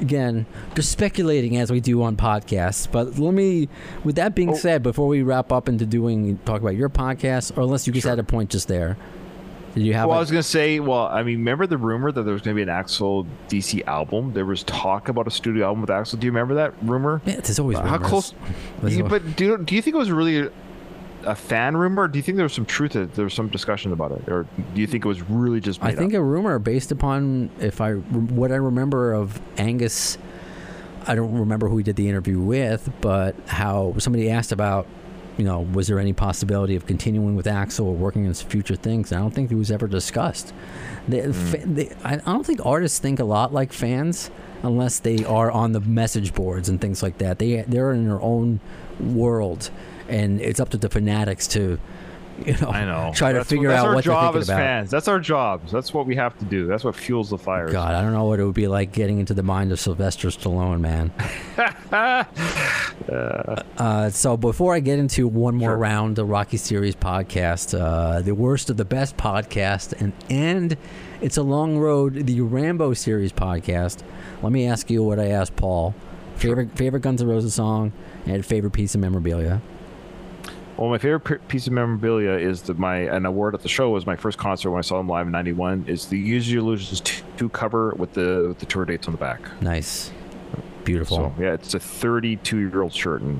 [0.00, 2.90] again, just speculating as we do on podcasts.
[2.90, 3.68] But let me,
[4.02, 4.54] with that being Oh.
[4.54, 8.02] said, before we wrap up into doing talk about your podcast, or unless you just
[8.02, 8.10] Sure.
[8.10, 8.96] had a point just there,
[9.74, 10.08] did you have?
[10.08, 12.42] Well, a- I was gonna say, well, I mean, remember the rumor that there was
[12.42, 14.32] gonna be an Axl DC album?
[14.34, 16.18] There was talk about a studio album with Axl.
[16.18, 17.22] Do you remember that rumor?
[17.24, 18.08] yeah, there's always How rumors.
[18.08, 18.34] close?
[18.88, 20.48] You, but do do you think it was really
[21.24, 22.08] a, fan rumor?
[22.08, 23.14] Do you think there was some truth to it?
[23.14, 25.82] There was some discussion about it, or do you think it was really just?
[25.82, 26.20] I think up?
[26.20, 30.18] a rumor based upon if I what I remember of Angus.
[31.06, 34.86] I don't remember who he did the interview with, but how somebody asked about,
[35.36, 39.10] you know, was there any possibility of continuing with Axl or working on future things?
[39.10, 40.54] And I don't think it was ever discussed.
[41.08, 41.32] The, hmm.
[41.32, 44.30] fa- the, I I don't think artists think a lot like fans
[44.62, 47.38] unless they are on the message boards and things like that.
[47.38, 48.60] They they're in their own
[49.00, 49.70] world,
[50.12, 51.78] and it's up to the fanatics to,
[52.46, 53.12] you know, I know.
[53.14, 54.58] try to That's figure what, that's out our what they're job thinking as about.
[54.58, 54.90] fans.
[54.90, 55.70] That's our jobs.
[55.72, 56.66] That's what we have to do.
[56.66, 57.72] That's what fuels the fires.
[57.72, 60.28] God, I don't know what it would be like getting into the mind of Sylvester
[60.28, 61.12] Stallone, man.
[63.08, 65.76] uh, so before I get into one more Sure.
[65.78, 70.76] round of Rocky Series podcast, uh, the worst of the best podcast, and and
[71.20, 74.02] it's a long road, the Rambo Series podcast.
[74.42, 75.94] Let me ask you what I asked Paul:
[76.36, 77.92] favorite favorite Guns N' Roses song
[78.26, 79.60] and favorite piece of memorabilia.
[80.76, 84.06] Well, my favorite piece of memorabilia is that my an award at the show was
[84.06, 85.84] my first concert when I saw them live in '91.
[85.86, 87.00] Is the Use Your Illusions
[87.36, 89.40] 2 cover with the with the tour dates on the back.
[89.62, 90.10] Nice,
[90.84, 91.16] beautiful.
[91.18, 93.38] So yeah, it's a 32 year old shirt and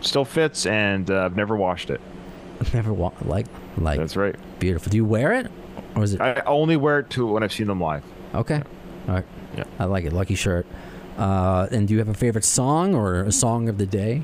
[0.00, 2.00] still fits, and uh, I've never washed it.
[2.74, 3.46] Never wa- like
[3.78, 4.36] like That's right.
[4.58, 4.90] beautiful.
[4.90, 5.50] Do you wear it,
[5.94, 6.20] or is it?
[6.20, 8.02] I only wear it to when I've seen them live.
[8.34, 8.62] Okay.
[9.08, 9.24] All right.
[9.56, 9.64] Yeah.
[9.78, 10.12] I like it.
[10.12, 10.66] Lucky shirt.
[11.16, 14.22] Uh, and do you have a favorite song or a song of the day?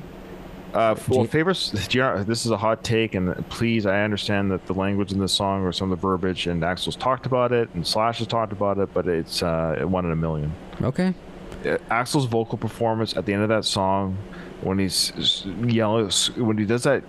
[0.74, 1.70] Uh, well, favorites.
[1.88, 5.18] do you- This is a hot take, and please, I understand that the language in
[5.18, 8.26] this song or some of the verbiage, and Axl's talked about it, and Slash has
[8.26, 10.52] talked about it, but it's uh, one in a million.
[10.82, 11.14] Okay.
[11.64, 14.16] uh, Axl's vocal performance at the end of that song,
[14.60, 17.02] when he's yelling, when he does that,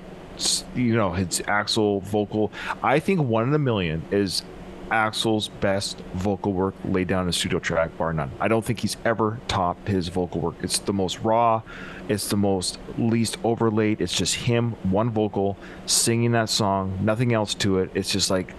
[0.75, 2.51] you know, his Axl vocal.
[2.83, 4.43] I think one in a million is
[4.89, 8.31] Axl's best vocal work laid down in a studio track, bar none.
[8.39, 10.55] I don't think he's ever topped his vocal work.
[10.61, 11.61] It's the most raw,
[12.09, 14.01] it's the most least overlaid.
[14.01, 17.91] It's just him, one vocal, singing that song, nothing else to it.
[17.93, 18.53] It's just like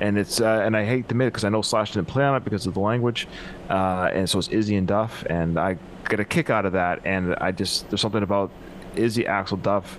[0.00, 2.24] and it's uh, and I hate to admit it because I know Slash didn't play
[2.24, 3.28] on it because of the language,
[3.68, 5.76] uh, and so it's Izzy and Duff, and I
[6.08, 8.50] get a kick out of that, and I just there's something about
[8.96, 9.98] Izzy, Axl, Duff,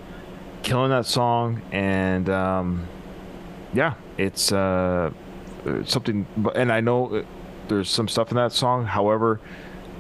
[0.63, 2.87] killing that song, and um,
[3.73, 5.11] yeah, it's uh,
[5.85, 6.25] something.
[6.55, 7.23] And I know uh,
[7.67, 8.85] there's some stuff in that song.
[8.85, 9.39] However,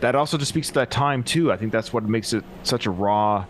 [0.01, 1.51] that also just speaks to that time too.
[1.51, 3.45] I think that's what makes it such a raw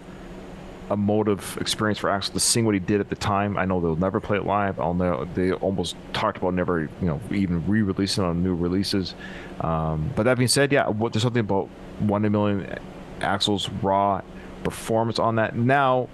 [0.90, 3.58] emotive experience for Axl to sing what he did at the time.
[3.58, 4.80] I know they'll never play it live.
[4.80, 9.16] I'll know they almost talked about never, you know, even re-releasing on new releases.
[9.62, 11.70] Um, but that being said, yeah, what, there's something about
[12.00, 12.80] one in a million
[13.20, 14.22] Axl's raw
[14.64, 15.56] performance on that.
[15.56, 16.10] Now,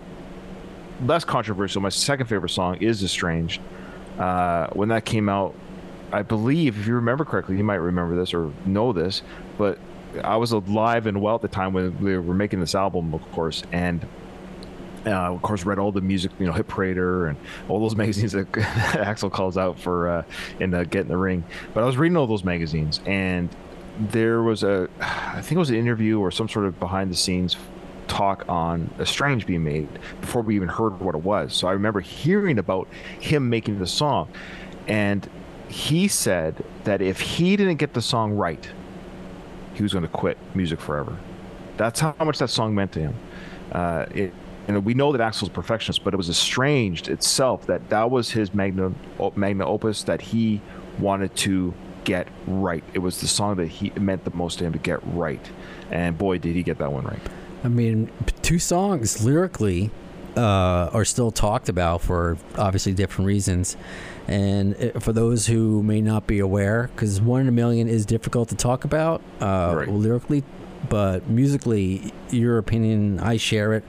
[1.03, 1.81] less controversial.
[1.81, 3.61] My second favorite song is "Estranged."
[4.19, 5.55] Uh, when that came out,
[6.11, 9.21] I believe, if you remember correctly, you might remember this or know this,
[9.57, 9.77] but
[10.23, 13.31] I was alive and well at the time when we were making this album, of
[13.31, 14.05] course, and
[15.05, 17.37] uh, of course read all the music, you know, Hit Parader and
[17.69, 20.23] all those magazines that Axl calls out for uh,
[20.59, 21.43] in uh, Get in the Ring.
[21.73, 23.49] But I was reading all those magazines, and
[23.99, 27.15] there was a, I think it was an interview or some sort of behind the
[27.15, 27.57] scenes
[28.07, 29.89] talk on Estranged being made
[30.21, 31.53] before we even heard what it was.
[31.53, 32.87] So I remember hearing about
[33.19, 34.29] him making the song,
[34.87, 35.29] and
[35.69, 38.69] he said that if he didn't get the song right,
[39.73, 41.17] he was going to quit music forever.
[41.77, 43.15] That's how much that song meant to him.
[43.71, 44.33] Uh, it,
[44.67, 48.53] and we know that Axl's perfectionist, but it was estranged itself that that was his
[48.53, 48.95] magnum
[49.35, 50.61] magna opus that he
[50.99, 51.73] wanted to
[52.03, 52.83] get right.
[52.93, 55.45] It was the song that he meant the most to him to get right,
[55.91, 57.21] and boy, did he get that one right.
[57.63, 58.09] I mean,
[58.41, 59.89] two songs lyrically
[60.35, 63.77] uh, are still talked about for obviously different reasons.
[64.27, 68.05] And uh, for those who may not be aware, because one in a million is
[68.05, 69.89] difficult to talk about uh, Right.
[69.89, 70.43] lyrically,
[70.89, 73.83] but musically, your opinion, I share it.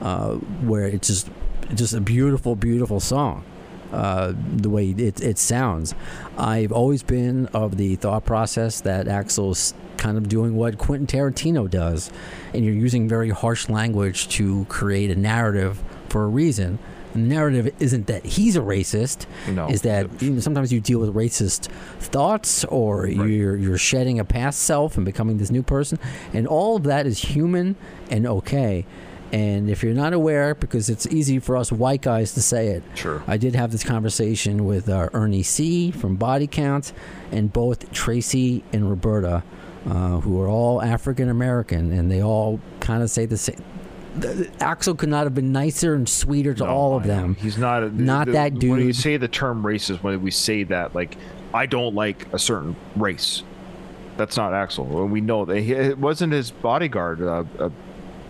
[0.00, 1.28] Uh, where it's just,
[1.74, 3.44] just a beautiful, beautiful song.
[3.92, 5.94] Uh, the way it, it sounds.
[6.36, 11.68] I've always been of the thought process that Axl's kind of doing what Quentin Tarantino
[11.68, 12.12] does,
[12.54, 16.78] and you're using very harsh language to create a narrative for a reason.
[17.26, 19.66] Narrative isn't that he's a racist, No.
[19.68, 21.68] is that you know, sometimes you deal with racist
[21.98, 25.98] thoughts or you're you're shedding a past self and becoming this new person,
[26.32, 27.76] and all of that is human
[28.10, 28.86] and okay.
[29.30, 32.82] And if you're not aware, because it's easy for us white guys to say it,
[32.94, 33.22] Sure.
[33.26, 36.92] I did have this conversation with uh, Ernie C from Body Count,
[37.30, 39.42] and both Tracy and Roberta
[39.86, 43.62] uh, who are all African American, and they all kind of say the same.
[44.20, 47.34] Axl could not have been nicer and sweeter to No, all of them.
[47.36, 48.96] He's not a, Not the- that When we dude.
[48.96, 51.16] say the term racist, when we say that, like
[51.54, 53.42] I don't like a certain race.
[54.16, 54.84] That's not Axel.
[54.84, 57.70] When we know that he, it wasn't his bodyguard, uh, uh,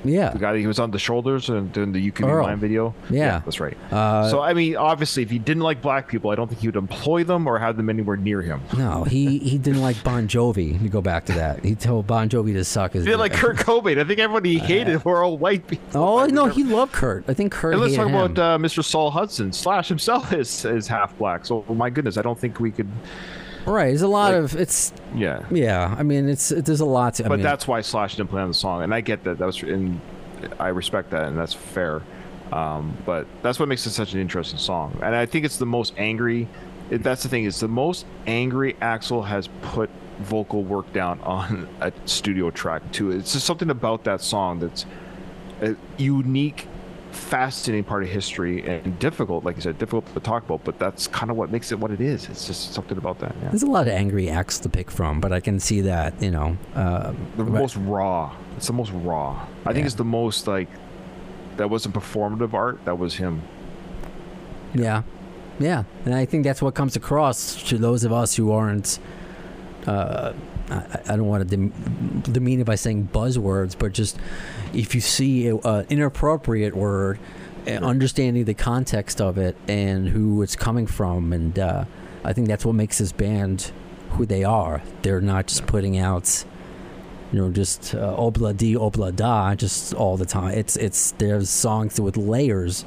[0.09, 2.33] Yeah, the guy that he was on the shoulders and doing the "You Can Be
[2.33, 2.95] Mine" video.
[3.11, 3.41] Yeah.
[3.45, 3.77] that's right.
[3.93, 6.69] Uh, so I mean, obviously, if he didn't like black people, I don't think he
[6.69, 8.61] would employ them or have them anywhere near him.
[8.77, 10.81] no, he he didn't like Bon Jovi.
[10.83, 13.05] To go back to that, he told Bon Jovi to suck his.
[13.05, 13.99] He did like Kurt Cobain.
[13.99, 16.01] I think everybody he hated were all white people.
[16.01, 17.25] Oh no, he loved Kurt.
[17.29, 17.75] I think Kurt.
[17.75, 18.15] And let's talk him.
[18.15, 18.85] about uh, Mr.
[18.85, 19.53] Saul Hudson.
[19.53, 21.45] Slash himself is is half black.
[21.47, 22.89] So my goodness, I don't think we could.
[23.69, 23.89] Right.
[23.89, 24.93] There's a lot like- of it's.
[25.15, 27.25] Yeah, Yeah, I mean it's it, there's a lot to.
[27.25, 29.39] I but mean, that's why Slash didn't play on the song, and I get that.
[29.39, 30.01] That was, and
[30.59, 32.03] I respect that, and that's fair.
[32.53, 35.67] Um, but that's what makes it such an interesting song, and I think it's the
[35.67, 36.49] most angry.
[36.91, 39.91] It, that's the thing is the most angry Axl has put
[40.21, 43.11] vocal work down on a studio track too.
[43.11, 44.87] It's just something about that song that's
[45.97, 46.67] unique,
[47.19, 50.65] fascinating part of history and difficult, like you said, difficult to talk about.
[50.65, 52.29] But that's kind of what makes it what it is.
[52.29, 53.35] It's just something about that.
[53.43, 53.49] Yeah.
[53.51, 56.31] there's a lot of angry acts to pick from, but I can see that you
[56.31, 56.57] know.
[56.75, 57.61] Uh, the right.
[57.61, 58.35] most raw.
[58.57, 59.47] It's the most raw.
[59.67, 60.69] I think it's the most like
[61.57, 62.85] that wasn't performative art.
[62.85, 63.43] That was him.
[64.75, 65.03] Yeah,
[65.59, 68.99] yeah, and I think that's what comes across to those of us who aren't.
[69.87, 70.33] Uh,
[70.71, 74.19] I, I don't want to dem- demean it by saying buzzwords, but just
[74.73, 77.19] if you see an inappropriate word,
[77.67, 81.85] uh, understanding the context of it and who it's coming from, and uh,
[82.25, 83.73] I think that's what makes this band
[84.11, 84.83] who they are.
[85.03, 86.45] They're not just putting out,
[87.33, 90.53] you know, just uh, obla di obla da, just all the time.
[90.53, 92.85] It's it's there's songs with layers.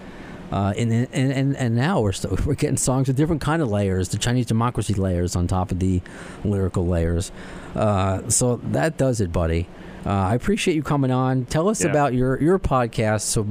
[0.52, 3.70] Uh, and, and and and now we're still, we're getting songs with different kind of
[3.70, 6.02] layers, the Chinese democracy layers on top of the
[6.44, 7.32] lyrical layers.
[7.76, 9.68] Uh, so that does it, buddy.
[10.06, 11.46] Uh, I appreciate you coming on.
[11.46, 11.90] Tell us Yeah.
[11.92, 13.48] about your your podcast so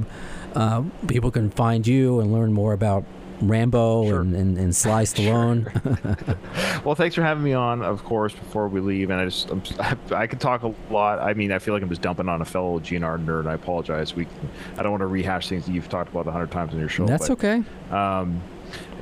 [0.53, 3.05] uh, people can find you and learn more about
[3.41, 4.21] Rambo Sure.
[4.21, 5.65] and, and, and Sly Stallone.
[6.83, 8.33] Well, thanks for having me on, of course.
[8.33, 9.61] Before we leave, and I just I'm,
[10.11, 11.19] I could talk a lot.
[11.19, 13.47] I mean, I feel like I'm just dumping on a fellow GNR nerd.
[13.47, 14.15] I apologize.
[14.15, 14.27] We
[14.77, 16.89] I don't want to rehash things that you've talked about a hundred times in your
[16.89, 17.05] show.
[17.05, 17.63] That's but, okay.
[17.91, 18.41] Um,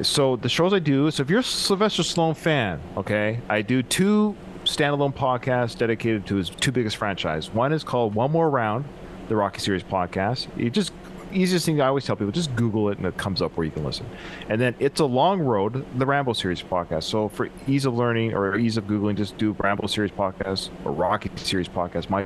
[0.01, 1.09] so the shows I do.
[1.11, 4.35] So if you're a Sylvester Stallone fan, okay, I do two
[4.69, 7.51] standalone podcast dedicated to his two biggest franchise.
[7.51, 8.85] One is called One More Round,
[9.27, 10.47] the Rocky Series podcast.
[10.57, 10.93] You just
[11.31, 13.71] easiest thing I always tell people, just Google it and it comes up where you
[13.71, 14.05] can listen.
[14.47, 17.03] And then it's a long road, the Rambo series podcast.
[17.03, 20.91] So for ease of learning or ease of googling, just do Rambo series podcast or
[20.91, 22.09] Rocky series podcast.
[22.09, 22.25] My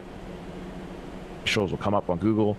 [1.46, 2.58] shows will come up on Google.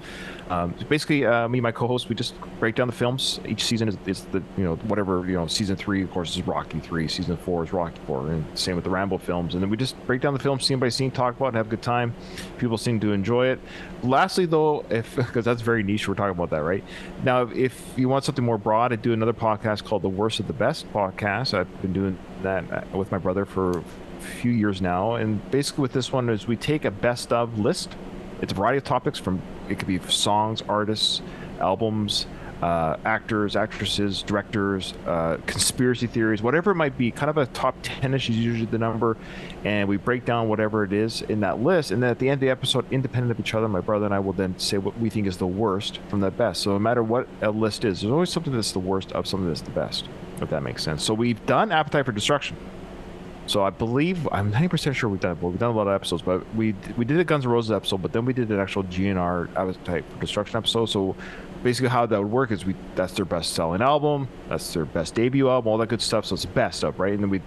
[0.51, 3.41] Um, basically, uh, me and my co-host, we just break down the films.
[3.47, 5.47] Each season is, is the you know whatever you know.
[5.47, 7.09] Season three, of course, is Rocky three.
[7.09, 9.55] Season four is Rocky four, and same with the Rambo films.
[9.55, 11.67] And then we just break down the film scene by scene, talk about, it, have
[11.67, 12.15] a good time.
[12.59, 13.61] People seem to enjoy it.
[14.03, 16.85] Lastly, though, if because that's very niche, we're talking about that, right?
[17.23, 20.47] Now, if you want something more broad, I do another podcast called the Worst of
[20.47, 21.55] the Best podcast.
[21.55, 23.83] I've been doing that uh, with my brother for a
[24.41, 27.97] few years now, and basically with this one is we take a best of list
[28.41, 31.23] it's a variety of topics from it could be songs artists
[31.61, 32.27] albums
[32.63, 37.81] uh, actors actresses directors uh, conspiracy theories whatever it might be kind of a top
[37.83, 39.17] 10ish is usually the number
[39.65, 42.35] and we break down whatever it is in that list and then at the end
[42.35, 44.99] of the episode independent of each other my brother and i will then say what
[44.99, 46.63] we think is the worst from the best.
[46.63, 49.49] So no matter what a list is there's always something that's the worst of something
[49.49, 50.09] that's the best
[50.41, 51.03] if that makes sense.
[51.03, 52.57] So we've done appetite for destruction
[53.47, 55.33] so I believe I'm 90% sure we've done.
[55.33, 55.43] it.
[55.43, 57.73] Well, we've done a lot of episodes, but we we did a Guns N' Roses
[57.73, 60.87] episode, but then we did an actual GNR Appetite for Destruction episode.
[60.87, 61.15] So
[61.63, 65.15] basically, how that would work is we that's their best selling album, that's their best
[65.15, 66.27] debut album, all that good stuff.
[66.27, 67.43] So it's best of right, and then we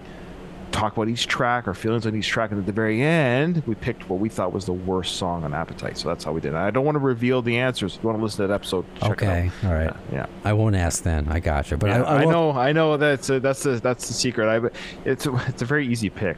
[0.72, 3.74] talk about each track, our feelings on each track, and at the very end, we
[3.74, 5.98] picked what we thought was the worst song on Appetite.
[5.98, 6.54] So that's how we did.
[6.54, 6.56] it.
[6.56, 7.96] I don't want to reveal the answers.
[7.96, 9.94] If you want to listen to that episode, check it Okay, all right.
[10.12, 10.26] Yeah.
[10.44, 11.28] I won't ask then.
[11.28, 11.76] I gotcha.
[11.76, 14.48] But Yeah, I, I, will- know, I know that's a, that's a, that's the secret.
[14.48, 14.68] I
[15.08, 16.36] it's a, it's a very easy pick.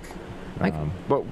[0.61, 1.24] I- Um, but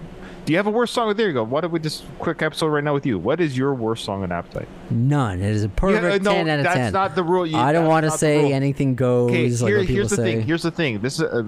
[0.49, 1.15] do you have a worst song?
[1.15, 1.45] There you go.
[1.45, 3.19] Why don't we just quick episode right now with you?
[3.19, 4.67] What is your worst song on Appetite?
[4.89, 5.43] None.
[5.43, 6.93] It is a perfect Yeah, uh, no, ten out of that's ten.
[6.95, 7.47] not the rule.
[7.47, 9.31] You- I don't want to say anything goes.
[9.31, 10.23] Okay, like here, what here's the say.
[10.23, 10.41] thing.
[10.47, 11.01] Here's the thing.
[11.01, 11.43] This is a,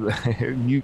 [0.67, 0.83] you,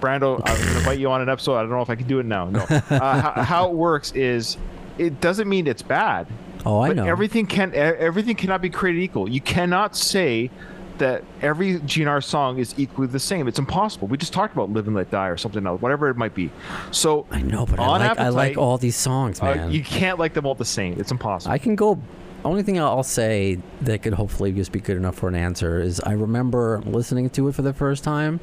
[0.00, 0.40] Brando.
[0.46, 1.56] I'm gonna invite you on an episode.
[1.56, 2.44] I don't know if I can do it now.
[2.48, 2.64] No.
[2.88, 4.56] Uh, how, how it works is,
[4.96, 6.28] it doesn't mean it's bad.
[6.64, 7.04] oh, I but know.
[7.06, 9.28] everything can everything cannot be created equal.
[9.28, 10.52] You cannot say
[10.98, 13.48] that every GNR song is equally the same.
[13.48, 14.08] It's impossible.
[14.08, 16.50] We just talked about "Live and Let Die" or something else, whatever it might be.
[16.90, 19.72] So I know, but I like, I like all these songs, uh, man.
[19.72, 20.98] you can't like them all the same.
[20.98, 21.52] It's impossible.
[21.52, 22.00] I can go.
[22.44, 26.00] Only thing I'll say that could hopefully just be good enough for an answer is
[26.00, 28.38] I remember listening to it for the first time,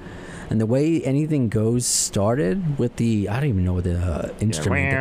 [0.49, 4.29] and the way anything goes started with the I don't even know what the uh,
[4.39, 4.91] instrument.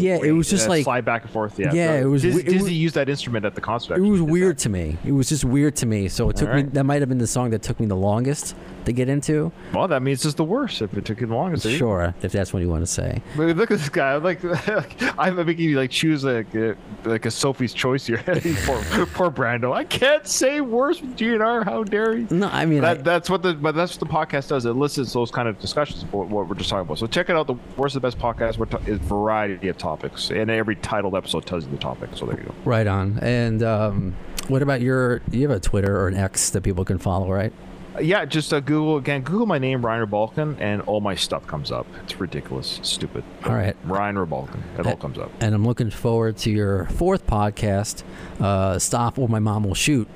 [0.00, 1.58] Yeah, it was just Yeah, like- slide back and forth.
[1.58, 3.98] Yeah, Yeah, it was we- it Disney used that instrument at the concert.
[3.98, 4.62] It was weird that.
[4.62, 4.96] to me.
[5.04, 6.08] It was just weird to me.
[6.08, 6.62] So it took me.
[6.62, 8.54] That might have been the song that took me the longest
[8.86, 9.52] to get into.
[9.74, 11.64] Well, that means it's the worst if it took you the longest.
[11.64, 11.86] There you go.
[11.86, 13.20] Sure, if that's what you want to say.
[13.36, 14.14] Look look at this guy.
[14.14, 14.40] I'm like,
[15.18, 18.22] I'm making you like choose like a, like a Sophie's choice here.
[18.24, 19.72] poor, poor Brando.
[19.72, 21.64] I can't say worse with GNR.
[21.64, 22.26] How dare you?
[22.30, 24.64] No, I mean, That, I, that's what the but that's what the podcast does.
[24.66, 26.98] It listens to those kind of discussions what, what we're just talking about.
[26.98, 27.46] So check it out.
[27.46, 28.58] The worst of the best podcast.
[28.58, 32.10] We're ta- is variety of topics, and every titled episode tells you the topic.
[32.14, 32.54] So there you go.
[32.64, 33.18] right on.
[33.22, 34.16] And um,
[34.48, 35.22] what about your?
[35.30, 37.52] You have a Twitter or an X that people can follow, right?
[38.00, 39.22] Yeah, just uh, Google again.
[39.22, 41.86] Google my name, Ryan Balkan, and all my stuff comes up.
[42.04, 43.24] It's ridiculous, stupid.
[43.44, 43.76] All right.
[43.84, 44.62] Ryan Balkan.
[44.78, 45.30] It all comes up.
[45.40, 48.04] And I'm looking forward to your fourth podcast,
[48.40, 50.08] uh, "Stop or My Mom Will Shoot,"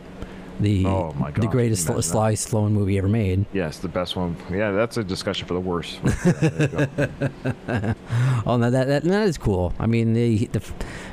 [0.61, 3.45] the Oh, my the greatest imagine Sly Stallone movie ever made.
[3.53, 4.37] Yes, the best one.
[4.51, 5.99] Yeah, that's a discussion for the worst.
[6.05, 7.95] There you go.
[8.47, 9.73] Oh, no, that, that that is cool.
[9.79, 10.63] I mean, the, the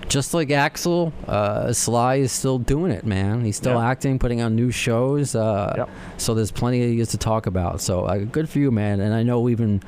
[0.10, 3.46] just like Axl, uh, Sly is still doing it, man.
[3.46, 3.88] He's still Yeah.
[3.88, 5.34] acting, putting on new shows.
[5.36, 5.90] Uh, Yep.
[6.18, 7.80] So there's plenty of years to talk about.
[7.82, 9.00] So uh, good for you, man.
[9.00, 9.82] And I know we've been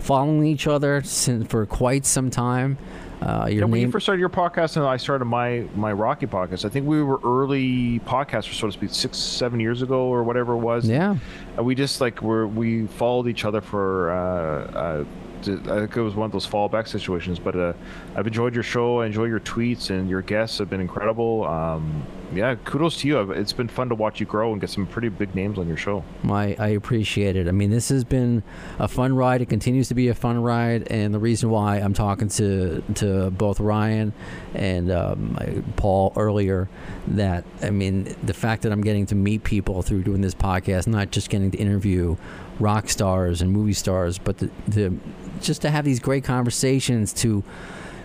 [0.00, 2.76] following each other since for quite some time.
[3.20, 6.26] Uh, your Yeah, when you first started your podcast and I started my my Rocky
[6.26, 10.22] podcast, I think we were early podcasters, so to speak, six, seven years ago or
[10.22, 10.88] whatever it was.
[10.88, 11.16] yeah,
[11.56, 14.10] And we just like were we followed each other for.
[14.10, 15.04] Uh, uh,
[15.48, 17.72] I think it was one of those fallback situations, but uh,
[18.14, 19.00] I've enjoyed your show.
[19.00, 21.44] I enjoy your tweets, and your guests have been incredible.
[21.44, 23.32] Um, yeah, kudos to you.
[23.32, 25.76] It's been fun to watch you grow and get some pretty big names on your
[25.76, 26.04] show.
[26.28, 27.48] I, I appreciate it.
[27.48, 28.42] I mean, this has been
[28.78, 29.42] a fun ride.
[29.42, 33.30] It continues to be a fun ride, and the reason why I'm talking to to
[33.30, 34.12] both Ryan
[34.54, 36.68] and um, Paul earlier
[37.08, 40.86] that I mean, the fact that I'm getting to meet people through doing this podcast,
[40.86, 42.16] not just getting to interview
[42.60, 44.94] rock stars and movie stars, but the, the
[45.40, 47.42] just to have these great conversations to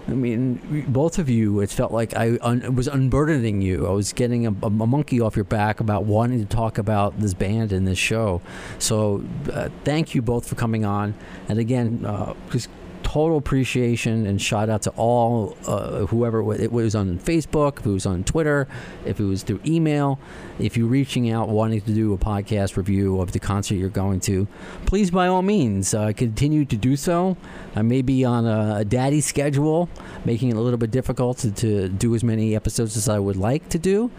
[0.08, 3.88] I mean, both of you, it felt like I un- was unburdening you.
[3.88, 7.34] I was getting a, a monkey off your back about wanting to talk about this
[7.34, 8.42] band and this show.
[8.78, 11.16] So, uh, thank you both for coming on.
[11.50, 12.70] And again, uh, just
[13.16, 17.90] total appreciation and shout out to all uh, whoever it was on Facebook, if it
[17.90, 18.68] was on Twitter,
[19.06, 20.20] if it was through email,
[20.60, 24.20] if you're reaching out wanting to do a podcast review of the concert you're going
[24.20, 24.50] to,
[24.86, 27.38] please by all means uh, continue to do so.
[27.74, 29.88] I may be on a, a daddy schedule,
[30.26, 33.38] making it a little bit difficult to, to do as many episodes as I would
[33.38, 34.12] like to do,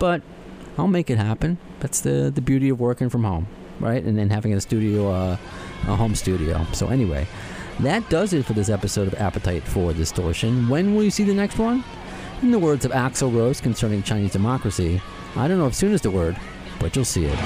[0.00, 0.22] but
[0.76, 1.58] I'll make it happen.
[1.78, 3.46] That's the the beauty of working from home,
[3.78, 4.02] right?
[4.02, 5.36] And then having a studio, uh,
[5.86, 6.66] a home studio.
[6.72, 7.28] So anyway,
[7.82, 10.68] that does it for this episode of Appetite for Distortion.
[10.68, 11.82] When will you see the next one?
[12.42, 15.00] In the words of Axl Rose concerning Chinese democracy,
[15.36, 16.36] I don't know if soon is the word,
[16.78, 17.38] but you'll see it.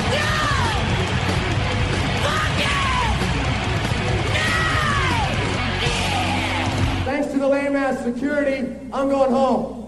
[7.05, 9.84] Thanks to the lame ass security, I'm going home.